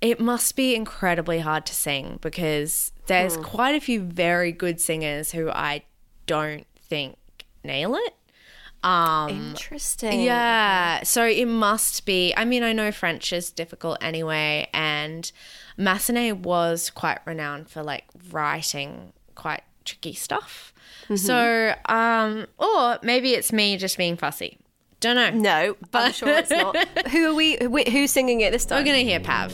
it 0.01 0.19
must 0.19 0.55
be 0.55 0.75
incredibly 0.75 1.39
hard 1.39 1.65
to 1.65 1.73
sing 1.73 2.17
because 2.21 2.91
there's 3.07 3.35
Hmm. 3.35 3.41
quite 3.43 3.75
a 3.75 3.79
few 3.81 4.01
very 4.01 4.51
good 4.51 4.79
singers 4.79 5.31
who 5.31 5.49
i 5.49 5.83
don't 6.25 6.65
think 6.81 7.17
nail 7.63 7.95
it 7.95 8.13
um 8.83 9.29
Interesting. 9.31 10.21
yeah, 10.21 11.01
so 11.03 11.25
it 11.25 11.47
must 11.47 12.05
be. 12.05 12.31
I 12.37 12.45
mean, 12.45 12.61
I 12.61 12.73
know 12.73 12.91
French 12.91 13.33
is 13.33 13.49
difficult 13.51 13.97
anyway, 14.01 14.69
and 14.71 15.29
Massenet 15.79 16.37
was 16.41 16.91
quite 16.91 17.17
renowned 17.25 17.69
for 17.71 17.81
like 17.81 18.03
writing 18.31 19.13
quite 19.37 19.61
tricky 19.85 20.13
stuff. 20.13 20.73
So, 21.15 21.73
um, 21.85 22.47
or 22.57 22.99
maybe 23.01 23.31
it's 23.33 23.53
me 23.53 23.77
just 23.77 23.97
being 23.97 24.17
fussy. 24.17 24.57
Don't 24.99 25.15
know. 25.15 25.29
No, 25.29 25.77
I'm 25.93 26.11
sure 26.11 26.27
it's 26.29 26.49
not. 26.49 26.75
Who 27.11 27.31
are 27.31 27.33
we? 27.33 27.55
who- 27.61 27.83
Who's 27.89 28.11
singing 28.11 28.41
it 28.41 28.51
this 28.51 28.65
time? 28.65 28.79
We're 28.79 28.85
gonna 28.91 28.97
hear 29.03 29.19
Pav. 29.21 29.53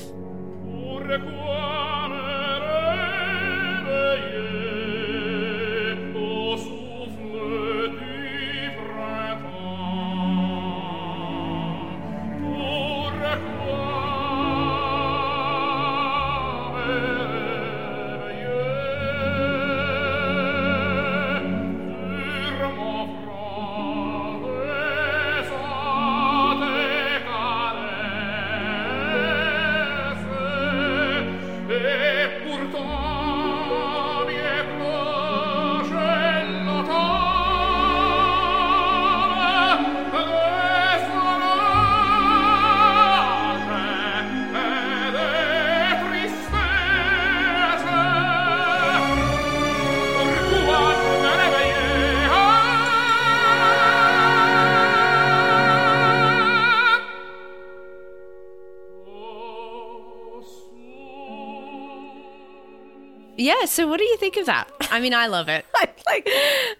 Yeah, 63.64 63.68
so 63.68 63.88
what 63.88 63.98
do 63.98 64.04
you 64.04 64.18
think 64.18 64.36
of 64.36 64.46
that? 64.48 64.70
I 64.92 65.00
mean, 65.00 65.14
I 65.14 65.28
love 65.28 65.48
it. 65.48 65.66
I'm 65.76 65.90
like, 66.06 66.28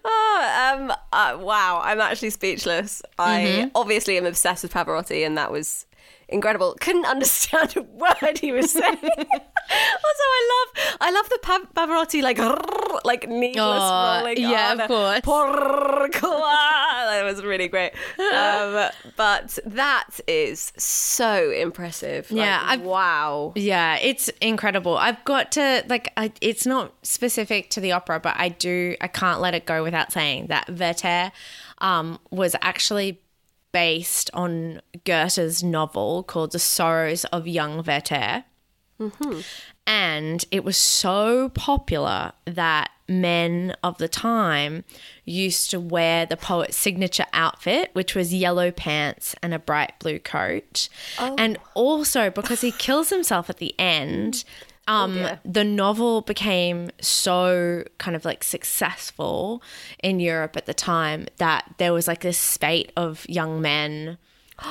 oh, 0.04 0.76
um, 0.76 0.92
uh, 1.12 1.38
wow, 1.40 1.80
I'm 1.82 1.98
actually 1.98 2.28
speechless. 2.28 3.00
I 3.18 3.70
obviously 3.74 4.18
am 4.18 4.26
obsessed 4.26 4.62
with 4.62 4.74
Pavarotti, 4.74 5.24
and 5.24 5.38
that 5.38 5.50
was 5.50 5.86
incredible. 6.28 6.76
Couldn't 6.80 7.06
understand 7.06 7.74
a 7.76 7.82
word 7.82 8.38
he 8.38 8.52
was 8.52 8.70
saying. 8.72 8.98
also, 10.04 10.24
I 10.38 10.50
love, 10.52 10.96
I 11.00 11.10
love 11.10 11.28
the 11.28 11.38
pa- 11.42 11.66
Pavarotti 11.74 12.22
like, 12.22 12.38
like 13.04 13.28
needless 13.28 13.56
Oh, 13.82 14.18
rolling. 14.18 14.38
yeah, 14.40 14.70
on. 14.72 14.80
of 14.80 14.88
course. 14.88 15.20
Porcoa. 15.20 16.54
That 17.14 17.22
was 17.24 17.42
really 17.44 17.68
great. 17.68 17.92
Um, 18.18 18.90
but 19.16 19.58
that 19.66 20.18
is 20.26 20.72
so 20.76 21.50
impressive. 21.50 22.30
Yeah, 22.30 22.60
I've- 22.64 22.82
wow. 22.82 23.52
Yeah, 23.56 23.96
it's 23.96 24.28
incredible. 24.40 24.96
I've 24.96 25.22
got 25.24 25.52
to 25.52 25.84
like 25.88 26.12
I, 26.16 26.32
it's 26.40 26.66
not 26.66 26.92
specific 27.02 27.70
to 27.70 27.80
the 27.80 27.92
opera, 27.92 28.18
but 28.20 28.34
I 28.36 28.48
do 28.48 28.96
I 29.00 29.06
can't 29.08 29.40
let 29.40 29.54
it 29.54 29.66
go 29.66 29.82
without 29.82 30.12
saying 30.12 30.46
that 30.48 30.68
Werther 30.70 31.30
um, 31.78 32.18
was 32.30 32.56
actually 32.62 33.20
based 33.72 34.30
on 34.34 34.80
Goethe's 35.04 35.62
novel 35.62 36.22
called 36.22 36.52
The 36.52 36.58
Sorrows 36.58 37.24
of 37.26 37.46
Young 37.46 37.82
Werther. 37.84 38.44
And 39.86 40.44
it 40.50 40.64
was 40.64 40.76
so 40.76 41.50
popular 41.50 42.32
that 42.46 42.90
men 43.08 43.74
of 43.82 43.98
the 43.98 44.08
time 44.08 44.84
used 45.24 45.70
to 45.70 45.80
wear 45.80 46.24
the 46.26 46.36
poet's 46.36 46.76
signature 46.76 47.26
outfit, 47.32 47.90
which 47.92 48.14
was 48.14 48.32
yellow 48.32 48.70
pants 48.70 49.34
and 49.42 49.52
a 49.52 49.58
bright 49.58 49.98
blue 49.98 50.18
coat. 50.18 50.88
And 51.18 51.58
also 51.74 52.30
because 52.30 52.62
he 52.62 52.72
kills 52.72 53.10
himself 53.10 53.50
at 53.50 53.58
the 53.58 53.74
end, 53.78 54.44
um, 54.86 55.14
dear. 55.14 55.40
the 55.44 55.64
novel 55.64 56.20
became 56.22 56.90
so 57.00 57.84
kind 57.98 58.16
of 58.16 58.24
like 58.24 58.44
successful 58.44 59.62
in 60.02 60.20
Europe 60.20 60.56
at 60.56 60.66
the 60.66 60.74
time 60.74 61.26
that 61.38 61.74
there 61.78 61.92
was 61.92 62.06
like 62.06 62.20
this 62.20 62.38
spate 62.38 62.92
of 62.96 63.26
young 63.28 63.60
men 63.60 64.18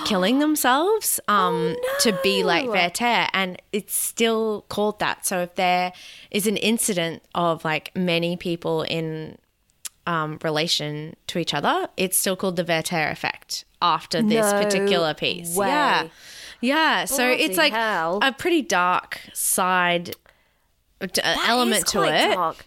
killing 0.06 0.40
themselves 0.40 1.20
um, 1.28 1.76
to 2.02 2.18
be 2.24 2.44
like 2.44 2.68
Werther, 2.68 3.28
and 3.34 3.62
it's 3.72 3.94
still 3.96 4.66
called 4.70 5.00
that. 5.00 5.26
So 5.26 5.40
if 5.42 5.56
there 5.56 5.94
is 6.32 6.48
an 6.48 6.58
incident 6.58 7.24
of 7.36 7.64
like 7.66 7.92
many 7.96 8.38
people 8.38 8.84
in 8.84 9.38
um, 10.08 10.40
relation 10.44 11.16
to 11.28 11.40
each 11.40 11.54
other, 11.54 11.88
it's 11.98 12.18
still 12.18 12.36
called 12.36 12.56
the 12.56 12.64
Werther 12.66 13.08
effect 13.10 13.66
after 13.82 14.22
this 14.22 14.52
No 14.52 14.62
particular 14.64 15.14
piece. 15.14 15.56
way. 15.56 15.68
Yeah. 15.68 16.08
Yeah, 16.62 17.04
so 17.06 17.18
Bloody 17.28 17.44
it's 17.44 17.58
like 17.58 17.74
hell. 17.74 18.20
a 18.22 18.32
pretty 18.32 18.62
dark 18.62 19.20
side 19.34 20.16
That 21.00 21.20
element 21.48 21.86
to 21.88 22.04
it. 22.04 22.34
dark. 22.36 22.66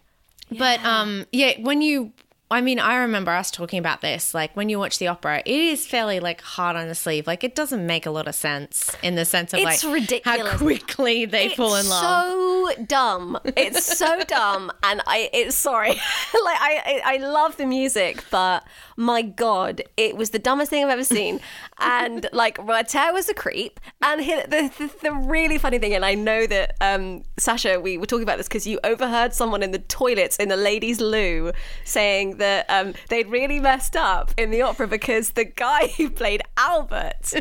But 0.50 0.84
um, 0.84 1.24
yeah, 1.32 1.52
when 1.60 1.80
you, 1.80 2.12
I 2.48 2.60
mean, 2.60 2.78
I 2.78 2.98
remember 2.98 3.32
us 3.32 3.50
talking 3.50 3.80
about 3.80 4.02
this. 4.02 4.32
Like 4.32 4.54
when 4.56 4.68
you 4.68 4.78
watch 4.78 4.98
the 4.98 5.08
opera, 5.08 5.42
it 5.44 5.50
is 5.52 5.84
fairly 5.84 6.20
like 6.20 6.40
hard 6.40 6.76
on 6.76 6.86
the 6.86 6.94
sleeve. 6.94 7.26
Like 7.26 7.42
it 7.42 7.56
doesn't 7.56 7.84
make 7.84 8.06
a 8.06 8.10
lot 8.10 8.28
of 8.28 8.36
sense 8.36 8.96
in 9.02 9.16
the 9.16 9.24
sense 9.24 9.52
of 9.52 9.58
It's 9.60 9.82
like 9.82 9.92
ridiculous. 9.92 10.52
how 10.52 10.58
quickly 10.58 11.24
they 11.24 11.48
fall 11.48 11.74
in 11.74 11.88
love. 11.88 12.68
It's 12.68 12.78
so 12.78 12.84
dumb. 12.84 13.38
It's 13.44 13.98
so 13.98 14.20
dumb, 14.28 14.70
and 14.84 15.02
I. 15.08 15.28
It's 15.32 15.56
sorry. 15.56 15.88
like 15.90 16.00
I, 16.34 17.02
I, 17.04 17.14
I 17.14 17.16
love 17.16 17.56
the 17.56 17.66
music, 17.66 18.22
but 18.30 18.64
my 18.96 19.22
god, 19.22 19.82
it 19.96 20.16
was 20.16 20.30
the 20.30 20.38
dumbest 20.38 20.70
thing 20.70 20.84
I've 20.84 20.90
ever 20.90 21.04
seen. 21.04 21.40
And 21.78 22.26
like 22.32 22.56
Werther 22.66 23.12
was 23.12 23.28
a 23.28 23.34
creep, 23.34 23.80
and 24.00 24.22
he, 24.22 24.34
the, 24.34 24.72
the 24.78 24.90
the 25.02 25.12
really 25.12 25.58
funny 25.58 25.78
thing, 25.78 25.92
and 25.92 26.06
I 26.06 26.14
know 26.14 26.46
that 26.46 26.74
um, 26.80 27.22
Sasha, 27.38 27.78
we 27.78 27.98
were 27.98 28.06
talking 28.06 28.22
about 28.22 28.38
this 28.38 28.48
because 28.48 28.66
you 28.66 28.80
overheard 28.82 29.34
someone 29.34 29.62
in 29.62 29.72
the 29.72 29.78
toilets 29.80 30.36
in 30.36 30.48
the 30.48 30.56
ladies' 30.56 31.02
loo 31.02 31.52
saying 31.84 32.38
that 32.38 32.64
um, 32.70 32.94
they'd 33.10 33.28
really 33.28 33.60
messed 33.60 33.94
up 33.94 34.30
in 34.38 34.50
the 34.50 34.62
opera 34.62 34.88
because 34.88 35.30
the 35.30 35.44
guy 35.44 35.88
who 35.98 36.08
played 36.08 36.40
Albert, 36.56 37.34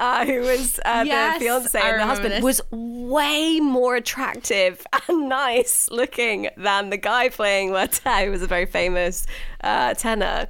uh, 0.00 0.24
who 0.24 0.40
was 0.40 0.80
uh, 0.86 1.04
Yes, 1.06 1.38
the 1.38 1.44
fiance 1.44 1.78
I 1.78 1.90
and 1.90 2.00
the 2.00 2.06
husband, 2.06 2.32
this. 2.32 2.42
was 2.42 2.62
way 2.70 3.60
more 3.60 3.94
attractive 3.96 4.86
and 5.08 5.28
nice 5.28 5.90
looking 5.90 6.48
than 6.56 6.88
the 6.88 6.96
guy 6.96 7.28
playing 7.28 7.72
Werther, 7.72 8.24
who 8.24 8.30
was 8.30 8.40
a 8.40 8.46
very 8.46 8.64
famous 8.66 9.26
uh, 9.62 9.92
tenor. 9.92 10.48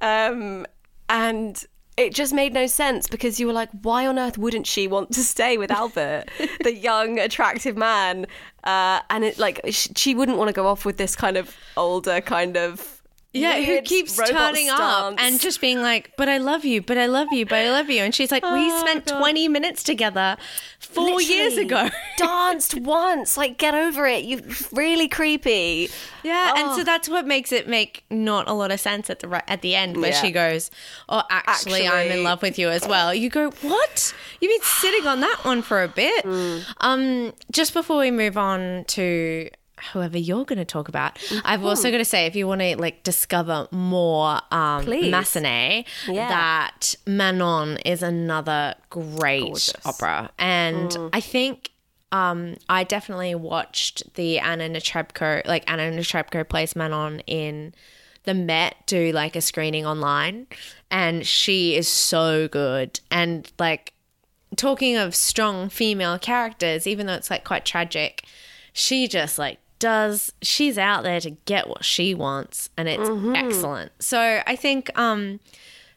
Um, 0.00 0.66
and 1.08 1.64
it 1.96 2.14
just 2.14 2.34
made 2.34 2.52
no 2.52 2.66
sense 2.66 3.08
because 3.08 3.40
you 3.40 3.46
were 3.46 3.52
like, 3.52 3.70
why 3.82 4.06
on 4.06 4.18
earth 4.18 4.36
wouldn't 4.36 4.66
she 4.66 4.86
want 4.86 5.12
to 5.12 5.22
stay 5.22 5.56
with 5.56 5.70
Albert, 5.70 6.24
the 6.62 6.74
young, 6.74 7.18
attractive 7.18 7.76
man? 7.76 8.26
Uh, 8.64 9.00
and 9.08 9.24
it 9.24 9.38
like 9.38 9.60
sh- 9.70 9.88
she 9.96 10.14
wouldn't 10.14 10.36
want 10.36 10.48
to 10.48 10.52
go 10.52 10.66
off 10.66 10.84
with 10.84 10.98
this 10.98 11.16
kind 11.16 11.36
of 11.36 11.56
older, 11.76 12.20
kind 12.20 12.56
of 12.56 12.95
Yeah, 13.40 13.60
who 13.60 13.80
keeps 13.82 14.16
turning 14.16 14.68
up 14.70 15.14
and 15.18 15.40
just 15.40 15.60
being 15.60 15.80
like, 15.82 16.12
"But 16.16 16.28
I 16.28 16.38
love 16.38 16.64
you, 16.64 16.82
but 16.82 16.98
I 16.98 17.06
love 17.06 17.28
you, 17.32 17.44
but 17.46 17.56
I 17.58 17.70
love 17.70 17.90
you," 17.90 18.02
and 18.02 18.14
she's 18.14 18.30
like, 18.32 18.42
"We 18.44 18.70
Oh, 18.72 18.80
spent 18.80 19.06
God. 19.06 19.18
twenty 19.18 19.48
minutes 19.48 19.82
together 19.82 20.36
four 20.80 21.20
years 21.20 21.56
ago." 21.56 21.88
danced 22.18 22.74
once. 22.80 23.36
Like, 23.36 23.58
get 23.58 23.74
over 23.74 24.06
it. 24.06 24.24
You 24.24 24.42
really 24.72 25.08
creepy. 25.08 25.88
Yeah, 26.22 26.54
and 26.56 26.68
Oh. 26.70 26.76
so 26.78 26.84
that's 26.84 27.08
what 27.08 27.26
makes 27.26 27.52
it 27.52 27.68
make 27.68 28.04
not 28.10 28.48
a 28.48 28.52
lot 28.52 28.70
of 28.72 28.80
sense 28.80 29.10
at 29.10 29.20
the 29.20 29.28
ri- 29.28 29.40
at 29.46 29.62
the 29.62 29.74
end 29.74 29.96
where 29.98 30.10
Yeah. 30.10 30.20
she 30.22 30.30
goes, 30.30 30.70
"Oh, 31.08 31.22
actually, 31.30 31.86
I'm 31.86 32.10
in 32.10 32.22
love 32.24 32.42
with 32.42 32.58
you 32.58 32.68
as 32.68 32.86
well." 32.88 33.14
You 33.14 33.28
go, 33.30 33.50
"What? 33.62 34.12
You've 34.40 34.50
been 34.50 34.68
sitting 34.80 35.06
on 35.06 35.20
that 35.20 35.38
one 35.44 35.62
for 35.62 35.82
a 35.82 35.88
bit." 35.88 36.24
Mm. 36.24 36.64
Um, 36.80 37.32
just 37.52 37.72
before 37.74 37.98
we 37.98 38.10
move 38.10 38.36
on 38.36 38.84
to 38.88 39.50
whoever 39.92 40.16
you're 40.18 40.44
going 40.44 40.58
to 40.58 40.64
talk 40.64 40.88
about, 40.88 41.18
I've 41.44 41.60
Mm-hmm. 41.60 41.66
also 41.66 41.90
got 41.90 41.98
to 41.98 42.04
say, 42.04 42.26
if 42.26 42.34
you 42.36 42.46
want 42.46 42.60
to 42.62 42.76
like 42.78 43.02
discover 43.02 43.68
more 43.70 44.40
um, 44.50 44.84
Please. 44.84 45.12
Massenet, 45.12 45.84
Yeah. 46.08 46.28
that 46.28 46.94
Manon 47.06 47.76
is 47.78 48.02
another 48.02 48.74
great 48.90 49.42
Gorgeous. 49.42 49.74
opera, 49.84 50.30
and 50.38 50.90
Mm. 50.90 51.10
I 51.12 51.20
think 51.20 51.70
um, 52.12 52.54
I 52.68 52.84
definitely 52.84 53.34
watched 53.34 54.14
the 54.14 54.38
Anna 54.38 54.68
Netrebko, 54.68 55.46
like 55.46 55.70
Anna 55.70 55.90
Netrebko 55.90 56.48
plays 56.48 56.74
Manon 56.76 57.20
in 57.26 57.74
the 58.24 58.32
Met 58.34 58.76
do 58.86 59.12
like 59.12 59.36
a 59.36 59.40
screening 59.40 59.84
online, 59.84 60.46
and 60.90 61.26
she 61.26 61.76
is 61.76 61.88
so 61.88 62.48
good. 62.48 63.00
And 63.10 63.50
like 63.58 63.92
talking 64.56 64.96
of 64.96 65.14
strong 65.14 65.68
female 65.68 66.18
characters, 66.18 66.86
even 66.86 67.06
though 67.06 67.14
it's 67.14 67.30
like 67.30 67.44
quite 67.44 67.64
tragic, 67.66 68.24
she 68.72 69.06
just 69.08 69.38
like 69.38 69.58
does 69.78 70.32
she's 70.42 70.78
out 70.78 71.02
there 71.02 71.20
to 71.20 71.30
get 71.30 71.68
what 71.68 71.84
she 71.84 72.14
wants 72.14 72.70
and 72.76 72.88
it's 72.88 73.08
excellent. 73.36 73.92
So 73.98 74.42
I 74.46 74.56
think 74.56 74.96
um 74.98 75.40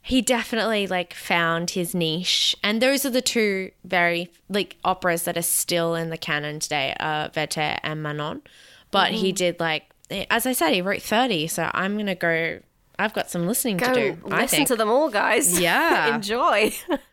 he 0.01 0.21
definitely 0.21 0.87
like 0.87 1.13
found 1.13 1.71
his 1.71 1.93
niche 1.93 2.55
and 2.63 2.81
those 2.81 3.05
are 3.05 3.09
the 3.09 3.21
two 3.21 3.71
very 3.83 4.31
like 4.49 4.77
operas 4.83 5.23
that 5.23 5.37
are 5.37 5.41
still 5.41 5.93
in 5.95 6.09
the 6.09 6.17
canon 6.17 6.59
today 6.59 6.95
uh 6.99 7.29
Werther 7.35 7.77
and 7.83 8.01
Manon 8.01 8.41
but 8.91 9.11
he 9.11 9.31
did 9.31 9.59
like 9.59 9.89
as 10.31 10.45
I 10.45 10.53
said 10.53 10.73
he 10.73 10.81
wrote 10.81 11.01
30 11.01 11.47
so 11.47 11.69
I'm 11.73 11.97
gonna 11.97 12.15
go 12.15 12.59
I've 12.97 13.13
got 13.13 13.29
some 13.29 13.47
listening 13.47 13.77
Go 13.77 13.93
to 13.93 14.11
do 14.13 14.27
listen 14.27 14.65
to 14.65 14.75
them 14.75 14.89
all, 14.89 15.09
guys. 15.09 15.57
Yeah. 15.69 16.15
Enjoy. 16.15 16.73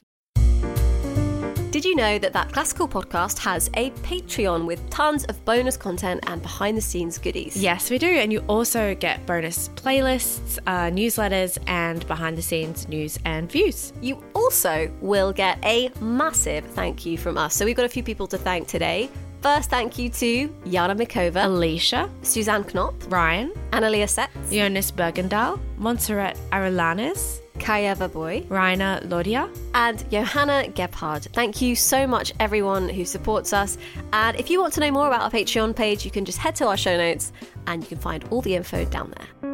Did 1.70 1.84
you 1.84 1.94
know 1.94 2.18
that 2.18 2.32
that 2.32 2.52
classical 2.52 2.88
podcast 2.88 3.38
has 3.38 3.68
a 3.74 3.90
Patreon 4.02 4.66
with 4.66 4.88
tons 4.88 5.24
of 5.24 5.44
bonus 5.44 5.76
content 5.76 6.24
and 6.26 6.40
behind 6.40 6.76
the 6.76 6.80
scenes 6.80 7.18
goodies? 7.18 7.56
Yes, 7.56 7.90
we 7.90 7.98
do. 7.98 8.06
And 8.06 8.32
you 8.32 8.38
also 8.46 8.94
get 8.94 9.26
bonus 9.26 9.68
playlists, 9.70 10.58
uh, 10.66 10.90
newsletters, 10.90 11.58
and 11.66 12.06
behind 12.06 12.38
the 12.38 12.42
scenes 12.42 12.88
news 12.88 13.18
and 13.24 13.50
views. 13.50 13.92
You 14.00 14.22
also 14.34 14.90
will 15.00 15.32
get 15.32 15.62
a 15.64 15.90
massive 16.00 16.64
thank 16.64 17.04
you 17.04 17.18
from 17.18 17.36
us. 17.36 17.54
So 17.54 17.64
we've 17.64 17.76
got 17.76 17.84
a 17.84 17.90
few 17.90 18.02
people 18.02 18.26
to 18.28 18.38
thank 18.38 18.68
today. 18.68 19.10
First, 19.42 19.68
thank 19.68 19.98
you 19.98 20.08
to 20.08 20.48
Yana 20.64 20.96
Mikova, 20.96 21.44
Alicia, 21.44 22.08
Suzanne 22.22 22.64
Knop, 22.64 22.94
Ryan, 23.12 23.52
Analia 23.72 24.06
Setz, 24.08 24.50
Jonas 24.50 24.90
Bergendahl, 24.90 25.60
Montserrat 25.76 26.36
Arelanes, 26.52 27.40
Kayeva 27.58 28.12
Boy, 28.12 28.44
Rainer 28.48 29.00
Lodia. 29.04 29.48
and 29.74 30.08
Johanna 30.10 30.70
Gebhard. 30.74 31.26
Thank 31.32 31.60
you 31.60 31.74
so 31.76 32.06
much, 32.06 32.32
everyone 32.40 32.88
who 32.88 33.04
supports 33.04 33.52
us. 33.52 33.78
And 34.12 34.36
if 34.38 34.50
you 34.50 34.60
want 34.60 34.74
to 34.74 34.80
know 34.80 34.90
more 34.90 35.06
about 35.06 35.22
our 35.22 35.30
Patreon 35.30 35.74
page, 35.74 36.04
you 36.04 36.10
can 36.10 36.24
just 36.24 36.38
head 36.38 36.54
to 36.56 36.66
our 36.66 36.76
show 36.76 36.96
notes 36.96 37.32
and 37.66 37.82
you 37.82 37.88
can 37.88 37.98
find 37.98 38.24
all 38.30 38.42
the 38.42 38.54
info 38.54 38.84
down 38.84 39.12
there. 39.16 39.52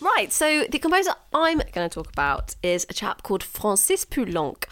Right, 0.00 0.32
so 0.32 0.64
the 0.70 0.78
composer 0.78 1.10
I'm 1.34 1.58
going 1.72 1.88
to 1.88 1.94
talk 1.94 2.08
about 2.10 2.54
is 2.62 2.86
a 2.88 2.94
chap 2.94 3.22
called 3.22 3.42
Francis 3.42 4.06
Poulenc. 4.06 4.64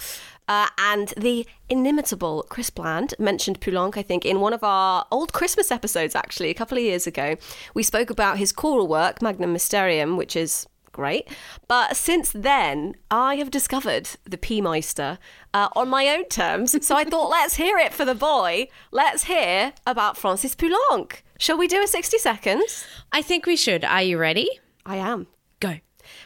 Uh, 0.48 0.68
and 0.78 1.14
the 1.16 1.46
inimitable 1.68 2.44
Chris 2.48 2.70
Bland 2.70 3.14
mentioned 3.18 3.61
Poulenc, 3.61 3.96
I 3.96 4.02
think, 4.02 4.24
in 4.24 4.40
one 4.40 4.52
of 4.52 4.62
our 4.62 5.07
old 5.11 5.33
Christmas 5.33 5.70
episodes, 5.70 6.14
actually, 6.14 6.50
a 6.50 6.54
couple 6.54 6.78
of 6.78 6.85
years 6.85 7.07
ago. 7.07 7.37
We 7.72 7.83
spoke 7.83 8.11
about 8.11 8.38
his 8.38 8.52
choral 8.52 8.87
work, 8.87 9.22
Magnum 9.22 9.52
Mysterium, 9.52 10.16
which 10.16 10.37
is 10.37 10.66
Great. 10.94 11.28
But 11.66 11.96
since 11.96 12.30
then, 12.30 12.94
I 13.11 13.35
have 13.35 13.50
discovered 13.50 14.11
the 14.22 14.38
P 14.38 14.61
Meister 14.61 15.18
uh, 15.52 15.68
on 15.74 15.88
my 15.88 16.09
own 16.09 16.28
terms. 16.28 16.87
So 16.87 16.94
I 16.94 17.02
thought, 17.02 17.28
let's 17.30 17.57
hear 17.57 17.76
it 17.78 17.92
for 17.92 18.04
the 18.04 18.14
boy. 18.14 18.68
Let's 18.92 19.24
hear 19.24 19.72
about 19.88 20.16
Francis 20.16 20.54
Poulenc. 20.54 21.22
Shall 21.37 21.59
we 21.59 21.66
do 21.66 21.83
a 21.83 21.88
60 21.88 22.16
seconds? 22.18 22.87
I 23.11 23.22
think 23.22 23.44
we 23.44 23.57
should. 23.57 23.85
Are 23.85 24.02
you 24.02 24.18
ready? 24.18 24.48
I 24.87 24.96
am. 24.96 25.26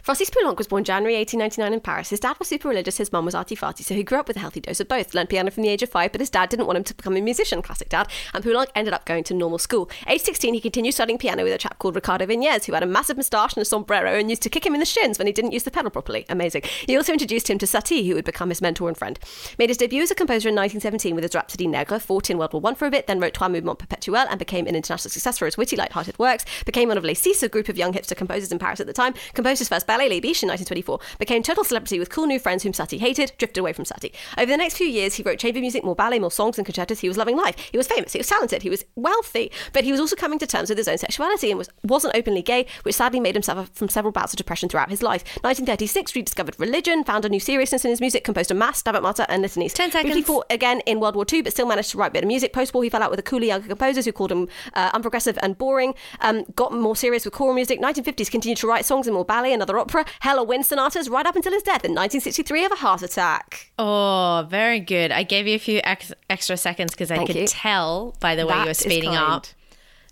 Francis 0.02 0.30
Poulenc 0.30 0.58
was 0.58 0.68
born 0.68 0.84
January 0.84 1.16
1899 1.16 1.72
in 1.72 1.80
Paris. 1.80 2.10
His 2.10 2.20
dad 2.20 2.38
was 2.38 2.48
super 2.48 2.68
religious, 2.68 2.98
his 2.98 3.12
mum 3.12 3.24
was 3.24 3.34
arty-farty, 3.34 3.82
so 3.82 3.94
he 3.94 4.02
grew 4.02 4.18
up 4.18 4.28
with 4.28 4.36
a 4.36 4.40
healthy 4.40 4.60
dose 4.60 4.80
of 4.80 4.88
both. 4.88 5.14
Learned 5.14 5.28
piano 5.28 5.50
from 5.50 5.62
the 5.62 5.68
age 5.68 5.82
of 5.82 5.90
five, 5.90 6.12
but 6.12 6.20
his 6.20 6.30
dad 6.30 6.48
didn't 6.48 6.66
want 6.66 6.76
him 6.76 6.84
to 6.84 6.94
become 6.94 7.16
a 7.16 7.20
musician, 7.20 7.62
classic 7.62 7.88
dad, 7.88 8.08
and 8.32 8.44
Poulenc 8.44 8.68
ended 8.74 8.94
up 8.94 9.04
going 9.04 9.24
to 9.24 9.34
normal 9.34 9.58
school. 9.58 9.90
Age 10.06 10.22
16, 10.22 10.54
he 10.54 10.60
continued 10.60 10.94
studying 10.94 11.18
piano 11.18 11.44
with 11.44 11.52
a 11.52 11.58
chap 11.58 11.78
called 11.78 11.94
Ricardo 11.94 12.26
Viñes, 12.26 12.64
who 12.64 12.72
had 12.72 12.82
a 12.82 12.86
massive 12.86 13.16
moustache 13.16 13.54
and 13.54 13.62
a 13.62 13.64
sombrero 13.64 14.18
and 14.18 14.30
used 14.30 14.42
to 14.42 14.50
kick 14.50 14.64
him 14.64 14.74
in 14.74 14.80
the 14.80 14.86
shins 14.86 15.18
when 15.18 15.26
he 15.26 15.32
didn't 15.32 15.52
use 15.52 15.64
the 15.64 15.70
pedal 15.70 15.90
properly. 15.90 16.24
Amazing. 16.28 16.62
He 16.86 16.96
also 16.96 17.12
introduced 17.12 17.50
him 17.50 17.58
to 17.58 17.66
Satie, 17.66 18.06
who 18.06 18.14
would 18.14 18.24
become 18.24 18.48
his 18.48 18.62
mentor 18.62 18.88
and 18.88 18.96
friend. 18.96 19.18
Made 19.58 19.70
his 19.70 19.76
debut 19.76 20.02
as 20.02 20.10
a 20.10 20.14
composer 20.14 20.48
in 20.48 20.54
1917 20.54 21.14
with 21.14 21.24
his 21.24 21.34
Rhapsody 21.34 21.66
Negre, 21.66 21.98
fought 21.98 22.30
in 22.30 22.38
World 22.38 22.52
War 22.52 22.62
One 22.62 22.74
for 22.74 22.86
a 22.86 22.90
bit, 22.90 23.06
then 23.06 23.20
wrote 23.20 23.34
Trois 23.34 23.48
Mouvements 23.48 23.84
Perpetuels 23.84 24.28
and 24.30 24.38
became 24.38 24.66
an 24.66 24.76
international 24.76 25.10
success 25.10 25.38
for 25.38 25.46
his 25.46 25.56
witty, 25.56 25.76
light-hearted 25.76 26.18
works, 26.18 26.44
became 26.64 26.88
one 26.88 26.98
of 26.98 27.04
Les 27.04 27.14
Six, 27.14 27.42
a 27.42 27.48
group 27.48 27.68
of 27.68 27.76
young 27.76 27.92
hipster 27.92 28.16
composers 28.16 28.52
in 28.52 28.58
Paris 28.58 28.80
at 28.80 28.86
the 28.86 28.92
time, 28.92 29.14
composed 29.34 29.58
his 29.58 29.68
first 29.68 29.87
ballet, 29.88 30.20
Biches, 30.20 30.42
in 30.42 30.48
1924, 30.48 31.00
became 31.18 31.42
total 31.42 31.64
celebrity 31.64 31.98
with 31.98 32.10
cool 32.10 32.26
new 32.26 32.38
friends 32.38 32.62
whom 32.62 32.72
Satie 32.72 33.00
hated, 33.00 33.32
drifted 33.38 33.58
away 33.58 33.72
from 33.72 33.84
Satie. 33.84 34.14
Over 34.36 34.46
the 34.46 34.56
next 34.56 34.76
few 34.76 34.86
years, 34.86 35.14
he 35.14 35.22
wrote 35.22 35.38
chamber 35.38 35.60
music, 35.60 35.82
more 35.82 35.96
ballet, 35.96 36.18
more 36.18 36.30
songs 36.30 36.58
and 36.58 36.66
concertos. 36.66 37.00
He 37.00 37.08
was 37.08 37.16
loving 37.16 37.36
life. 37.36 37.56
He 37.72 37.78
was 37.78 37.88
famous. 37.88 38.12
He 38.12 38.18
was 38.18 38.28
talented. 38.28 38.62
He 38.62 38.70
was 38.70 38.84
wealthy. 38.94 39.50
But 39.72 39.84
he 39.84 39.90
was 39.90 40.00
also 40.00 40.14
coming 40.14 40.38
to 40.38 40.46
terms 40.46 40.68
with 40.68 40.78
his 40.78 40.88
own 40.88 40.98
sexuality 40.98 41.50
and 41.50 41.58
was, 41.58 41.70
wasn't 41.82 42.14
openly 42.14 42.42
gay, 42.42 42.66
which 42.82 42.94
sadly 42.94 43.18
made 43.18 43.34
him 43.34 43.42
suffer 43.42 43.68
from 43.72 43.88
several 43.88 44.12
bouts 44.12 44.32
of 44.34 44.36
depression 44.36 44.68
throughout 44.68 44.90
his 44.90 45.02
life. 45.02 45.22
1936, 45.42 46.14
rediscovered 46.14 46.60
religion, 46.60 47.02
found 47.02 47.24
a 47.24 47.28
new 47.28 47.40
seriousness 47.40 47.84
in 47.84 47.90
his 47.90 48.00
music, 48.00 48.24
composed 48.24 48.50
a 48.50 48.54
mass, 48.54 48.82
Stabat 48.82 49.02
Mater, 49.02 49.24
and 49.28 49.42
litanies. 49.42 49.72
10 49.72 49.90
seconds. 49.90 50.12
Briefly 50.12 50.22
fought 50.22 50.46
again 50.50 50.80
in 50.80 51.00
World 51.00 51.16
War 51.16 51.24
II, 51.32 51.42
but 51.42 51.52
still 51.52 51.66
managed 51.66 51.90
to 51.92 51.98
write 51.98 52.08
a 52.08 52.12
bit 52.12 52.24
of 52.24 52.28
music. 52.28 52.52
Post-war, 52.52 52.84
he 52.84 52.90
fell 52.90 53.02
out 53.02 53.10
with 53.10 53.18
the 53.18 53.22
cooler 53.22 53.44
younger 53.46 53.68
composers 53.68 54.04
who 54.04 54.12
called 54.12 54.32
him 54.32 54.48
uh, 54.74 54.90
unprogressive 54.92 55.38
and 55.42 55.56
boring. 55.56 55.94
Um, 56.20 56.44
got 56.54 56.72
more 56.72 56.94
serious 56.94 57.24
with 57.24 57.32
choral 57.32 57.54
music. 57.54 57.80
1950s, 57.80 58.30
continued 58.30 58.58
to 58.58 58.66
write 58.66 58.84
songs 58.84 59.06
in 59.06 59.14
more 59.14 59.24
ballet 59.24 59.52
and 59.52 59.62
other 59.62 59.77
opera. 59.78 60.04
Hella 60.20 60.42
wind 60.44 60.66
sonatas 60.66 61.08
right 61.08 61.26
up 61.26 61.36
until 61.36 61.52
his 61.52 61.62
death 61.62 61.84
in 61.84 61.92
1963 61.92 62.64
of 62.64 62.72
a 62.72 62.76
heart 62.76 63.02
attack. 63.02 63.70
Oh, 63.78 64.46
very 64.48 64.80
good. 64.80 65.12
I 65.12 65.22
gave 65.22 65.46
you 65.46 65.54
a 65.56 65.58
few 65.58 65.80
ex- 65.84 66.12
extra 66.30 66.56
seconds 66.56 66.92
because 66.92 67.10
I 67.10 67.16
Thank 67.16 67.28
could 67.28 67.36
you. 67.36 67.46
tell 67.46 68.14
by 68.20 68.34
the 68.34 68.46
way 68.46 68.52
That 68.54 68.60
you 68.62 68.66
were 68.68 68.74
speeding 68.74 69.14
up 69.14 69.46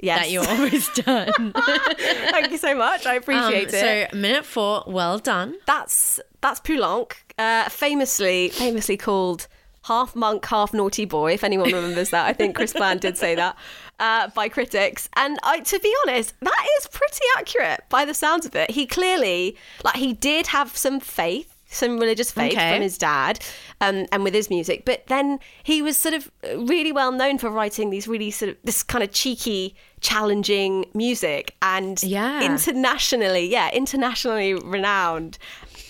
Yes. 0.00 0.20
that 0.20 0.30
you're 0.30 0.46
almost 0.46 0.94
done. 1.06 1.52
Thank 2.30 2.50
you 2.50 2.58
so 2.58 2.74
much. 2.74 3.06
I 3.06 3.14
appreciate 3.14 3.68
Um, 3.68 3.74
it. 3.74 4.10
So 4.12 4.16
minute 4.16 4.44
four, 4.44 4.84
well 4.86 5.18
done. 5.18 5.56
that's 5.66 6.20
that's 6.42 6.60
Poulenc, 6.60 7.12
uh, 7.38 7.68
famously 7.70 8.50
famously 8.50 8.96
called 8.98 9.48
half 9.84 10.14
monk, 10.14 10.44
half 10.46 10.74
naughty 10.74 11.04
boy. 11.06 11.32
If 11.32 11.44
anyone 11.44 11.72
remembers 11.72 12.10
that, 12.10 12.26
I 12.26 12.32
think 12.34 12.56
Chris 12.56 12.72
Bland 12.72 13.00
did 13.00 13.16
say 13.16 13.34
that 13.36 13.56
uh, 13.98 14.28
by 14.34 14.48
critics. 14.48 15.08
And 15.14 15.38
I, 15.42 15.60
to 15.60 15.78
be 15.80 15.94
honest, 16.04 16.34
that 16.40 16.66
is 16.78 16.86
pretty 16.88 17.24
accurate 17.38 17.84
by 17.88 18.04
the 18.04 18.14
sounds 18.14 18.46
of 18.46 18.54
it. 18.56 18.70
He 18.70 18.86
clearly, 18.86 19.56
like, 19.84 19.96
he 19.96 20.12
did 20.12 20.48
have 20.48 20.76
some 20.76 21.00
faith. 21.00 21.52
Some 21.68 21.98
religious 21.98 22.30
faith 22.30 22.52
Okay. 22.52 22.72
from 22.74 22.80
his 22.80 22.96
dad, 22.96 23.40
um, 23.80 24.06
and 24.12 24.22
with 24.22 24.32
his 24.32 24.48
music, 24.48 24.84
but 24.84 25.04
then 25.08 25.40
he 25.64 25.82
was 25.82 25.96
sort 25.96 26.14
of 26.14 26.30
really 26.44 26.92
well 26.92 27.10
known 27.10 27.38
for 27.38 27.50
writing 27.50 27.90
these 27.90 28.06
really 28.06 28.30
sort 28.30 28.50
of 28.50 28.56
this 28.62 28.84
kind 28.84 29.02
of 29.02 29.10
cheeky, 29.10 29.74
challenging 30.00 30.84
music, 30.94 31.56
and 31.62 32.00
Yeah. 32.04 32.40
internationally, 32.40 33.46
yeah, 33.50 33.68
internationally 33.72 34.54
renowned 34.54 35.38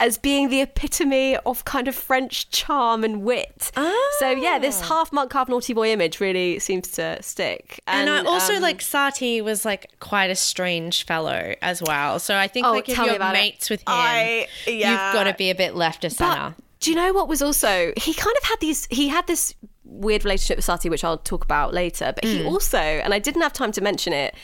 as 0.00 0.18
being 0.18 0.48
the 0.48 0.60
epitome 0.60 1.36
of 1.38 1.64
kind 1.64 1.88
of 1.88 1.94
French 1.94 2.50
charm 2.50 3.02
and 3.04 3.22
wit. 3.22 3.70
So 4.18 4.30
yeah, 4.30 4.58
this 4.58 4.80
half 4.88 5.12
monk, 5.12 5.32
half 5.32 5.48
naughty 5.48 5.72
boy 5.72 5.90
image 5.92 6.20
really 6.20 6.58
seems 6.58 6.90
to 6.92 7.22
stick. 7.22 7.80
And, 7.86 8.08
I 8.08 8.24
also 8.24 8.54
um, 8.56 8.62
like 8.62 8.78
Satie 8.78 9.42
was 9.42 9.64
like 9.64 9.90
quite 10.00 10.30
a 10.30 10.36
strange 10.36 11.04
fellow 11.06 11.54
as 11.62 11.82
well. 11.82 12.18
So 12.18 12.36
I 12.36 12.48
think 12.48 12.66
Oh, 12.66 12.72
like 12.72 12.88
if 12.88 12.96
you're 12.96 13.14
about 13.16 13.34
it. 13.34 13.38
mates 13.38 13.70
with 13.70 13.80
him, 13.80 13.84
I- 13.88 14.48
yeah. 14.66 14.90
you've 14.90 15.14
got 15.14 15.24
to 15.24 15.34
be 15.34 15.50
a 15.50 15.54
bit 15.54 15.74
left 15.74 16.04
of 16.04 16.12
center. 16.12 16.54
But 16.56 16.64
do 16.80 16.90
you 16.90 16.96
know 16.96 17.12
what 17.12 17.26
was 17.28 17.40
also 17.42 17.92
he 17.96 18.12
kind 18.14 18.36
of 18.42 18.48
had 18.48 18.60
these 18.60 18.86
he 18.90 19.08
had 19.08 19.26
this 19.26 19.54
weird 19.84 20.24
relationship 20.24 20.56
with 20.58 20.66
Satie, 20.66 20.90
which 20.90 21.04
I'll 21.04 21.16
talk 21.18 21.44
about 21.44 21.72
later. 21.72 22.12
But 22.14 22.24
he 22.24 22.44
also, 22.44 22.76
and 22.78 23.14
I 23.14 23.18
didn't 23.18 23.42
have 23.42 23.52
time 23.52 23.72
to 23.72 23.80
mention 23.80 24.12
it, 24.12 24.34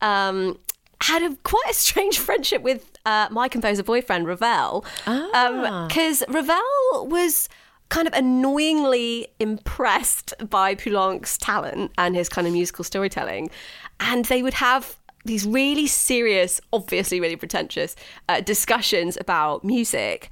um, 0.00 0.58
had 1.02 1.22
a 1.22 1.36
quite 1.42 1.70
a 1.70 1.74
strange 1.74 2.18
friendship 2.26 2.62
with 2.62 2.90
uh, 3.04 3.28
my 3.30 3.48
composer 3.48 3.82
boyfriend 3.82 4.26
Ravel, 4.26 4.84
because 5.04 6.22
Ravel 6.28 7.06
was 7.06 7.48
kind 7.88 8.08
of 8.08 8.14
annoyingly 8.14 9.28
impressed 9.38 10.32
by 10.48 10.74
Poulenc's 10.74 11.36
talent 11.36 11.92
and 11.98 12.16
his 12.16 12.28
kind 12.28 12.46
of 12.46 12.52
musical 12.52 12.84
storytelling, 12.84 13.50
and 14.00 14.24
they 14.26 14.42
would 14.42 14.54
have 14.54 14.96
these 15.24 15.46
really 15.46 15.86
serious, 15.86 16.60
obviously 16.72 17.20
really 17.20 17.36
pretentious 17.36 17.94
uh, 18.28 18.40
discussions 18.40 19.16
about 19.20 19.62
music. 19.62 20.30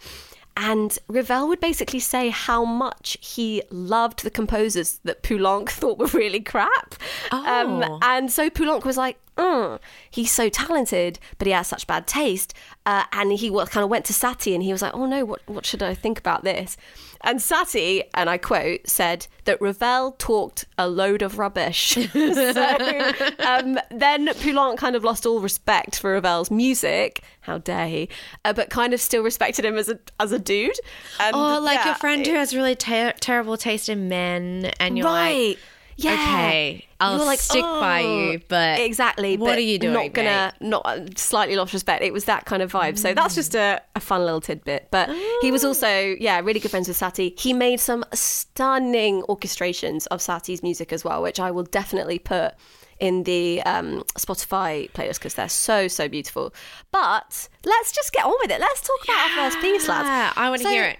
And 0.62 0.98
Ravel 1.08 1.48
would 1.48 1.58
basically 1.60 2.00
say 2.00 2.28
how 2.28 2.66
much 2.66 3.16
he 3.22 3.62
loved 3.70 4.22
the 4.24 4.30
composers 4.30 5.00
that 5.04 5.22
Poulenc 5.22 5.70
thought 5.80 5.96
were 5.98 6.06
really 6.06 6.40
crap. 6.40 6.96
Um, 7.32 7.82
Oh. 7.82 7.98
and 8.02 8.30
so 8.30 8.50
Poulenc 8.50 8.84
was 8.84 8.98
like, 8.98 9.16
mm, 9.38 9.78
he's 10.10 10.30
so 10.30 10.50
talented, 10.50 11.18
but 11.38 11.46
he 11.46 11.52
has 11.54 11.66
such 11.66 11.86
bad 11.86 12.06
taste. 12.06 12.52
Uh, 12.84 13.04
and 13.12 13.32
he 13.32 13.48
kind 13.48 13.84
of 13.84 13.88
went 13.88 14.04
to 14.06 14.12
Satie 14.12 14.52
and 14.54 14.62
he 14.62 14.70
was 14.72 14.82
like, 14.82 14.92
oh 14.94 15.06
no, 15.06 15.24
what, 15.24 15.40
what 15.46 15.64
should 15.64 15.82
I 15.82 15.94
think 15.94 16.18
about 16.18 16.44
this? 16.44 16.76
And 17.22 17.38
Satie, 17.38 18.02
and 18.14 18.30
I 18.30 18.38
quote, 18.38 18.88
said 18.88 19.26
that 19.44 19.60
Ravel 19.60 20.12
talked 20.12 20.64
a 20.78 20.88
load 20.88 21.20
of 21.22 21.38
rubbish. 21.38 21.98
so 22.12 23.12
um, 23.40 23.78
then 23.90 24.28
Poulenc 24.28 24.78
kind 24.78 24.96
of 24.96 25.04
lost 25.04 25.26
all 25.26 25.40
respect 25.40 25.98
for 25.98 26.12
Ravel's 26.12 26.50
music. 26.50 27.22
How 27.42 27.58
dare 27.58 27.88
he? 27.88 28.08
Uh, 28.44 28.52
but 28.52 28.70
kind 28.70 28.94
of 28.94 29.00
still 29.00 29.22
respected 29.22 29.64
him 29.64 29.76
as 29.76 29.88
a 29.88 29.98
as 30.18 30.32
a 30.32 30.38
dude. 30.38 30.78
And, 31.18 31.36
Oh, 31.36 31.60
like 31.60 31.76
yeah, 31.78 31.86
your 31.86 31.94
friend 31.96 32.26
who 32.26 32.34
has 32.34 32.54
really 32.54 32.74
ter- 32.74 33.12
terrible 33.20 33.56
taste 33.56 33.88
in 33.88 34.08
men, 34.08 34.70
and 34.80 34.96
you're 34.96 35.06
like, 35.06 35.14
right. 35.34 35.58
Yeah. 36.04 36.12
okay, 36.12 36.84
I'll 37.00 37.16
You're 37.18 37.26
like, 37.26 37.38
stick 37.40 37.62
by 37.62 38.02
"Oh." 38.02 38.30
you, 38.32 38.40
but 38.48 38.80
exactly. 38.80 39.36
what 39.36 39.48
but 39.50 39.58
are 39.58 39.62
you 39.62 39.78
doing, 39.78 39.94
Not 39.94 40.12
gonna, 40.12 40.52
not 40.60 40.82
uh, 40.86 41.06
slightly 41.16 41.56
lost 41.56 41.72
respect. 41.72 42.02
It 42.02 42.12
was 42.12 42.24
that 42.26 42.44
kind 42.44 42.62
of 42.62 42.72
vibe. 42.72 42.98
So 42.98 43.14
that's 43.14 43.34
just 43.34 43.54
a, 43.54 43.80
a 43.94 44.00
fun 44.00 44.20
little 44.24 44.40
tidbit. 44.40 44.88
But 44.90 45.10
he 45.42 45.50
was 45.50 45.64
also, 45.64 45.88
yeah, 46.18 46.40
really 46.40 46.60
good 46.60 46.70
friends 46.70 46.88
with 46.88 46.98
Satie. 46.98 47.38
He 47.38 47.52
made 47.52 47.80
some 47.80 48.04
stunning 48.12 49.22
orchestrations 49.22 50.06
of 50.10 50.20
Satie's 50.20 50.62
music 50.62 50.92
as 50.92 51.04
well, 51.04 51.22
which 51.22 51.38
I 51.40 51.50
will 51.50 51.62
definitely 51.64 52.18
put 52.18 52.54
in 52.98 53.22
the 53.22 53.62
um, 53.62 54.02
Spotify 54.18 54.90
playlist 54.92 55.14
because 55.14 55.34
they're 55.34 55.48
so 55.48 55.88
so 55.88 56.08
beautiful. 56.08 56.52
But 56.92 57.48
let's 57.64 57.92
just 57.92 58.12
get 58.12 58.24
on 58.26 58.34
with 58.42 58.50
it. 58.50 58.60
Let's 58.60 58.80
talk 58.82 59.04
about 59.04 59.18
our 59.30 59.36
first 59.50 59.60
piece, 59.60 59.88
lads. 59.88 60.06
Yeah, 60.08 60.32
I 60.36 60.50
want 60.50 60.60
to 60.62 60.68
So- 60.68 60.70
hear 60.70 60.84
it. 60.84 60.98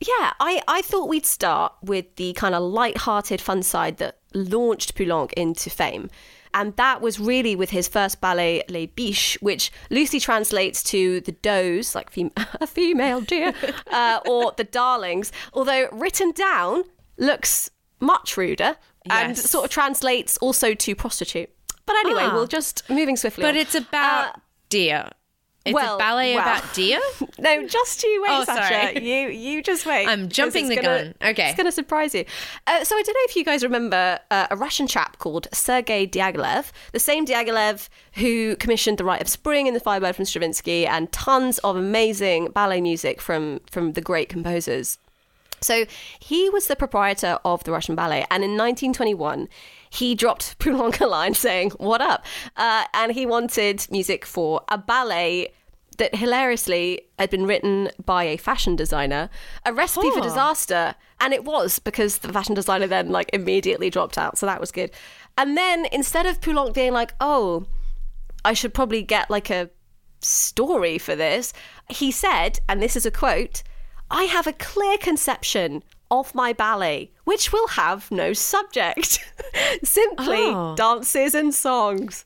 yeah, 0.00 0.32
I, 0.40 0.60
I 0.66 0.82
thought 0.82 1.08
we'd 1.08 1.24
start 1.26 1.72
with 1.82 2.16
the 2.16 2.32
kind 2.32 2.54
of 2.54 2.62
light-hearted 2.64 3.40
fun 3.40 3.62
side 3.62 3.98
that 3.98 4.18
launched 4.36 4.94
Poulenc 4.94 5.32
into 5.32 5.70
fame. 5.70 6.10
And 6.54 6.74
that 6.76 7.02
was 7.02 7.20
really 7.20 7.54
with 7.54 7.70
his 7.70 7.86
first 7.88 8.20
ballet, 8.20 8.62
Les 8.68 8.86
Biches, 8.86 9.36
which 9.42 9.70
loosely 9.90 10.20
translates 10.20 10.82
to 10.84 11.20
the 11.22 11.32
does, 11.32 11.94
like 11.94 12.08
fem- 12.10 12.30
a 12.60 12.66
female 12.66 13.20
deer, 13.20 13.52
uh, 13.92 14.20
or 14.26 14.52
the 14.56 14.64
darlings, 14.64 15.32
although 15.52 15.88
written 15.92 16.30
down 16.32 16.84
looks 17.18 17.70
much 18.00 18.36
ruder 18.36 18.76
and 19.10 19.36
Yes. 19.36 19.50
sort 19.50 19.64
of 19.66 19.70
translates 19.70 20.36
also 20.38 20.72
to 20.74 20.94
prostitute. 20.94 21.50
But 21.84 21.96
anyway, 21.96 22.22
Ah. 22.24 22.34
we'll 22.34 22.46
just 22.46 22.88
moving 22.88 23.16
swiftly. 23.16 23.42
But 23.42 23.54
on. 23.54 23.60
it's 23.60 23.74
about 23.74 24.34
Uh, 24.36 24.38
deer. 24.70 25.10
It's 25.66 25.74
well, 25.74 25.96
a 25.96 25.98
ballet 25.98 26.34
well. 26.34 26.42
about 26.42 26.74
deer. 26.74 27.00
No, 27.38 27.66
just 27.66 28.02
you 28.02 28.22
wait, 28.22 28.30
Oh, 28.30 28.44
Sasha. 28.44 28.92
sorry. 28.94 29.04
You 29.06 29.28
you 29.28 29.62
just 29.62 29.84
wait. 29.84 30.06
I'm 30.06 30.28
jumping 30.30 30.68
the 30.68 30.76
gonna- 30.76 31.12
gun. 31.20 31.30
Okay. 31.30 31.48
It's 31.48 31.56
going 31.56 31.66
to 31.66 31.72
surprise 31.72 32.14
you. 32.14 32.24
Uh, 32.66 32.82
so 32.82 32.96
I 32.96 33.02
don't 33.02 33.14
know 33.14 33.20
if 33.24 33.36
you 33.36 33.44
guys 33.44 33.62
remember 33.62 34.18
uh, 34.30 34.46
a 34.50 34.56
Russian 34.56 34.86
chap 34.86 35.18
called 35.18 35.48
Sergei 35.52 36.06
Diaghilev, 36.06 36.72
the 36.92 36.98
same 36.98 37.26
Diaghilev 37.26 37.88
who 38.14 38.56
commissioned 38.56 38.96
The 38.98 39.04
Rite 39.04 39.20
of 39.20 39.28
Spring 39.28 39.66
and 39.68 39.76
The 39.76 39.80
Firebird 39.80 40.16
from 40.16 40.24
Stravinsky 40.24 40.86
and 40.86 41.12
tons 41.12 41.58
of 41.58 41.76
amazing 41.76 42.46
ballet 42.52 42.80
music 42.80 43.20
from 43.20 43.60
from 43.70 43.92
the 43.92 44.00
great 44.00 44.28
composers. 44.30 44.98
So 45.60 45.84
he 46.18 46.48
was 46.50 46.66
the 46.66 46.76
proprietor 46.76 47.38
of 47.44 47.64
the 47.64 47.72
Russian 47.72 47.94
Ballet, 47.94 48.26
and 48.30 48.44
in 48.44 48.50
1921, 48.58 49.48
he 49.90 50.14
dropped 50.14 50.58
Poulenc 50.60 51.00
a 51.00 51.06
line 51.06 51.34
saying, 51.34 51.70
"What 51.78 52.00
up?" 52.00 52.24
Uh, 52.56 52.84
and 52.94 53.12
he 53.12 53.26
wanted 53.26 53.86
music 53.90 54.24
for 54.24 54.62
a 54.68 54.78
ballet 54.78 55.52
that 55.98 56.14
hilariously 56.16 57.02
had 57.18 57.30
been 57.30 57.46
written 57.46 57.88
by 58.04 58.24
a 58.24 58.36
fashion 58.36 58.76
designer, 58.76 59.30
a 59.64 59.72
recipe 59.72 60.10
for 60.10 60.18
Oh. 60.18 60.22
disaster, 60.22 60.94
and 61.20 61.32
it 61.32 61.44
was 61.44 61.78
because 61.78 62.18
the 62.18 62.32
fashion 62.32 62.54
designer 62.54 62.86
then 62.86 63.08
like 63.10 63.30
immediately 63.32 63.88
dropped 63.88 64.18
out, 64.18 64.36
so 64.36 64.44
that 64.46 64.60
was 64.60 64.70
good. 64.72 64.90
And 65.38 65.56
then 65.56 65.86
instead 65.92 66.26
of 66.26 66.40
Poulenc 66.40 66.74
being 66.74 66.92
like, 66.92 67.14
"Oh," 67.20 67.66
I 68.44 68.52
should 68.52 68.74
probably 68.74 69.02
get 69.02 69.30
like 69.30 69.48
a 69.50 69.70
story 70.20 70.98
for 70.98 71.14
this. 71.16 71.52
He 71.88 72.10
said, 72.10 72.58
and 72.68 72.82
this 72.82 72.96
is 72.96 73.06
a 73.06 73.10
quote 73.10 73.62
I 74.10 74.24
have 74.24 74.46
a 74.46 74.52
clear 74.52 74.98
conception 74.98 75.82
of 76.10 76.34
my 76.34 76.52
ballet, 76.52 77.10
which 77.24 77.52
will 77.52 77.68
have 77.68 78.10
no 78.10 78.32
subject, 78.32 79.18
simply 79.84 80.36
Oh. 80.46 80.74
dances 80.76 81.34
and 81.34 81.54
songs. 81.54 82.24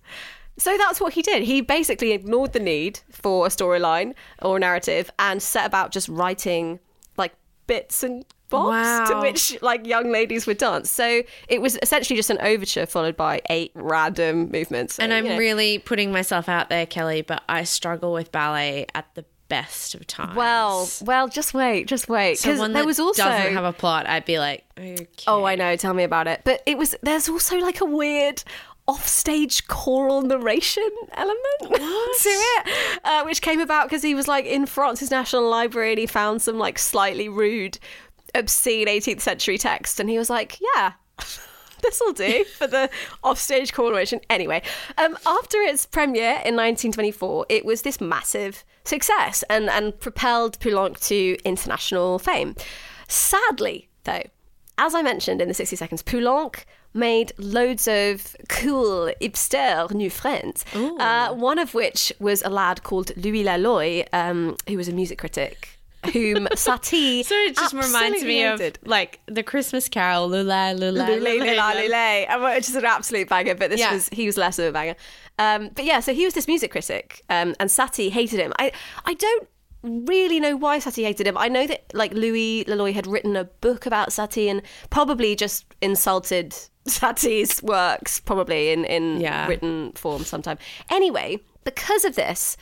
So 0.58 0.76
that's 0.76 1.00
what 1.00 1.14
he 1.14 1.22
did. 1.22 1.42
He 1.44 1.62
basically 1.62 2.12
ignored 2.12 2.52
the 2.52 2.60
need 2.60 3.00
for 3.10 3.46
a 3.46 3.48
storyline 3.48 4.14
or 4.42 4.56
a 4.56 4.60
narrative 4.60 5.10
and 5.18 5.42
set 5.42 5.64
about 5.66 5.90
just 5.90 6.08
writing 6.08 6.80
like 7.16 7.32
bits 7.66 8.02
and 8.02 8.26
bobs 8.50 9.08
to 9.08 9.20
which 9.20 9.56
like 9.62 9.86
young 9.86 10.10
ladies 10.12 10.46
would 10.46 10.58
dance. 10.58 10.90
So 10.90 11.22
it 11.48 11.62
was 11.62 11.78
essentially 11.82 12.16
just 12.16 12.30
an 12.30 12.38
overture 12.42 12.84
followed 12.84 13.16
by 13.16 13.40
eight 13.48 13.70
random 13.74 14.50
movements. 14.50 14.98
And 14.98 15.14
I'm 15.14 15.24
you 15.24 15.30
know. 15.30 15.38
really 15.38 15.78
putting 15.78 16.12
myself 16.12 16.48
out 16.48 16.68
there, 16.68 16.84
Kelly, 16.84 17.22
but 17.22 17.42
I 17.48 17.64
struggle 17.64 18.12
with 18.12 18.30
ballet 18.32 18.86
at 18.94 19.06
the 19.14 19.24
best 19.50 19.94
of 19.94 20.06
times. 20.06 20.34
well, 20.34 20.88
well, 21.02 21.28
just 21.28 21.52
wait, 21.52 21.86
just 21.86 22.08
wait, 22.08 22.38
so 22.38 22.48
because 22.48 22.60
one 22.60 22.72
there 22.72 22.82
that 22.82 22.86
was 22.86 22.98
also 22.98 23.22
doesn't 23.22 23.52
have 23.52 23.64
a 23.64 23.72
plot, 23.74 24.08
I'd 24.08 24.24
be 24.24 24.38
like, 24.38 24.64
okay. 24.78 25.06
Oh, 25.26 25.44
I 25.44 25.56
know. 25.56 25.76
Tell 25.76 25.92
me 25.92 26.04
about 26.04 26.26
it. 26.26 26.40
But 26.44 26.62
it 26.64 26.78
was 26.78 26.94
there's 27.02 27.28
also 27.28 27.58
like 27.58 27.82
a 27.82 27.84
weird 27.84 28.42
offstage 28.86 29.68
choral 29.68 30.22
narration 30.22 30.88
element 31.12 31.60
to 31.60 32.28
it, 32.28 33.00
uh, 33.04 33.22
which 33.24 33.42
came 33.42 33.60
about 33.60 33.88
because 33.88 34.02
he 34.02 34.14
was 34.14 34.26
like 34.26 34.46
in 34.46 34.66
France's 34.66 35.10
National 35.10 35.48
Library 35.48 35.90
and 35.90 35.98
he 35.98 36.06
found 36.06 36.40
some 36.40 36.58
like 36.58 36.78
slightly 36.78 37.28
rude, 37.28 37.78
obscene 38.34 38.86
18th 38.88 39.20
century 39.20 39.58
text, 39.58 40.00
and 40.00 40.08
he 40.08 40.18
was 40.18 40.30
like, 40.30 40.58
yeah. 40.74 40.92
This 41.90 42.00
will 42.04 42.12
do 42.12 42.44
for 42.44 42.66
the 42.66 42.90
offstage 43.22 43.72
coronation. 43.72 44.20
Anyway, 44.28 44.62
um, 44.98 45.16
after 45.26 45.58
its 45.58 45.86
premiere 45.86 46.40
in 46.44 46.54
1924, 46.56 47.46
it 47.48 47.64
was 47.64 47.82
this 47.82 48.00
massive 48.00 48.64
success 48.84 49.42
and, 49.48 49.68
and 49.70 49.98
propelled 49.98 50.58
Poulenc 50.60 51.00
to 51.08 51.36
international 51.44 52.18
fame. 52.18 52.54
Sadly, 53.08 53.88
though, 54.04 54.22
as 54.78 54.94
I 54.94 55.02
mentioned 55.02 55.40
in 55.42 55.48
the 55.48 55.54
60 55.54 55.76
seconds, 55.76 56.02
Poulenc 56.02 56.64
made 56.92 57.32
loads 57.38 57.86
of 57.88 58.36
cool 58.48 59.12
hipster 59.20 59.90
new 59.92 60.10
friends. 60.10 60.64
Uh, 61.00 61.34
one 61.34 61.58
of 61.58 61.74
which 61.74 62.12
was 62.18 62.42
a 62.42 62.50
lad 62.50 62.82
called 62.82 63.16
Louis 63.16 63.44
Laloy, 63.44 64.06
um, 64.12 64.56
who 64.68 64.76
was 64.76 64.88
a 64.88 64.92
music 64.92 65.18
critic, 65.18 65.79
whom 66.12 66.46
Satie. 66.54 67.24
So 67.30 67.34
it 67.34 67.56
just 67.56 67.74
reminds 67.74 68.24
me 68.24 68.42
of 68.44 68.60
like 68.84 69.20
the 69.26 69.42
Christmas 69.42 69.88
Carol, 69.88 70.28
Lula, 70.28 70.74
Lula, 70.76 70.90
Lula, 71.04 71.18
lula, 71.18 71.72
lule, 71.74 72.26
and 72.28 72.42
which 72.42 72.68
is 72.68 72.74
an 72.74 72.84
absolute 72.84 73.28
banger, 73.28 73.54
but 73.54 73.70
this 73.70 73.80
Yeah. 73.80 73.92
was 73.94 74.08
he 74.10 74.26
was 74.26 74.36
less 74.36 74.58
of 74.58 74.66
a 74.66 74.72
banger. 74.72 74.96
Um, 75.38 75.70
but 75.74 75.84
yeah, 75.84 76.00
so 76.00 76.12
he 76.14 76.24
was 76.24 76.34
this 76.34 76.46
music 76.48 76.70
critic, 76.72 77.22
um, 77.30 77.54
and 77.60 77.68
Satie 77.70 78.10
hated 78.10 78.40
him. 78.40 78.52
I 78.58 78.72
I 79.04 79.14
don't 79.14 79.48
really 79.82 80.40
know 80.40 80.56
why 80.56 80.78
Satie 80.78 81.04
hated 81.04 81.26
him. 81.26 81.38
I 81.38 81.48
know 81.48 81.66
that 81.66 81.84
like 81.94 82.12
Louis 82.12 82.64
Laloy 82.66 82.92
had 82.92 83.06
written 83.06 83.36
a 83.36 83.44
book 83.44 83.86
about 83.86 84.10
Satie 84.10 84.50
and 84.50 84.60
probably 84.90 85.34
just 85.36 85.64
insulted 85.80 86.50
Satie's 86.86 87.62
works, 87.62 88.20
probably 88.20 88.70
in 88.70 88.84
in 88.84 89.20
Yeah. 89.20 89.46
written 89.46 89.92
form 89.92 90.24
sometime. 90.24 90.58
Anyway, 90.90 91.40
because 91.64 92.04
of 92.04 92.14
this. 92.16 92.56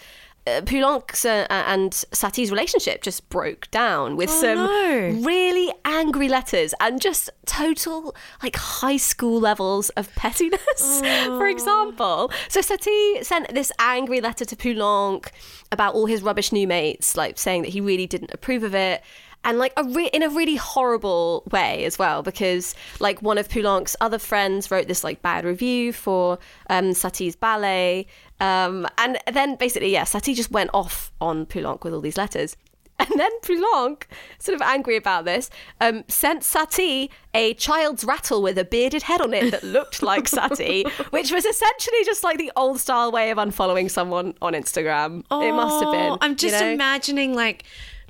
Uh, 0.49 0.61
Poulenc's 0.63 1.25
uh, 1.25 1.47
and 1.51 1.93
Satie's 2.13 2.51
relationship 2.51 3.03
just 3.03 3.29
broke 3.29 3.71
down 3.71 4.17
with 4.17 4.31
Oh, 4.31 4.41
some 4.41 4.57
no. 4.57 5.27
really 5.27 5.73
angry 5.85 6.29
letters 6.29 6.73
and 6.81 7.01
just 7.01 7.29
total 7.47 8.15
like 8.43 8.57
high 8.57 8.97
school 8.97 9.41
levels 9.41 9.91
of 9.91 10.15
pettiness. 10.15 11.01
For 11.27 11.47
example, 11.47 12.31
so 12.49 12.61
Satie 12.61 13.25
sent 13.25 13.53
this 13.55 13.71
angry 13.79 14.21
letter 14.21 14.45
to 14.45 14.57
Poulenc 14.57 15.29
about 15.73 15.95
all 15.95 16.07
his 16.07 16.23
rubbish 16.23 16.53
new 16.53 16.67
mates, 16.67 17.17
like 17.17 17.39
saying 17.39 17.63
that 17.63 17.69
he 17.69 17.81
really 17.81 18.07
didn't 18.07 18.33
approve 18.33 18.63
of 18.63 18.75
it. 18.75 19.03
And 19.45 19.57
like 19.57 19.73
a 19.77 19.85
re- 19.85 20.11
in 20.13 20.25
a 20.25 20.29
really 20.29 20.57
horrible 20.57 21.45
way 21.53 21.85
as 21.85 21.97
well, 21.97 22.23
because 22.25 22.75
like 22.99 23.23
one 23.23 23.39
of 23.39 23.49
Poulenc's 23.49 23.95
other 24.01 24.19
friends 24.19 24.69
wrote 24.71 24.89
this 24.89 25.05
like 25.05 25.23
bad 25.23 25.45
review 25.45 25.93
for 25.93 26.41
um, 26.69 26.93
Satie's 26.93 27.37
ballet, 27.37 28.07
um, 28.41 28.87
and 28.99 29.19
then 29.33 29.57
basically 29.57 29.93
yeah, 29.93 30.05
Satie 30.05 30.35
just 30.35 30.51
went 30.51 30.71
off 30.73 31.13
on 31.21 31.47
Poulenc 31.47 31.85
with 31.85 31.95
all 31.95 32.01
these 32.01 32.17
letters. 32.17 32.57
And 33.01 33.21
then 33.21 33.31
Poulenc, 33.43 34.07
sort 34.41 34.57
of 34.57 34.63
angry 34.63 34.97
about 34.97 35.25
this, 35.25 35.51
um, 35.81 36.03
sent 36.09 36.43
Satie 36.43 37.11
a 37.33 37.55
child's 37.55 38.03
rattle 38.03 38.43
with 38.43 38.59
a 38.59 38.65
bearded 38.65 39.05
head 39.05 39.21
on 39.21 39.33
it 39.35 39.53
that 39.53 39.63
looked 39.63 40.03
like 40.11 40.25
Satie, 40.25 40.91
which 41.13 41.31
was 41.31 41.45
essentially 41.45 42.05
just 42.05 42.25
like 42.25 42.39
the 42.39 42.51
old 42.57 42.81
style 42.81 43.13
way 43.13 43.31
of 43.31 43.39
unfollowing 43.39 43.89
someone 43.89 44.35
on 44.43 44.53
Instagram. 44.53 45.21
it 45.21 45.53
must 45.53 45.85
have 45.85 45.93
been. 45.93 46.11
Oh, 46.11 46.19
I'm 46.21 46.35
just 46.35 46.57
you 46.57 46.61
know? 46.61 46.73
imagining 46.73 47.35
like 47.35 47.65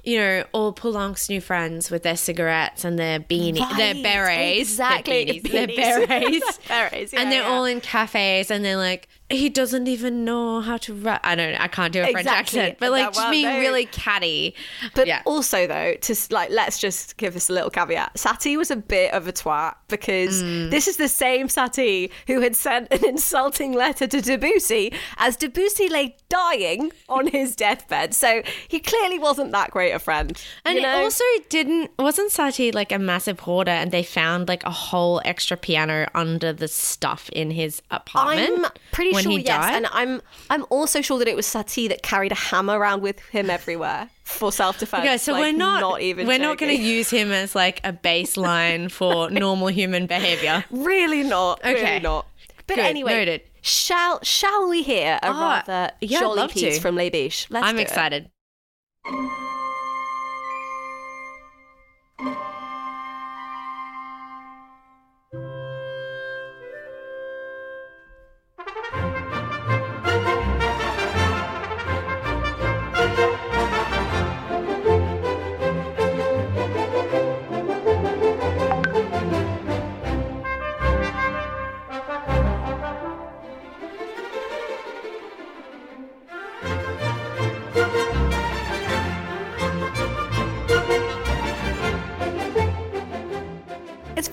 you 0.05 0.17
know, 0.17 0.45
all 0.53 0.73
Poulenc's 0.73 1.29
new 1.29 1.41
friends 1.41 1.91
with 1.91 2.03
their 2.03 2.17
cigarettes 2.17 2.83
and 2.83 2.99
their 2.99 3.21
beanie, 3.21 3.57
their 3.77 3.95
Right, 3.95 4.03
berets, 4.03 4.61
exactly, 4.61 5.25
their, 5.25 5.67
beanies, 5.67 5.77
their 5.77 6.07
berets, 6.07 6.59
Berets, 6.67 7.13
yeah, 7.13 7.21
and 7.21 7.31
they're 7.31 7.43
yeah. 7.43 7.49
all 7.49 7.67
in 7.67 7.83
cafes, 7.83 8.51
and 8.51 8.65
they're 8.65 8.79
like, 8.79 9.07
he 9.31 9.49
doesn't 9.51 9.87
even 9.89 10.25
know 10.25 10.61
how 10.63 10.79
to 10.79 10.95
write. 10.95 11.21
I 11.23 11.35
don't, 11.35 11.55
I 11.61 11.69
can't 11.69 11.93
do 11.93 12.01
a 12.01 12.05
French 12.05 12.21
Exactly. 12.21 12.61
accent, 12.61 12.79
but 12.81 12.91
like 12.91 13.13
just 13.13 13.31
being 13.31 13.59
really 13.59 13.85
catty. 13.87 14.55
But 14.95 15.07
yeah, 15.07 15.21
also, 15.27 15.67
though, 15.67 15.95
to 15.95 16.15
like, 16.31 16.51
let's 16.51 16.79
just 16.79 17.17
give 17.19 17.35
this 17.35 17.51
a 17.51 17.53
little 17.53 17.69
caveat. 17.69 18.15
Satie 18.15 18.57
was 18.57 18.71
a 18.71 18.77
bit 18.77 19.13
of 19.13 19.29
a 19.29 19.33
twat 19.33 19.75
because 19.89 20.43
Mm. 20.43 20.71
this 20.71 20.89
is 20.89 20.97
the 20.97 21.09
same 21.09 21.49
Satie 21.49 22.11
who 22.27 22.41
had 22.41 22.57
sent 22.57 22.91
an 22.93 23.05
insulting 23.05 23.73
letter 23.73 24.07
to 24.07 24.21
Debussy 24.23 24.93
as 25.19 25.37
Debussy 25.37 25.89
lay 25.89 26.17
dying 26.29 26.91
on 27.09 27.27
his 27.27 27.55
deathbed. 27.57 28.15
So 28.15 28.43
he 28.69 28.79
clearly 28.81 29.19
wasn't 29.19 29.53
that 29.53 29.71
great 29.73 29.93
a 29.93 29.99
friend. 29.99 30.41
And 30.65 30.77
you 30.79 30.85
it 30.85 30.87
know? 30.87 31.03
also 31.03 31.25
didn't 31.49 31.91
wasn't 31.99 32.33
Satie 32.33 32.75
like 32.75 32.93
a 32.93 32.99
massive 32.99 33.41
hoarder 33.41 33.71
and 33.73 33.91
they 33.91 34.03
found 34.03 34.49
like 34.49 34.65
a 34.65 34.71
whole 34.71 35.21
extra 35.25 35.57
piano 35.57 36.07
under 36.15 36.53
the 36.53 36.69
stuff 36.69 37.29
in 37.31 37.51
his 37.51 37.83
apartment? 37.91 38.65
I'm 38.65 38.71
pretty 38.93 39.18
when 39.19 39.25
sure 39.25 39.33
he 39.39 39.45
yes, 39.45 39.65
died? 39.67 39.75
and 39.77 39.87
I'm 39.93 40.23
I'm 40.51 40.65
also 40.71 41.01
sure 41.03 41.19
that 41.19 41.29
it 41.29 41.37
was 41.37 41.47
Satie 41.47 41.89
that 41.89 42.03
carried 42.03 42.33
a 42.33 42.37
hammer 42.37 42.79
around 42.79 43.03
with 43.03 43.21
him 43.31 43.51
everywhere 43.51 44.09
for 44.25 44.51
self 44.53 44.79
defense. 44.79 45.05
Okay, 45.05 45.19
so 45.19 45.33
Like, 45.33 45.41
we're 45.43 45.53
not, 45.59 45.81
not 45.81 46.01
even 46.01 46.27
we're 46.27 46.39
not 46.39 46.59
going 46.59 46.77
to 46.77 46.83
use 46.97 47.11
him 47.11 47.31
as 47.33 47.55
like 47.55 47.81
a 47.85 47.93
baseline 47.93 48.91
for 48.91 49.31
normal 49.45 49.69
human 49.69 50.07
behavior. 50.07 50.65
Really 50.71 51.23
not. 51.23 51.61
Okay. 51.61 51.75
Really 51.85 52.01
not. 52.01 52.27
But 52.67 52.77
Good, 52.77 52.85
anyway, 52.85 53.13
noted. 53.15 53.43
shall 53.63 54.21
shall 54.23 54.69
we 54.69 54.83
hear 54.83 55.19
a 55.23 55.27
Ah, 55.31 55.63
rather 55.67 55.93
yeah, 56.01 56.21
jolly 56.21 56.49
piece 56.49 56.77
to. 56.77 56.81
from 56.83 56.97
Les 56.97 57.11
Biches? 57.11 57.47
Let's 57.51 57.67
I'm 57.67 57.77
do 57.77 57.83
it. 57.83 58.31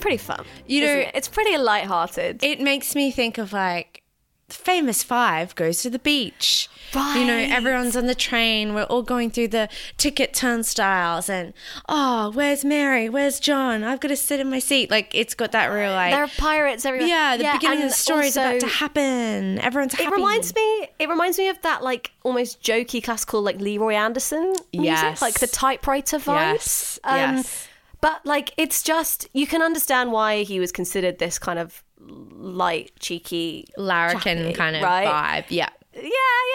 Pretty 0.05 0.17
fun. 0.17 0.45
You 0.67 0.81
know- 0.81 0.93
it? 0.99 1.11
it's 1.15 1.27
pretty 1.27 1.57
light-hearted. 1.57 2.43
It 2.43 2.61
makes 2.61 2.93
me 2.95 3.09
think 3.09 3.37
of 3.39 3.51
like 3.53 4.03
the 4.47 4.53
famous 4.53 5.01
five 5.01 5.55
goes 5.55 5.81
to 5.81 5.89
the 5.89 5.97
beach. 5.97 6.69
You 6.93 7.25
know, 7.25 7.35
everyone's 7.49 7.97
on 7.97 8.05
the 8.05 8.13
train. 8.15 8.73
We're 8.75 8.83
all 8.83 9.01
going 9.01 9.29
through 9.31 9.47
the 9.49 9.67
ticket 9.97 10.33
turnstiles, 10.33 11.27
and 11.29 11.51
oh, 11.89 12.29
where's 12.31 12.63
Mary? 12.63 13.09
Where's 13.09 13.39
John? 13.39 13.83
I've 13.83 13.99
got 13.99 14.09
to 14.09 14.15
sit 14.15 14.39
in 14.39 14.49
my 14.49 14.59
seat. 14.59 14.89
Like 14.91 15.13
it's 15.13 15.33
got 15.33 15.51
that 15.51 15.65
real 15.67 15.91
like. 15.91 16.13
there 16.13 16.23
are 16.23 16.29
pirates 16.37 16.85
everywhere. 16.85 17.09
yeah, 17.09 17.35
the 17.37 17.49
beginning 17.53 17.83
of 17.83 17.89
the 17.89 17.95
story 17.95 18.27
is 18.27 18.37
about 18.37 18.59
to 18.61 18.67
happen. 18.67 19.59
Everyone's 19.59 19.93
happy. 19.95 20.05
It 20.05 20.11
reminds 20.15 20.55
me. 20.55 20.87
It 20.99 21.09
reminds 21.09 21.37
me 21.37 21.49
of 21.49 21.59
that 21.63 21.83
like 21.83 22.11
almost 22.23 22.61
jokey 22.61 23.03
classical 23.03 23.41
like 23.41 23.59
Leroy 23.59 23.95
Anderson 23.95 24.49
music, 24.71 24.85
Yes. 25.01 25.21
like 25.21 25.39
the 25.39 25.47
typewriter 25.47 26.17
vibes. 26.17 26.99
Um, 27.03 27.15
Yes, 27.17 27.35
yes. 27.45 27.67
But 28.05 28.23
like, 28.23 28.53
it's 28.55 28.83
just 28.83 29.27
you 29.33 29.47
can 29.47 29.63
understand 29.63 30.11
why 30.11 30.43
he 30.43 30.59
was 30.59 30.71
considered 30.71 31.17
this 31.17 31.39
kind 31.39 31.57
of 31.57 31.83
light, 31.99 32.91
cheeky, 32.99 33.65
larrikin 33.77 34.37
chappy, 34.37 34.53
kind 34.53 34.75
of 34.75 34.83
right? 34.83 35.07
vibe. 35.07 35.45
Yeah. 35.49 35.69
Yeah, 35.91 36.03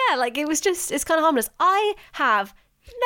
yeah. 0.09 0.15
Like 0.15 0.37
it 0.37 0.47
was 0.47 0.61
just 0.61 0.93
it's 0.93 1.03
kind 1.03 1.17
of 1.17 1.23
harmless. 1.23 1.49
I 1.59 1.95
have 2.13 2.53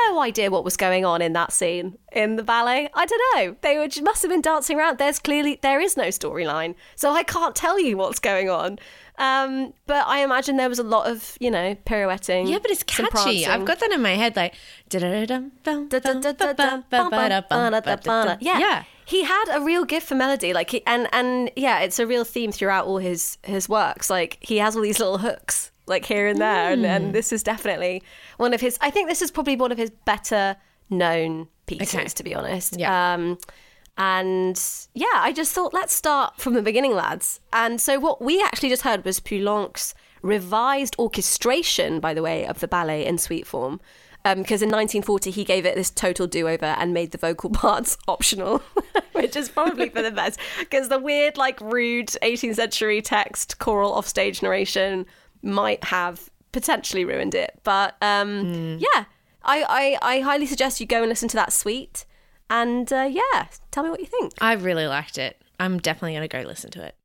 no 0.06 0.20
idea 0.22 0.50
what 0.52 0.64
was 0.64 0.78
going 0.78 1.06
on 1.06 1.22
in 1.22 1.34
that 1.34 1.52
scene 1.54 1.98
in 2.12 2.36
the 2.36 2.44
ballet. 2.44 2.90
I 2.94 3.06
don't 3.06 3.22
know. 3.36 3.56
They 3.62 3.78
were, 3.78 3.88
must 4.04 4.22
have 4.22 4.30
been 4.30 4.42
dancing 4.42 4.78
around. 4.78 4.98
There's 4.98 5.20
clearly 5.20 5.60
there 5.62 5.80
is 5.80 5.96
no 5.98 6.06
storyline, 6.06 6.76
so 6.96 7.12
I 7.12 7.24
can't 7.24 7.56
tell 7.56 7.80
you 7.80 7.98
what's 7.98 8.20
going 8.20 8.50
on. 8.50 8.80
Um, 9.18 9.74
but 9.88 10.06
I 10.08 10.24
imagine 10.24 10.58
there 10.58 10.68
was 10.70 10.80
a 10.80 10.84
lot 10.84 11.08
of 11.10 11.38
you 11.40 11.50
know 11.50 11.76
pirouetting. 11.86 12.48
Yeah, 12.48 12.60
but 12.60 12.72
it's 12.72 12.84
catchy. 12.84 13.46
I've 13.46 13.66
got 13.66 13.80
that 13.80 13.92
in 13.92 14.02
my 14.02 14.16
head, 14.16 14.36
like. 14.36 14.56
yeah. 18.42 18.60
Yeah. 18.60 18.84
He 19.08 19.24
had 19.24 19.46
a 19.52 19.62
real 19.62 19.86
gift 19.86 20.08
for 20.08 20.16
melody, 20.16 20.52
like, 20.52 20.72
he, 20.72 20.84
and 20.88 21.08
and 21.12 21.52
yeah, 21.56 21.80
it's 21.82 22.00
a 22.00 22.08
real 22.08 22.24
theme 22.24 22.52
throughout 22.52 22.88
all 22.88 22.98
his 22.98 23.38
his 23.44 23.70
works. 23.70 24.10
Like, 24.10 24.40
he 24.42 24.58
has 24.58 24.76
all 24.76 24.82
these 24.82 24.98
little 25.00 25.20
hooks, 25.20 25.72
like 25.88 26.06
here 26.06 26.28
and 26.28 26.40
there, 26.40 26.72
and, 26.72 26.86
and 26.86 27.14
this 27.14 27.32
is 27.32 27.44
definitely 27.44 28.02
one 28.38 28.54
of 28.54 28.62
his. 28.62 28.78
I 28.82 28.90
think 28.90 29.08
this 29.10 29.22
is 29.22 29.32
probably 29.32 29.56
one 29.56 29.72
of 29.72 29.78
his 29.78 29.92
better 30.06 30.56
known 30.90 31.48
pieces, 31.66 31.96
Okay. 31.96 32.06
to 32.08 32.24
be 32.24 32.34
honest. 32.36 32.78
Yeah. 32.80 33.14
Um, 33.14 33.38
and 33.98 34.62
yeah, 34.94 35.08
I 35.14 35.32
just 35.32 35.54
thought 35.54 35.74
let's 35.74 35.94
start 35.94 36.38
from 36.38 36.54
the 36.54 36.62
beginning, 36.62 36.94
lads. 36.94 37.40
And 37.54 37.80
so 37.80 38.00
what 38.00 38.22
we 38.22 38.42
actually 38.42 38.70
just 38.70 38.82
heard 38.82 39.06
was 39.06 39.20
Poulenc's 39.20 39.96
revised 40.22 40.96
orchestration, 41.00 42.00
by 42.00 42.14
the 42.14 42.22
way, 42.22 42.46
of 42.46 42.60
the 42.60 42.68
ballet 42.68 43.06
in 43.06 43.18
suite 43.18 43.48
form. 43.48 43.80
Because 44.24 44.64
in 44.64 44.70
1940 44.70 45.30
he 45.30 45.44
gave 45.44 45.68
it 45.68 45.76
this 45.76 45.92
total 45.92 46.26
do-over 46.26 46.66
and 46.66 46.96
made 46.96 47.12
the 47.12 47.18
vocal 47.20 47.50
parts 47.52 47.96
optional, 48.08 48.58
which 49.12 49.36
is 49.36 49.50
probably 49.50 49.88
for 49.90 50.02
the 50.02 50.10
best. 50.10 50.40
Because 50.60 50.90
the 50.90 50.98
weird, 50.98 51.38
like, 51.38 51.62
rude 51.62 52.08
18th 52.08 52.56
century 52.56 53.04
text 53.04 53.60
choral 53.60 53.92
offstage 53.92 54.42
narration 54.42 55.06
might 55.46 55.84
have 55.86 56.30
potentially 56.52 57.06
ruined 57.06 57.36
it. 57.36 57.60
But 57.64 57.96
um, 58.02 58.78
yeah, 58.80 59.06
I, 59.43 59.98
I 60.02 60.16
I 60.16 60.20
highly 60.22 60.46
suggest 60.46 60.80
you 60.80 60.88
go 60.88 61.02
and 61.02 61.10
listen 61.10 61.30
to 61.30 61.36
that 61.38 61.54
suite. 61.54 62.06
And 62.50 62.91
uh, 62.91 63.10
yeah, 63.10 63.48
tell 63.72 63.84
me 63.84 63.89
what 63.89 64.00
you 64.00 64.06
think. 64.06 64.34
I 64.39 64.54
really 64.54 64.88
liked 64.88 65.18
it. 65.18 65.41
I'm 65.60 65.80
definitely 65.80 66.14
going 66.14 66.28
to 66.28 66.38
go 66.41 66.48
listen 66.48 66.72
to 66.72 66.84
it. 66.84 66.96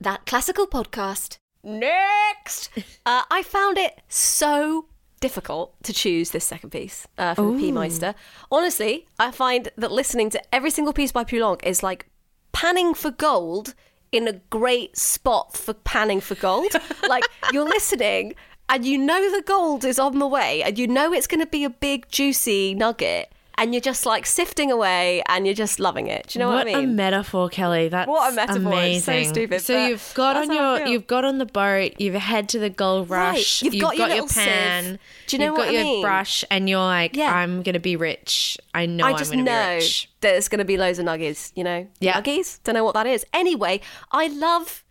That 0.00 0.26
classical 0.26 0.66
podcast. 0.66 1.38
Next! 1.62 2.70
uh, 3.06 3.22
I 3.30 3.42
found 3.44 3.78
it 3.78 4.00
so 4.08 4.86
difficult 5.20 5.80
to 5.84 5.92
choose 5.92 6.32
this 6.32 6.44
second 6.44 6.70
piece 6.70 7.06
uh, 7.16 7.34
from 7.34 7.52
the 7.52 7.58
P 7.60 7.72
Meister. 7.72 8.14
Honestly, 8.50 9.06
I 9.18 9.30
find 9.30 9.68
that 9.76 9.92
listening 9.92 10.28
to 10.30 10.54
every 10.54 10.70
single 10.70 10.92
piece 10.92 11.12
by 11.12 11.22
Poulenc 11.22 11.62
is 11.62 11.82
like 11.82 12.08
panning 12.52 12.94
for 12.94 13.10
gold 13.10 13.74
in 14.10 14.28
a 14.28 14.34
great 14.50 14.96
spot 14.96 15.56
for 15.56 15.72
panning 15.74 16.20
for 16.20 16.34
gold. 16.34 16.72
like 17.08 17.24
you're 17.52 17.68
listening 17.68 18.34
and 18.68 18.84
you 18.84 18.98
know 18.98 19.30
the 19.30 19.42
gold 19.42 19.84
is 19.84 19.98
on 19.98 20.18
the 20.18 20.26
way 20.26 20.62
and 20.62 20.78
you 20.78 20.86
know 20.86 21.12
it's 21.12 21.26
going 21.26 21.40
to 21.40 21.46
be 21.46 21.64
a 21.64 21.70
big 21.70 22.08
juicy 22.10 22.74
nugget 22.74 23.32
and 23.58 23.74
you're 23.74 23.80
just 23.80 24.06
like 24.06 24.26
sifting 24.26 24.70
away 24.72 25.22
and 25.28 25.46
you're 25.46 25.54
just 25.54 25.78
loving 25.78 26.06
it. 26.06 26.28
Do 26.28 26.38
you 26.38 26.44
know 26.44 26.50
what, 26.50 26.66
I 26.66 26.74
mean? 26.74 26.84
A 26.84 26.86
metaphor, 26.86 27.48
Kelly. 27.48 27.88
That's 27.88 28.08
What 28.08 28.32
a 28.32 28.36
metaphor. 28.36 28.72
It's 28.82 29.04
so 29.04 29.12
Amazing. 29.12 29.28
stupid, 29.34 29.60
So 29.60 29.86
you've 29.86 30.12
got 30.14 30.36
on 30.36 30.52
your, 30.52 30.86
you've 30.86 31.06
got 31.06 31.24
on 31.24 31.38
the 31.38 31.46
boat, 31.46 31.92
you've 31.98 32.14
had 32.14 32.48
to 32.50 32.58
the 32.58 32.70
gold 32.70 33.10
Right. 33.10 33.32
rush, 33.34 33.62
You've 33.62 33.80
got 33.80 33.96
your 33.96 34.08
little 34.08 34.28
pan, 34.28 34.84
sieve. 34.84 34.98
Do 35.28 35.36
you 35.36 35.38
know 35.40 35.44
you've 35.46 35.52
what 35.58 35.64
got 35.64 35.68
I 35.68 35.72
your 35.72 35.84
mean? 35.84 36.02
brush, 36.02 36.44
and 36.50 36.68
you're 36.68 36.78
like, 36.80 37.14
Yeah. 37.16 37.34
I'm 37.34 37.62
gonna 37.62 37.78
be 37.80 37.96
rich. 37.96 38.58
I 38.74 38.86
know 38.86 39.04
I 39.06 39.10
I'm 39.10 39.18
just 39.18 39.30
gonna 39.32 39.42
know 39.44 39.68
be 39.78 39.84
rich. 39.84 40.10
there's 40.20 40.48
going 40.48 40.58
to 40.60 40.64
be 40.64 40.76
loads 40.78 40.98
of 40.98 41.04
nuggies, 41.06 41.52
you 41.54 41.64
know? 41.64 41.86
Yeah. 42.00 42.20
Nuggies? 42.20 42.58
Don't 42.64 42.74
know 42.74 42.84
what 42.84 42.94
that 42.94 43.06
is. 43.06 43.24
Anyway, 43.34 43.80
I 44.10 44.28
love 44.28 44.84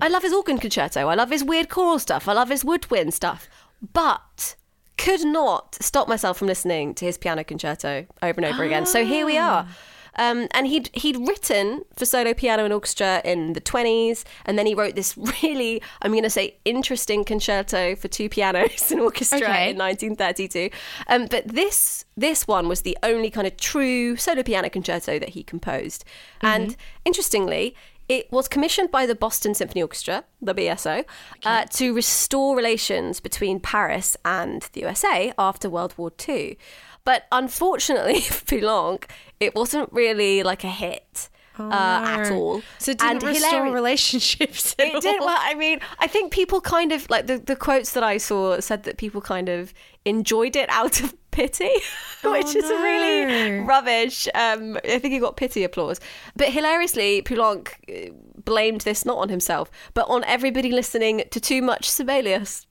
I 0.00 0.08
love 0.08 0.22
his 0.22 0.32
organ 0.32 0.58
concerto. 0.58 1.08
I 1.08 1.14
love 1.14 1.30
his 1.30 1.42
weird 1.42 1.68
choral 1.68 1.98
stuff. 1.98 2.28
I 2.28 2.32
love 2.32 2.48
his 2.50 2.64
woodwind 2.64 3.14
stuff. 3.14 3.48
But 3.92 4.54
could 4.98 5.24
not 5.24 5.76
stop 5.80 6.08
myself 6.08 6.36
from 6.38 6.48
listening 6.48 6.94
to 6.94 7.04
his 7.04 7.16
piano 7.16 7.44
concerto 7.44 8.06
over 8.22 8.40
and 8.40 8.44
over 8.44 8.64
again. 8.64 8.84
So 8.86 9.04
here 9.04 9.24
we 9.24 9.38
are. 9.38 9.66
Um, 10.20 10.48
and 10.50 10.66
he'd 10.66 10.90
he'd 10.94 11.16
written 11.16 11.82
for 11.96 12.04
solo 12.04 12.34
piano 12.34 12.64
and 12.64 12.72
orchestra 12.72 13.22
in 13.24 13.52
the 13.52 13.60
twenties, 13.60 14.24
and 14.44 14.58
then 14.58 14.66
he 14.66 14.74
wrote 14.74 14.96
this 14.96 15.16
really, 15.42 15.80
I'm 16.02 16.10
going 16.10 16.24
to 16.24 16.30
say, 16.30 16.56
interesting 16.64 17.24
concerto 17.24 17.94
for 17.94 18.08
two 18.08 18.28
pianos 18.28 18.90
and 18.90 19.00
orchestra 19.00 19.38
Okay. 19.38 19.70
in 19.70 19.78
1932. 19.78 20.70
Um, 21.06 21.26
but 21.30 21.46
this 21.46 22.04
this 22.16 22.48
one 22.48 22.66
was 22.66 22.82
the 22.82 22.98
only 23.04 23.30
kind 23.30 23.46
of 23.46 23.56
true 23.58 24.16
solo 24.16 24.42
piano 24.42 24.68
concerto 24.68 25.20
that 25.20 25.30
he 25.30 25.44
composed. 25.44 26.04
And 26.42 26.74
interestingly, 27.04 27.76
it 28.08 28.30
was 28.32 28.48
commissioned 28.48 28.90
by 28.90 29.06
the 29.06 29.14
Boston 29.14 29.54
Symphony 29.54 29.82
Orchestra, 29.82 30.24
the 30.40 30.54
BSO, 30.54 31.04
uh, 31.44 31.64
to 31.64 31.94
restore 31.94 32.56
relations 32.56 33.20
between 33.20 33.60
Paris 33.60 34.16
and 34.24 34.62
the 34.72 34.80
USA 34.80 35.32
after 35.38 35.68
World 35.68 35.94
War 35.96 36.10
II. 36.26 36.58
But 37.04 37.26
unfortunately 37.30 38.20
for 38.22 38.44
Poulenc, 38.44 39.04
it 39.40 39.54
wasn't 39.54 39.92
really 39.92 40.42
like 40.42 40.64
a 40.64 40.70
hit 40.70 41.28
uh, 41.58 41.72
at 41.72 42.30
all. 42.30 42.62
So 42.78 42.92
it 42.92 42.98
didn't 42.98 43.22
restore 43.22 43.50
hilari- 43.50 43.74
relationships. 43.74 44.74
At 44.78 44.86
it 44.86 45.02
did 45.02 45.20
all. 45.20 45.26
well 45.26 45.38
i 45.40 45.54
mean 45.54 45.80
i 45.98 46.06
think 46.06 46.32
people 46.32 46.60
kind 46.60 46.92
of 46.92 47.08
like 47.10 47.26
the, 47.26 47.38
the 47.38 47.56
quotes 47.56 47.92
that 47.92 48.02
i 48.04 48.16
saw 48.16 48.60
said 48.60 48.84
that 48.84 48.96
people 48.96 49.20
kind 49.20 49.48
of 49.48 49.74
enjoyed 50.04 50.54
it 50.54 50.68
out 50.70 51.00
of 51.00 51.14
pity 51.30 51.70
which 52.24 52.54
is 52.56 52.64
really 52.64 53.58
rubbish 53.60 54.26
um 54.34 54.76
i 54.84 54.98
think 54.98 55.12
he 55.12 55.18
got 55.18 55.36
pity 55.36 55.62
applause 55.64 56.00
but 56.36 56.48
hilariously 56.48 57.22
poulenc 57.22 57.68
uh, 57.88 58.12
blamed 58.44 58.80
this 58.82 59.04
not 59.04 59.18
on 59.18 59.28
himself 59.28 59.70
but 59.94 60.08
on 60.08 60.24
everybody 60.24 60.70
listening 60.72 61.22
to 61.30 61.38
too 61.40 61.62
much 61.62 61.88
sibelius 61.88 62.66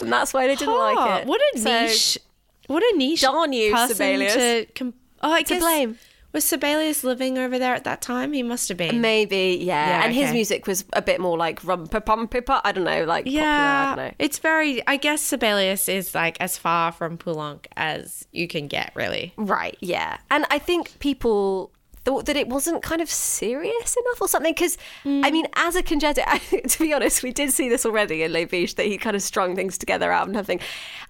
and 0.00 0.12
that's 0.12 0.34
why 0.34 0.46
they 0.46 0.56
didn't 0.56 0.74
Oh, 0.74 0.94
like 0.94 1.22
it 1.22 1.26
What 1.28 1.40
a 1.54 1.58
So- 1.58 1.82
niche! 1.82 2.18
What 2.66 2.82
a 2.82 2.96
niche! 2.96 3.20
Darn 3.22 3.52
you, 3.52 3.76
Sibelius. 3.88 4.34
To 4.34 4.66
com- 4.74 4.94
oh, 5.22 5.32
I 5.32 5.42
To 5.42 5.54
guess 5.54 5.62
blame. 5.62 5.98
Was 6.32 6.44
Sibelius 6.44 7.04
living 7.04 7.36
over 7.36 7.58
there 7.58 7.74
at 7.74 7.84
that 7.84 8.00
time? 8.00 8.32
He 8.32 8.42
must 8.42 8.68
have 8.68 8.78
been. 8.78 9.00
Maybe, 9.00 9.58
yeah. 9.60 9.88
Yeah, 9.88 10.04
and 10.04 10.14
his 10.14 10.32
music 10.32 10.66
was 10.66 10.84
a 10.94 11.02
bit 11.02 11.20
more 11.20 11.36
like 11.36 11.62
rum 11.62 11.86
pa 11.86 12.00
pum 12.00 12.26
pa 12.26 12.40
pa. 12.40 12.60
I 12.64 12.72
don't 12.72 12.84
know, 12.84 13.04
like 13.04 13.24
popular. 13.24 13.42
I 13.42 13.44
yeah, 13.44 13.94
don't 13.94 14.04
know. 14.06 14.14
it's 14.18 14.38
very. 14.38 14.86
I 14.86 14.96
guess 14.96 15.20
Sibelius 15.20 15.88
is 15.88 16.14
like 16.14 16.38
as 16.40 16.56
far 16.56 16.90
from 16.90 17.18
Poulenc 17.18 17.66
as 17.76 18.26
you 18.32 18.48
can 18.48 18.66
get, 18.66 18.92
really. 18.94 19.34
Right, 19.36 19.76
yeah. 19.80 20.18
And 20.30 20.46
I 20.50 20.58
think 20.58 20.98
people 21.00 21.70
thought 22.04 22.26
that 22.26 22.36
it 22.36 22.48
wasn't 22.48 22.82
kind 22.82 23.00
of 23.00 23.10
serious 23.10 23.96
enough 23.96 24.20
or 24.20 24.28
something. 24.28 24.52
Because, 24.52 24.76
I 25.04 25.08
mm. 25.08 25.32
mean, 25.32 25.46
as 25.54 25.76
a 25.76 25.82
concerto, 25.82 26.22
to 26.68 26.78
be 26.78 26.92
honest, 26.92 27.22
we 27.22 27.32
did 27.32 27.52
see 27.52 27.68
this 27.68 27.86
already 27.86 28.22
in 28.22 28.32
Les 28.32 28.46
Biches 28.46 28.74
that 28.76 28.86
he 28.86 28.98
kind 28.98 29.16
of 29.16 29.22
strung 29.22 29.54
things 29.54 29.78
together 29.78 30.10
out 30.10 30.28
of 30.28 30.32
nothing. 30.32 30.60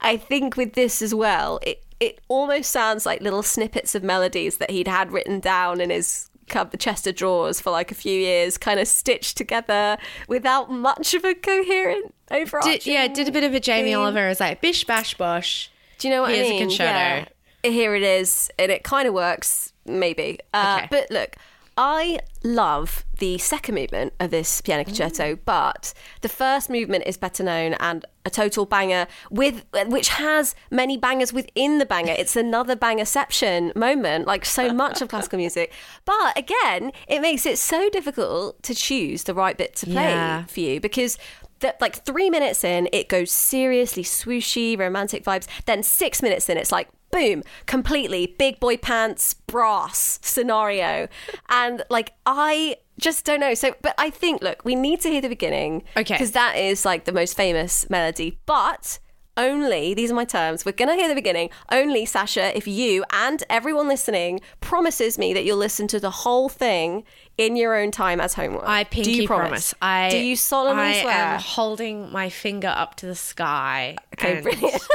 I 0.00 0.16
think 0.16 0.56
with 0.56 0.74
this 0.74 1.00
as 1.02 1.14
well, 1.14 1.60
it, 1.62 1.82
it 2.02 2.20
almost 2.28 2.70
sounds 2.70 3.06
like 3.06 3.20
little 3.20 3.42
snippets 3.42 3.94
of 3.94 4.02
melodies 4.02 4.56
that 4.58 4.70
he'd 4.70 4.88
had 4.88 5.12
written 5.12 5.38
down 5.40 5.80
in 5.80 5.90
his 5.90 6.28
cupboard 6.48 6.80
chest 6.80 7.06
of 7.06 7.14
drawers 7.14 7.60
for 7.60 7.70
like 7.70 7.90
a 7.92 7.94
few 7.94 8.18
years, 8.18 8.58
kind 8.58 8.80
of 8.80 8.88
stitched 8.88 9.36
together 9.36 9.96
without 10.28 10.70
much 10.70 11.14
of 11.14 11.24
a 11.24 11.34
coherent 11.34 12.12
overarching. 12.30 12.72
Did, 12.72 12.86
yeah, 12.86 13.08
did 13.08 13.28
a 13.28 13.32
bit 13.32 13.44
of 13.44 13.54
a 13.54 13.60
Jamie 13.60 13.90
theme. 13.90 13.98
Oliver. 14.00 14.28
It's 14.28 14.40
like 14.40 14.60
bish 14.60 14.84
bash 14.84 15.14
bosh. 15.14 15.70
Do 15.98 16.08
you 16.08 16.14
know 16.14 16.22
what 16.22 16.32
Here's 16.34 16.48
I 16.48 16.50
a 16.50 16.52
mean? 16.54 16.60
concerto. 16.68 16.84
Yeah. 16.84 17.26
Here 17.70 17.94
it 17.94 18.02
is, 18.02 18.50
and 18.58 18.72
it 18.72 18.82
kind 18.82 19.06
of 19.06 19.14
works, 19.14 19.72
maybe. 19.86 20.40
Uh, 20.52 20.78
Okay. 20.78 20.88
But 20.90 21.10
look, 21.12 21.36
I 21.76 22.18
love 22.44 23.04
the 23.18 23.38
second 23.38 23.74
movement 23.74 24.12
of 24.20 24.30
this 24.30 24.60
piano 24.60 24.84
concerto, 24.84 25.36
mm. 25.36 25.40
but 25.44 25.94
the 26.20 26.28
first 26.28 26.68
movement 26.68 27.04
is 27.06 27.16
better 27.16 27.42
known 27.42 27.74
and 27.74 28.04
a 28.24 28.30
total 28.30 28.66
banger 28.66 29.06
with 29.30 29.64
which 29.86 30.08
has 30.08 30.54
many 30.70 30.96
bangers 30.96 31.32
within 31.32 31.78
the 31.78 31.86
banger. 31.86 32.14
It's 32.16 32.36
another 32.36 32.76
bangerception 32.76 33.74
moment, 33.74 34.26
like 34.26 34.44
so 34.44 34.72
much 34.72 35.00
of 35.00 35.08
classical 35.08 35.38
music. 35.38 35.72
But 36.04 36.36
again, 36.36 36.92
it 37.08 37.20
makes 37.20 37.46
it 37.46 37.58
so 37.58 37.88
difficult 37.88 38.62
to 38.64 38.74
choose 38.74 39.24
the 39.24 39.34
right 39.34 39.56
bit 39.56 39.74
to 39.76 39.86
play 39.86 40.10
Yeah. 40.10 40.44
for 40.44 40.60
you 40.60 40.80
because 40.80 41.16
that 41.60 41.80
like 41.80 42.04
three 42.04 42.28
minutes 42.28 42.64
in 42.64 42.88
it 42.92 43.08
goes 43.08 43.30
seriously 43.30 44.02
swooshy 44.02 44.76
romantic 44.76 45.24
vibes 45.24 45.46
then 45.66 45.82
six 45.82 46.20
minutes 46.20 46.48
in 46.48 46.58
it's 46.58 46.72
like 46.72 46.88
boom 47.12 47.42
completely 47.66 48.34
big 48.38 48.58
boy 48.58 48.76
pants 48.76 49.34
brass 49.46 50.18
scenario 50.22 51.06
and 51.50 51.84
like 51.90 52.12
i 52.26 52.76
just 52.98 53.24
don't 53.24 53.38
know 53.40 53.54
so 53.54 53.72
but 53.82 53.94
i 53.98 54.10
think 54.10 54.42
look 54.42 54.64
we 54.64 54.74
need 54.74 55.00
to 55.00 55.08
hear 55.08 55.20
the 55.20 55.28
beginning 55.28 55.82
Okay. 55.96 56.14
because 56.14 56.32
that 56.32 56.56
is 56.56 56.84
like 56.84 57.04
the 57.04 57.12
most 57.12 57.36
famous 57.36 57.88
melody 57.88 58.38
but 58.46 58.98
only 59.38 59.94
these 59.94 60.10
are 60.10 60.14
my 60.14 60.26
terms 60.26 60.64
we're 60.66 60.72
gonna 60.72 60.94
hear 60.94 61.08
the 61.08 61.14
beginning 61.14 61.48
only 61.70 62.04
sasha 62.04 62.54
if 62.56 62.66
you 62.68 63.02
and 63.12 63.42
everyone 63.48 63.88
listening 63.88 64.40
promises 64.60 65.18
me 65.18 65.32
that 65.32 65.42
you'll 65.44 65.56
listen 65.56 65.86
to 65.88 65.98
the 65.98 66.10
whole 66.10 66.50
thing 66.50 67.02
in 67.38 67.56
your 67.56 67.74
own 67.74 67.90
time 67.90 68.20
as 68.20 68.34
homework 68.34 68.64
I 68.68 68.84
Do 68.84 69.10
you 69.10 69.26
promise. 69.26 69.72
I 69.80 70.10
do 70.10 70.18
you 70.18 70.36
solemnly 70.36 70.82
I 70.98 71.00
swear 71.00 71.14
am 71.14 71.40
holding 71.40 72.12
my 72.12 72.28
finger 72.28 72.68
up 72.68 72.94
to 72.96 73.06
the 73.06 73.14
sky. 73.14 73.96
Okay, 74.14 74.42
brilliant. 74.42 74.82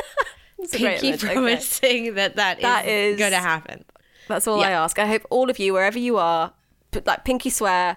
It's 0.59 0.73
a 0.73 0.79
great 0.79 0.99
Pinky 1.01 1.07
image, 1.09 1.23
okay. 1.23 1.33
promising 1.33 2.13
that 2.15 2.35
that, 2.37 2.61
That 2.61 2.85
is, 2.87 3.13
is- 3.13 3.19
going 3.19 3.31
to 3.31 3.37
happen. 3.39 3.85
That's 4.27 4.47
all 4.47 4.61
I 4.61 4.71
ask. 4.71 4.99
I 4.99 5.05
hope 5.05 5.25
all 5.29 5.49
of 5.49 5.57
you, 5.59 5.71
wherever 5.73 5.97
you 5.97 6.17
are, 6.17 6.51
put 6.91 7.07
like 7.07 7.23
pinky 7.23 7.49
swear. 7.49 7.95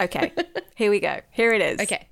Okay, 0.00 0.32
here 0.76 0.90
we 0.90 1.00
go. 1.00 1.20
Here 1.32 1.52
it 1.52 1.60
is. 1.60 1.80
Okay. 1.80 2.08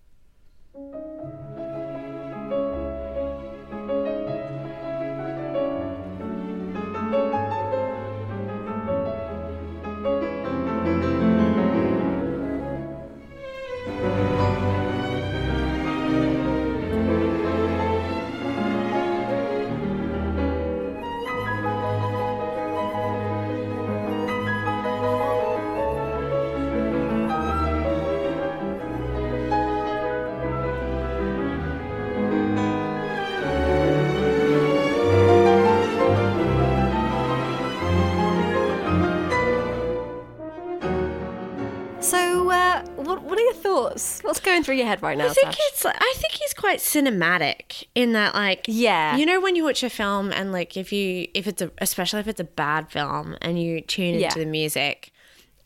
Through 43.63 44.75
your 44.77 44.87
head 44.87 45.03
right 45.03 45.17
now, 45.19 45.27
I 45.27 45.33
think 45.33 45.53
Sash? 45.53 45.59
it's. 45.73 45.87
I 45.87 45.93
think 46.17 46.33
he's 46.33 46.55
quite 46.55 46.79
cinematic 46.81 47.85
in 47.95 48.13
that, 48.13 48.35
like, 48.35 48.65
Yeah. 48.69 49.17
you 49.17 49.27
know, 49.27 49.41
when 49.41 49.57
you 49.57 49.65
watch 49.65 49.83
a 49.83 49.91
film 49.91 50.33
and 50.33 50.53
like 50.53 50.77
if 50.77 50.93
you, 50.93 51.29
if 51.35 51.47
it's 51.47 51.63
a, 51.63 51.71
especially 51.79 52.21
if 52.21 52.29
it's 52.29 52.41
a 52.41 52.45
bad 52.45 52.91
film, 52.91 53.37
and 53.41 53.61
you 53.61 53.81
tune 53.81 54.15
Yeah. 54.19 54.27
into 54.29 54.39
the 54.41 54.47
music, 54.47 55.11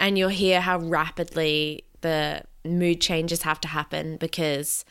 and 0.00 0.16
you'll 0.16 0.28
hear 0.28 0.60
how 0.60 0.78
rapidly 0.78 1.84
the 2.00 2.42
mood 2.64 3.00
changes 3.00 3.42
have 3.42 3.60
to 3.62 3.68
happen 3.68 4.16
because, 4.16 4.84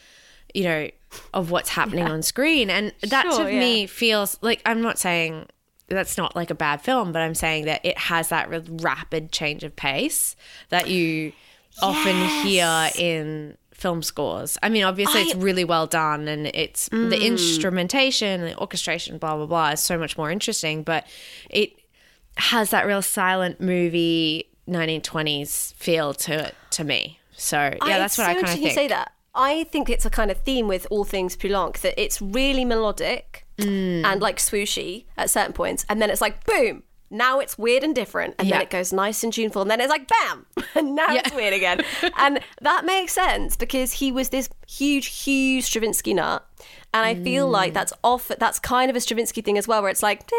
you 0.54 0.64
know, 0.64 0.90
of 1.34 1.52
what's 1.52 1.70
happening 1.70 2.06
on 2.06 2.22
screen, 2.22 2.70
and 2.70 2.94
that 3.02 3.24
Sure, 3.32 3.46
to 3.46 3.52
me 3.52 3.88
feels 3.88 4.38
like 4.42 4.62
I'm 4.66 4.82
not 4.82 5.00
saying 5.00 5.48
that's 5.90 6.18
not 6.18 6.36
like 6.36 6.50
a 6.50 6.56
bad 6.56 6.82
film, 6.82 7.14
but 7.14 7.22
I'm 7.22 7.36
saying 7.36 7.64
that 7.66 7.80
it 7.86 7.98
has 7.98 8.28
that 8.28 8.50
rapid 8.82 9.32
change 9.32 9.64
of 9.64 9.74
pace 9.78 10.36
that 10.68 10.90
you 10.90 11.32
often 11.82 12.16
hear 12.48 12.90
in 12.98 13.58
film 13.74 14.02
scores. 14.02 14.58
I 14.64 14.70
mean, 14.70 14.84
obviously 14.84 15.22
it's 15.22 15.36
really 15.36 15.64
well 15.64 15.86
done 15.88 16.28
and 16.28 16.48
it's 16.48 16.90
Mm. 16.90 17.10
the 17.12 17.24
instrumentation 17.26 18.42
and 18.42 18.52
the 18.54 18.58
orchestration, 18.60 19.18
blah, 19.20 19.36
blah, 19.36 19.46
blah, 19.46 19.70
is 19.72 19.80
so 19.82 19.98
much 20.00 20.18
more 20.18 20.32
interesting, 20.32 20.82
but 20.84 21.06
it 21.50 21.74
has 22.38 22.72
that 22.72 22.88
real 22.88 23.02
silent 23.04 23.62
movie 23.62 24.50
1920s 24.68 25.74
feel 25.76 26.14
to 26.14 26.46
it 26.48 26.56
to 26.72 26.84
me. 26.84 27.20
So 27.36 27.58
yeah, 27.58 27.78
I- 27.82 27.98
that's 28.00 28.18
what 28.18 28.26
so 28.26 28.32
I 28.32 28.34
kind 28.34 28.46
of 28.46 28.52
think. 28.54 28.66
You 28.66 28.72
say 28.72 28.88
that. 28.88 29.12
I 29.36 29.66
think 29.66 29.90
it's 29.90 30.06
a 30.06 30.10
kind 30.10 30.32
of 30.32 30.40
theme 30.40 30.68
with 30.68 30.88
all 30.90 31.04
things 31.04 31.38
Poulenc 31.38 31.82
that 31.82 31.94
it's 32.02 32.20
really 32.22 32.66
melodic 32.66 33.46
Mm. 33.60 34.04
and 34.06 34.22
like 34.22 34.38
swooshy 34.38 35.06
at 35.18 35.30
certain 35.30 35.54
points, 35.54 35.86
and 35.90 36.02
then 36.02 36.10
it's 36.10 36.22
like 36.22 36.44
boom. 36.46 36.84
Now 37.10 37.40
it's 37.40 37.58
weird 37.58 37.84
and 37.84 37.96
different, 37.96 38.36
and 38.38 38.50
then 38.52 38.62
it 38.62 38.70
goes 38.70 38.92
nice 38.92 39.24
and 39.24 39.32
tuneful, 39.32 39.62
and 39.62 39.72
then 39.72 39.80
it's 39.80 39.90
like 39.90 40.08
bam, 40.10 40.46
and 40.76 40.94
now 40.96 41.08
it's 41.10 41.34
weird 41.34 41.54
again. 41.54 41.82
and 42.18 42.40
that 42.62 42.86
makes 42.86 43.14
sense 43.14 43.56
because 43.56 43.94
he 43.94 44.12
was 44.12 44.28
this 44.30 44.50
huge, 44.68 45.08
huge 45.24 45.64
Stravinsky 45.64 46.14
nut, 46.14 46.46
and 46.94 47.06
I 47.06 47.16
feel 47.16 47.48
Mm. 47.48 47.52
like 47.52 47.74
that's 47.74 47.94
off. 48.04 48.28
That's 48.28 48.60
kind 48.60 48.90
of 48.90 48.96
a 48.98 49.00
Stravinsky 49.00 49.42
thing 49.42 49.58
as 49.58 49.68
well, 49.70 49.82
where 49.82 49.90
it's 49.90 50.04
like 50.04 50.30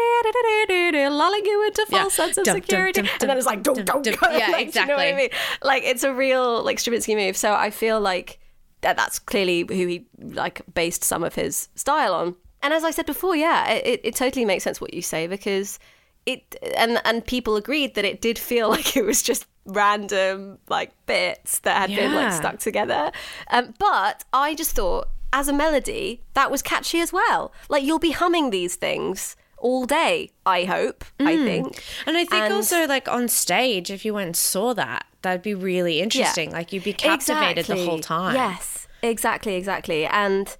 lulling 0.69 1.45
you 1.45 1.65
into 1.65 1.85
Yeah. 1.89 2.01
false 2.01 2.13
sense 2.13 2.37
of 2.37 2.45
Dum, 2.45 2.55
security, 2.57 3.01
dum, 3.01 3.09
and 3.21 3.29
then 3.29 3.37
it's 3.37 3.45
like 3.45 3.63
don't 3.63 3.85
dum. 3.85 4.03
Yeah, 4.31 4.49
Like, 4.51 4.71
do 4.71 4.79
you 4.79 4.85
know 4.85 4.95
what 4.95 5.01
I 5.01 5.07
exactly. 5.07 5.13
mean? 5.15 5.29
like 5.63 5.83
it's 5.83 6.03
a 6.03 6.13
real 6.13 6.63
like 6.63 6.79
Stravinsky 6.79 7.15
move. 7.15 7.37
So 7.37 7.53
I 7.53 7.69
feel 7.69 7.99
like 7.99 8.39
that 8.81 8.95
that's 8.97 9.19
clearly 9.19 9.65
who 9.67 9.87
he 9.87 10.05
like 10.19 10.61
based 10.73 11.03
some 11.03 11.23
of 11.23 11.35
his 11.35 11.69
style 11.75 12.13
on. 12.13 12.35
And 12.61 12.73
as 12.73 12.83
I 12.83 12.91
said 12.91 13.05
before, 13.05 13.35
yeah, 13.35 13.69
it, 13.71 14.01
it 14.03 14.15
totally 14.15 14.45
makes 14.45 14.63
sense 14.63 14.81
what 14.81 14.93
you 14.93 15.01
say 15.01 15.27
because 15.27 15.79
it 16.25 16.55
and 16.77 16.99
and 17.05 17.25
people 17.25 17.55
agreed 17.55 17.95
that 17.95 18.05
it 18.05 18.21
did 18.21 18.37
feel 18.37 18.69
like 18.75 18.95
it 18.97 19.05
was 19.05 19.21
just 19.21 19.45
random 19.65 20.57
like 20.67 20.91
bits 21.05 21.59
that 21.59 21.77
had 21.77 21.89
been 21.95 22.13
like 22.13 22.33
stuck 22.33 22.59
together. 22.59 23.11
Um, 23.49 23.73
but 23.77 24.23
I 24.33 24.55
just 24.55 24.75
thought 24.75 25.09
as 25.31 25.47
a 25.47 25.53
melody 25.53 26.21
that 26.33 26.49
was 26.49 26.61
catchy 26.61 26.99
as 26.99 27.13
well. 27.13 27.53
Like 27.69 27.83
you'll 27.83 27.99
be 27.99 28.11
humming 28.11 28.49
these 28.49 28.75
things 28.75 29.35
all 29.57 29.85
day. 29.85 30.31
I 30.45 30.63
hope. 30.63 31.03
I 31.19 31.35
think. 31.35 31.83
And 32.05 32.17
I 32.17 32.25
think 32.25 32.45
And- 32.45 32.53
also 32.53 32.87
like 32.87 33.07
on 33.07 33.27
stage, 33.27 33.91
if 33.91 34.05
you 34.05 34.13
went 34.13 34.27
and 34.27 34.35
saw 34.35 34.73
that, 34.73 35.05
that'd 35.21 35.41
be 35.41 35.53
really 35.53 36.01
interesting. 36.01 36.51
Like 36.51 36.73
you'd 36.73 36.83
be 36.83 36.93
captivated 36.93 37.65
the 37.65 37.85
whole 37.85 37.99
time. 37.99 38.35
Yes, 38.35 38.87
exactly, 39.03 39.55
exactly. 39.55 40.05
And 40.05 40.55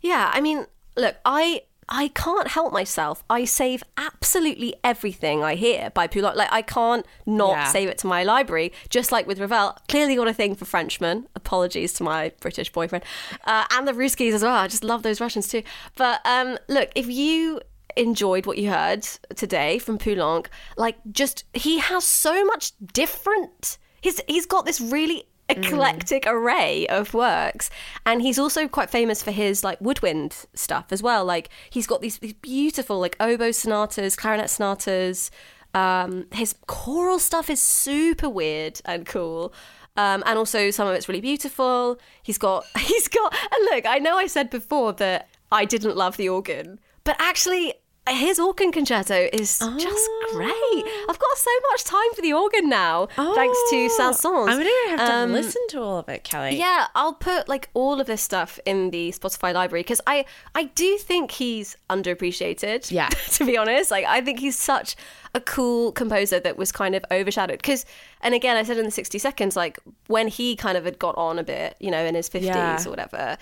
yeah, 0.00 0.30
I 0.32 0.40
mean, 0.40 0.66
look, 0.96 1.16
I 1.24 1.62
I 1.88 2.08
can't 2.08 2.48
help 2.48 2.72
myself. 2.72 3.22
I 3.28 3.44
save 3.44 3.82
absolutely 3.96 4.74
everything 4.82 5.42
I 5.44 5.54
hear 5.54 5.90
by 5.90 6.06
Poulenc. 6.06 6.34
Like 6.36 6.52
I 6.52 6.62
can't 6.62 7.04
not 7.26 7.50
Yeah. 7.52 7.68
save 7.68 7.88
it 7.88 7.98
to 7.98 8.06
my 8.06 8.22
library. 8.24 8.72
Just 8.88 9.12
like 9.12 9.26
with 9.26 9.38
Ravel, 9.38 9.76
clearly 9.88 10.16
got 10.16 10.28
a 10.28 10.32
thing 10.34 10.54
for 10.54 10.64
Frenchmen. 10.64 11.26
Apologies 11.34 11.92
to 11.94 12.02
my 12.02 12.32
British 12.40 12.72
boyfriend 12.72 13.04
uh, 13.44 13.64
and 13.70 13.86
the 13.86 13.92
Ruskies 13.92 14.32
as 14.32 14.42
well. 14.42 14.54
I 14.56 14.66
just 14.68 14.84
love 14.84 15.02
those 15.02 15.20
Russians 15.20 15.48
too. 15.48 15.62
But 15.96 16.20
um, 16.24 16.58
look, 16.68 16.90
if 16.94 17.06
you 17.08 17.60
enjoyed 17.96 18.46
what 18.46 18.58
you 18.58 18.70
heard 18.70 19.02
today 19.36 19.78
from 19.78 19.98
Poulenc, 19.98 20.46
like 20.76 20.96
just 21.12 21.44
he 21.52 21.78
has 21.78 22.04
so 22.04 22.44
much 22.44 22.72
different. 22.92 23.78
He's 24.00 24.20
he's 24.26 24.46
got 24.46 24.66
this 24.66 24.80
really 24.80 25.24
eclectic 25.58 26.24
array 26.26 26.86
of 26.88 27.14
works. 27.14 27.70
And 28.06 28.22
he's 28.22 28.38
also 28.38 28.68
quite 28.68 28.90
famous 28.90 29.22
for 29.22 29.30
his 29.30 29.64
like 29.64 29.80
woodwind 29.80 30.46
stuff 30.54 30.86
as 30.90 31.02
well. 31.02 31.24
Like 31.24 31.48
he's 31.70 31.86
got 31.86 32.00
these, 32.00 32.18
these 32.18 32.32
beautiful 32.34 32.98
like 33.00 33.16
oboe 33.20 33.52
sonatas 33.52 34.16
clarinet 34.16 34.50
sonatas. 34.50 35.30
Um 35.74 36.26
his 36.32 36.54
choral 36.66 37.18
stuff 37.18 37.50
is 37.50 37.60
super 37.60 38.28
weird 38.28 38.80
and 38.84 39.06
cool. 39.06 39.52
Um 39.96 40.22
and 40.26 40.38
also 40.38 40.70
some 40.70 40.88
of 40.88 40.94
it's 40.94 41.08
really 41.08 41.20
beautiful. 41.20 41.98
He's 42.22 42.38
got 42.38 42.64
he's 42.78 43.08
got 43.08 43.34
and 43.34 43.68
look 43.72 43.86
i 43.86 43.98
know 43.98 44.16
i 44.16 44.26
said 44.26 44.50
before 44.50 44.92
that 44.94 45.28
i 45.52 45.64
didn't 45.64 45.96
love 45.96 46.16
the 46.16 46.28
organ 46.28 46.78
but 47.04 47.16
actually 47.18 47.74
his 48.08 48.38
organ 48.38 48.70
concerto 48.70 49.28
is 49.32 49.58
just 49.78 50.10
great. 50.32 50.84
I've 51.08 51.18
got 51.18 51.36
so 51.36 51.50
much 51.70 51.84
time 51.84 52.12
for 52.14 52.20
the 52.20 52.32
organ 52.34 52.68
now, 52.68 53.06
thanks 53.16 53.58
to 53.70 53.88
Saint-Saëns. 53.88 54.48
I'm 54.48 54.58
gonna 54.58 54.70
have 54.90 55.08
to 55.08 55.14
Um, 55.14 55.32
listen 55.32 55.62
to 55.70 55.80
all 55.80 55.98
of 55.98 56.08
it, 56.10 56.22
Kelly. 56.24 56.56
yeah, 56.56 56.88
I'll 56.94 57.14
put 57.14 57.48
like 57.48 57.70
all 57.72 58.00
of 58.00 58.06
this 58.06 58.20
stuff 58.22 58.58
in 58.66 58.90
the 58.90 59.10
Spotify 59.12 59.54
library 59.54 59.82
because 59.82 60.00
I 60.06 60.26
I 60.54 60.64
do 60.64 60.98
think 60.98 61.30
he's 61.30 61.76
underappreciated. 61.88 62.90
Yeah. 62.94 63.08
to 63.08 63.44
be 63.46 63.56
honest, 63.56 63.90
like 63.90 64.04
I 64.04 64.20
think 64.20 64.38
he's 64.40 64.58
such 64.58 64.96
a 65.34 65.40
cool 65.40 65.90
composer 65.90 66.38
that 66.40 66.56
was 66.56 66.70
kind 66.70 66.94
of 66.94 67.04
overshadowed 67.10 67.58
because, 67.58 67.84
and 68.20 68.34
again, 68.34 68.56
I 68.56 68.62
said 68.62 68.76
in 68.76 68.84
the 68.84 68.90
sixty 68.90 69.18
seconds, 69.18 69.56
like 69.56 69.78
when 70.06 70.28
he 70.28 70.54
kind 70.56 70.76
of 70.78 70.84
had 70.84 70.98
got 70.98 71.16
on 71.16 71.38
a 71.38 71.42
bit, 71.42 71.74
you 71.80 71.90
know, 71.90 72.04
in 72.04 72.14
his 72.14 72.28
fifties 72.28 72.48
Yeah. 72.54 72.82
or 72.86 72.90
whatever, 72.90 73.36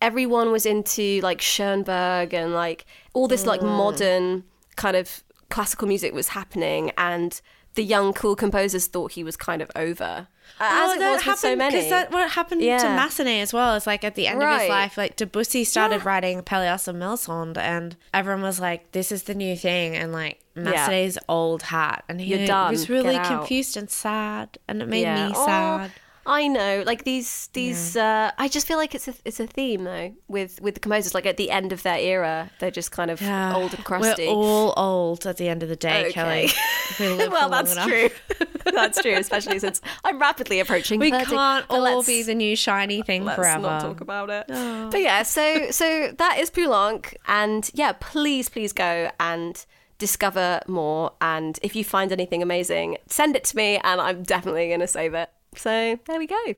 everyone 0.00 0.52
was 0.52 0.66
into 0.66 1.20
like 1.22 1.40
Schoenberg 1.40 2.34
and 2.34 2.52
like 2.54 2.86
all 3.14 3.28
this 3.28 3.46
like 3.46 3.60
mm. 3.60 3.64
modern 3.76 4.44
kind 4.76 4.96
of 4.96 5.22
classical 5.48 5.88
music 5.88 6.12
was 6.14 6.28
happening 6.28 6.92
and. 6.98 7.40
The 7.74 7.84
young, 7.84 8.14
cool 8.14 8.36
composers 8.36 8.86
thought 8.86 9.12
he 9.12 9.22
was 9.22 9.36
kind 9.36 9.60
of 9.60 9.70
over, 9.76 10.28
uh, 10.58 10.64
as 10.64 10.92
it 10.94 10.98
was 10.98 11.26
with 11.26 11.38
so 11.38 11.54
many. 11.54 11.76
because 11.76 11.88
Oh, 11.88 11.90
that 11.90 12.10
what 12.10 12.30
happened 12.30 12.62
to 12.62 12.66
Massenet 12.66 13.42
as 13.42 13.52
well. 13.52 13.74
It's 13.76 13.86
like 13.86 14.02
at 14.02 14.14
the 14.14 14.28
end 14.28 14.42
of 14.42 14.60
his 14.60 14.70
life, 14.70 14.96
like 14.96 15.16
Debussy 15.16 15.62
started 15.64 15.96
Yeah. 15.96 16.08
writing 16.08 16.40
Pelléas 16.40 16.88
and 16.88 16.98
Melisande, 16.98 17.60
and 17.60 17.94
everyone 18.14 18.40
was 18.40 18.60
like, 18.60 18.92
"This 18.92 19.12
is 19.12 19.24
the 19.24 19.34
new 19.34 19.54
thing," 19.58 19.94
and 19.94 20.10
like 20.10 20.40
Massenet's 20.56 21.18
old 21.28 21.64
hat, 21.64 22.02
and 22.08 22.18
he 22.18 22.34
was 22.48 22.88
really 22.88 23.18
confused 23.18 23.76
and 23.76 23.90
sad, 23.90 24.56
and 24.66 24.80
it 24.80 24.88
made 24.88 25.02
Yeah. 25.02 25.28
me 25.28 25.34
Oh, 25.36 25.46
sad. 25.46 25.90
I 26.28 26.48
know, 26.48 26.82
like 26.84 27.04
these, 27.04 27.48
these. 27.52 27.96
Uh, 27.96 28.32
I 28.36 28.48
just 28.48 28.66
feel 28.66 28.78
like 28.78 28.94
it's 28.96 29.06
a, 29.06 29.14
it's 29.24 29.38
a 29.38 29.46
theme 29.46 29.84
though 29.84 30.12
with 30.26 30.60
with 30.60 30.74
the 30.74 30.80
composers. 30.80 31.14
Like 31.14 31.24
at 31.24 31.36
the 31.36 31.50
end 31.52 31.72
of 31.72 31.84
their 31.84 31.98
era, 31.98 32.50
they're 32.58 32.72
just 32.72 32.90
kind 32.90 33.10
of 33.12 33.22
old 33.22 33.74
and 33.74 33.84
crusty. 33.84 34.26
We're 34.26 34.32
all 34.32 34.74
old 34.76 35.24
at 35.24 35.36
the 35.36 35.48
end 35.48 35.62
of 35.62 35.68
the 35.68 35.76
day, 35.76 36.06
Okay. 36.06 36.12
Kelly. 36.12 36.50
We 36.98 37.16
well, 37.28 37.48
that's 37.48 37.72
enough. 37.72 37.86
true. 37.88 38.10
that's 38.72 39.00
true, 39.00 39.14
especially 39.14 39.60
since 39.60 39.80
I'm 40.04 40.18
rapidly 40.18 40.58
approaching. 40.58 40.98
We 40.98 41.12
30. 41.12 41.24
can't 41.26 41.66
all 41.70 42.02
be 42.02 42.22
the 42.22 42.34
new 42.34 42.56
shiny 42.56 43.02
thing 43.02 43.22
forever. 43.22 43.42
Let's 43.42 43.48
forever. 43.54 43.62
not 43.62 43.80
talk 43.82 44.00
about 44.00 44.30
it. 44.30 44.46
But 44.90 45.00
yeah, 45.00 45.22
so 45.22 45.70
so 45.70 46.12
that 46.18 46.38
is 46.40 46.50
Poulenc, 46.50 47.14
and 47.28 47.70
yeah, 47.72 47.92
please, 48.00 48.48
please 48.48 48.72
go 48.72 49.10
and 49.20 49.64
discover 49.98 50.60
more. 50.66 51.12
And 51.20 51.58
if 51.62 51.76
you 51.76 51.84
find 51.84 52.12
anything 52.12 52.42
amazing, 52.42 52.98
send 53.06 53.36
it 53.36 53.44
to 53.44 53.56
me, 53.56 53.78
and 53.82 54.00
I'm 54.00 54.22
definitely 54.24 54.68
going 54.68 54.80
to 54.80 54.86
save 54.86 55.14
it. 55.14 55.30
So 55.56 55.98
there 56.06 56.18
we 56.18 56.26
go. 56.26 56.54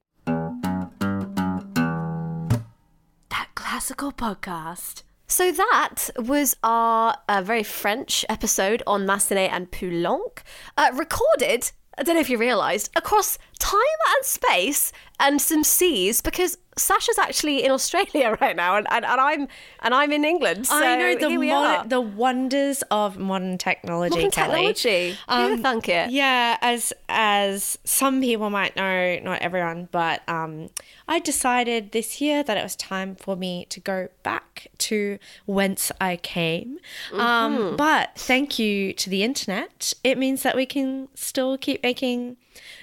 That 3.31 3.49
classical 3.55 4.13
podcast. 4.13 5.03
So 5.27 5.53
that 5.53 6.11
was 6.17 6.57
our 6.63 7.17
uh, 7.29 7.43
very 7.43 7.63
French 7.63 8.25
episode 8.29 8.83
on 8.87 9.07
Massenet 9.07 9.51
and 9.51 9.71
Poulenc, 9.71 10.39
uh, 10.77 10.91
recorded. 10.95 11.71
I 11.99 12.03
don't 12.03 12.15
know 12.15 12.21
if 12.21 12.31
you 12.31 12.39
realised 12.39 12.91
across 12.97 13.39
time 13.59 13.81
and 14.17 14.25
space 14.25 14.93
and 15.21 15.41
some 15.41 15.64
seas 15.64 16.21
because 16.21 16.59
Sasha's 16.79 17.19
actually 17.19 17.64
in 17.64 17.71
Australia 17.71 18.37
right 18.41 18.57
now 18.57 18.77
and, 18.77 18.87
and, 18.91 19.05
and 19.05 19.21
I'm 19.21 19.49
and 19.81 19.95
I'm 19.95 20.12
in 20.12 20.25
England. 20.25 20.66
So 20.66 20.77
I 20.77 20.97
know 20.97 21.19
the 21.19 21.29
here 21.29 21.41
we 21.41 21.51
mod- 21.51 21.79
are. 21.79 21.89
the 21.89 22.01
wonders 22.01 22.83
of 22.91 23.19
modern 23.19 23.59
technology, 23.59 24.14
Modern 24.14 24.31
Kelly. 24.31 24.73
technology. 24.73 25.11
Who'd 25.29 25.51
have 25.51 25.61
thunk 25.61 25.89
it? 25.89 26.11
Yeah, 26.11 26.57
as 26.61 26.93
as 27.09 27.79
some 27.85 28.21
people 28.21 28.51
might 28.51 28.77
know, 28.77 29.19
not 29.23 29.41
everyone, 29.41 29.89
but 29.91 30.27
um, 30.29 30.69
I 31.07 31.19
decided 31.19 31.93
this 31.93 32.21
year 32.21 32.43
that 32.43 32.57
it 32.57 32.62
was 32.62 32.77
time 32.77 33.16
for 33.16 33.37
me 33.37 33.66
to 33.71 33.81
go 33.81 34.09
back 34.23 34.69
to 34.79 35.19
whence 35.47 35.91
I 36.01 36.16
came. 36.16 36.79
Mm-hmm. 37.11 37.21
Um, 37.21 37.77
but 37.77 38.11
thank 38.16 38.59
you 38.59 38.93
to 38.95 39.11
the 39.11 39.23
internet, 39.23 39.93
it 40.05 40.16
means 40.19 40.43
that 40.43 40.55
we 40.57 40.66
can 40.66 41.09
still 41.14 41.59
keep 41.59 41.83
making 41.83 42.37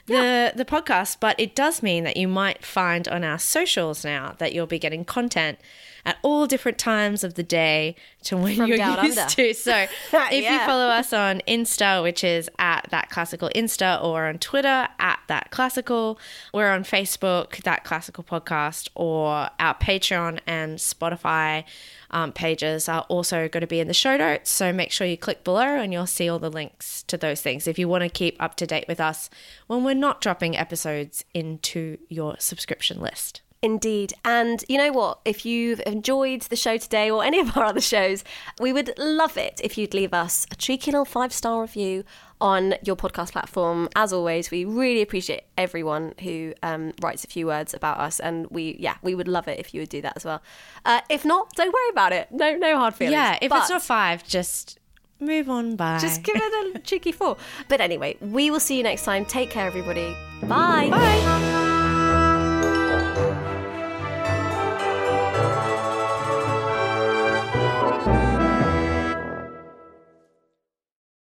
the 0.08 0.54
the 0.56 0.66
podcast, 0.66 1.18
but 1.20 1.40
it 1.40 1.56
does 1.56 1.84
mean 1.84 2.04
that 2.04 2.18
you 2.18 2.28
might 2.28 2.66
find 2.66 3.08
on 3.08 3.24
our 3.24 3.40
socials 3.40 4.04
now 4.04 4.36
that 4.40 4.54
you'll 4.54 4.68
be 4.68 4.80
getting 4.80 5.06
content 5.06 5.60
at 6.06 6.18
all 6.22 6.46
different 6.46 6.78
times 6.78 7.24
of 7.24 7.34
the 7.34 7.44
day 7.44 7.96
to 8.24 8.38
when 8.38 8.56
From 8.56 8.68
you're 8.68 8.78
used 8.78 9.18
under. 9.18 9.26
to. 9.26 9.54
So 9.54 9.88
if 10.14 10.52
you 10.52 10.60
follow 10.60 10.88
us 10.88 11.14
on 11.14 11.42
Insta, 11.48 12.04
which 12.04 12.24
is 12.24 12.50
at 12.60 12.88
that 12.92 13.10
classical 13.10 13.50
Insta, 13.56 14.04
or 14.04 14.26
on 14.26 14.38
Twitter 14.38 14.88
at 15.00 15.20
that 15.28 15.52
classical, 15.52 16.20
we're 16.54 16.70
on 16.70 16.84
Facebook, 16.84 17.64
that 17.64 17.84
classical 17.84 18.24
podcast, 18.24 18.90
or 18.96 19.50
our 19.60 19.76
Patreon 19.76 20.40
and 20.46 20.78
Spotify 20.78 21.64
um, 22.12 22.32
pages 22.32 22.88
are 22.88 23.02
also 23.10 23.50
going 23.50 23.62
to 23.62 23.68
be 23.68 23.80
in 23.80 23.88
the 23.88 23.94
show 23.94 24.16
notes. 24.16 24.50
So 24.50 24.72
make 24.72 24.92
sure 24.92 25.06
you 25.06 25.18
click 25.18 25.44
below 25.44 25.80
and 25.80 25.92
you'll 25.92 26.08
see 26.08 26.30
all 26.30 26.40
the 26.40 26.50
links 26.50 27.04
to 27.04 27.18
those 27.18 27.42
things 27.42 27.68
if 27.68 27.78
you 27.78 27.88
want 27.90 28.04
to 28.04 28.10
keep 28.10 28.42
up 28.42 28.56
to 28.56 28.66
date 28.66 28.86
with 28.88 29.00
us 29.00 29.30
when 29.68 29.84
we're 29.84 29.96
not 29.96 30.22
dropping 30.22 30.56
episodes 30.56 31.26
into 31.34 31.98
your 32.08 32.36
subscription 32.40 33.02
list. 33.02 33.42
Indeed. 33.66 34.14
And 34.24 34.64
you 34.70 34.78
know 34.78 34.92
what? 34.92 35.20
If 35.26 35.46
you've 35.46 35.82
enjoyed 35.88 36.42
the 36.44 36.56
show 36.56 36.78
today 36.78 37.10
or 37.10 37.24
any 37.24 37.40
of 37.40 37.58
our 37.58 37.64
other 37.66 37.82
shows, 37.82 38.24
we 38.60 38.72
would 38.72 38.94
love 38.98 39.38
it 39.38 39.60
if 39.64 39.76
you'd 39.78 39.94
leave 39.96 40.14
us 40.14 40.46
a 40.52 40.56
cheeky 40.56 40.92
little 40.92 41.04
five 41.04 41.34
star 41.34 41.62
review 41.62 42.04
on 42.40 42.76
your 42.84 42.96
podcast 42.96 43.32
platform. 43.32 43.90
As 43.96 44.14
always, 44.14 44.52
we 44.52 44.66
really 44.66 45.02
appreciate 45.02 45.44
everyone 45.58 46.14
who 46.22 46.54
um, 46.62 46.94
writes 47.02 47.24
a 47.24 47.28
few 47.28 47.48
words 47.48 47.74
about 47.74 47.98
us. 48.00 48.20
And 48.20 48.46
we, 48.52 48.76
yeah, 48.80 48.96
we 49.02 49.16
would 49.16 49.28
love 49.28 49.48
it 49.48 49.60
if 49.60 49.74
you 49.74 49.82
would 49.82 49.90
do 49.90 50.02
that 50.04 50.14
as 50.16 50.24
well. 50.26 50.44
Uh, 50.86 51.02
if 51.10 51.26
not, 51.26 51.52
don't 51.56 51.74
worry 51.74 51.90
about 51.90 52.14
it. 52.14 52.28
No, 52.32 52.56
no 52.56 52.78
hard 52.78 52.94
feelings. 52.94 53.14
Yeah, 53.14 53.40
if 53.42 53.50
But- 53.50 53.62
it's 53.62 53.70
not 53.72 53.82
five, 53.82 54.24
just 54.28 54.78
move 55.20 55.50
on 55.50 55.76
by. 55.76 55.98
just 55.98 56.22
give 56.24 56.36
it 56.38 56.76
a 56.76 56.80
cheeky 56.84 57.12
four. 57.14 57.38
But 57.68 57.82
anyway, 57.82 58.18
we 58.22 58.52
will 58.52 58.60
see 58.60 58.78
you 58.78 58.84
next 58.84 59.06
time. 59.06 59.26
Take 59.26 59.50
care, 59.50 59.66
everybody. 59.66 60.16
Bye. 60.44 60.90
Bye. 60.92 61.65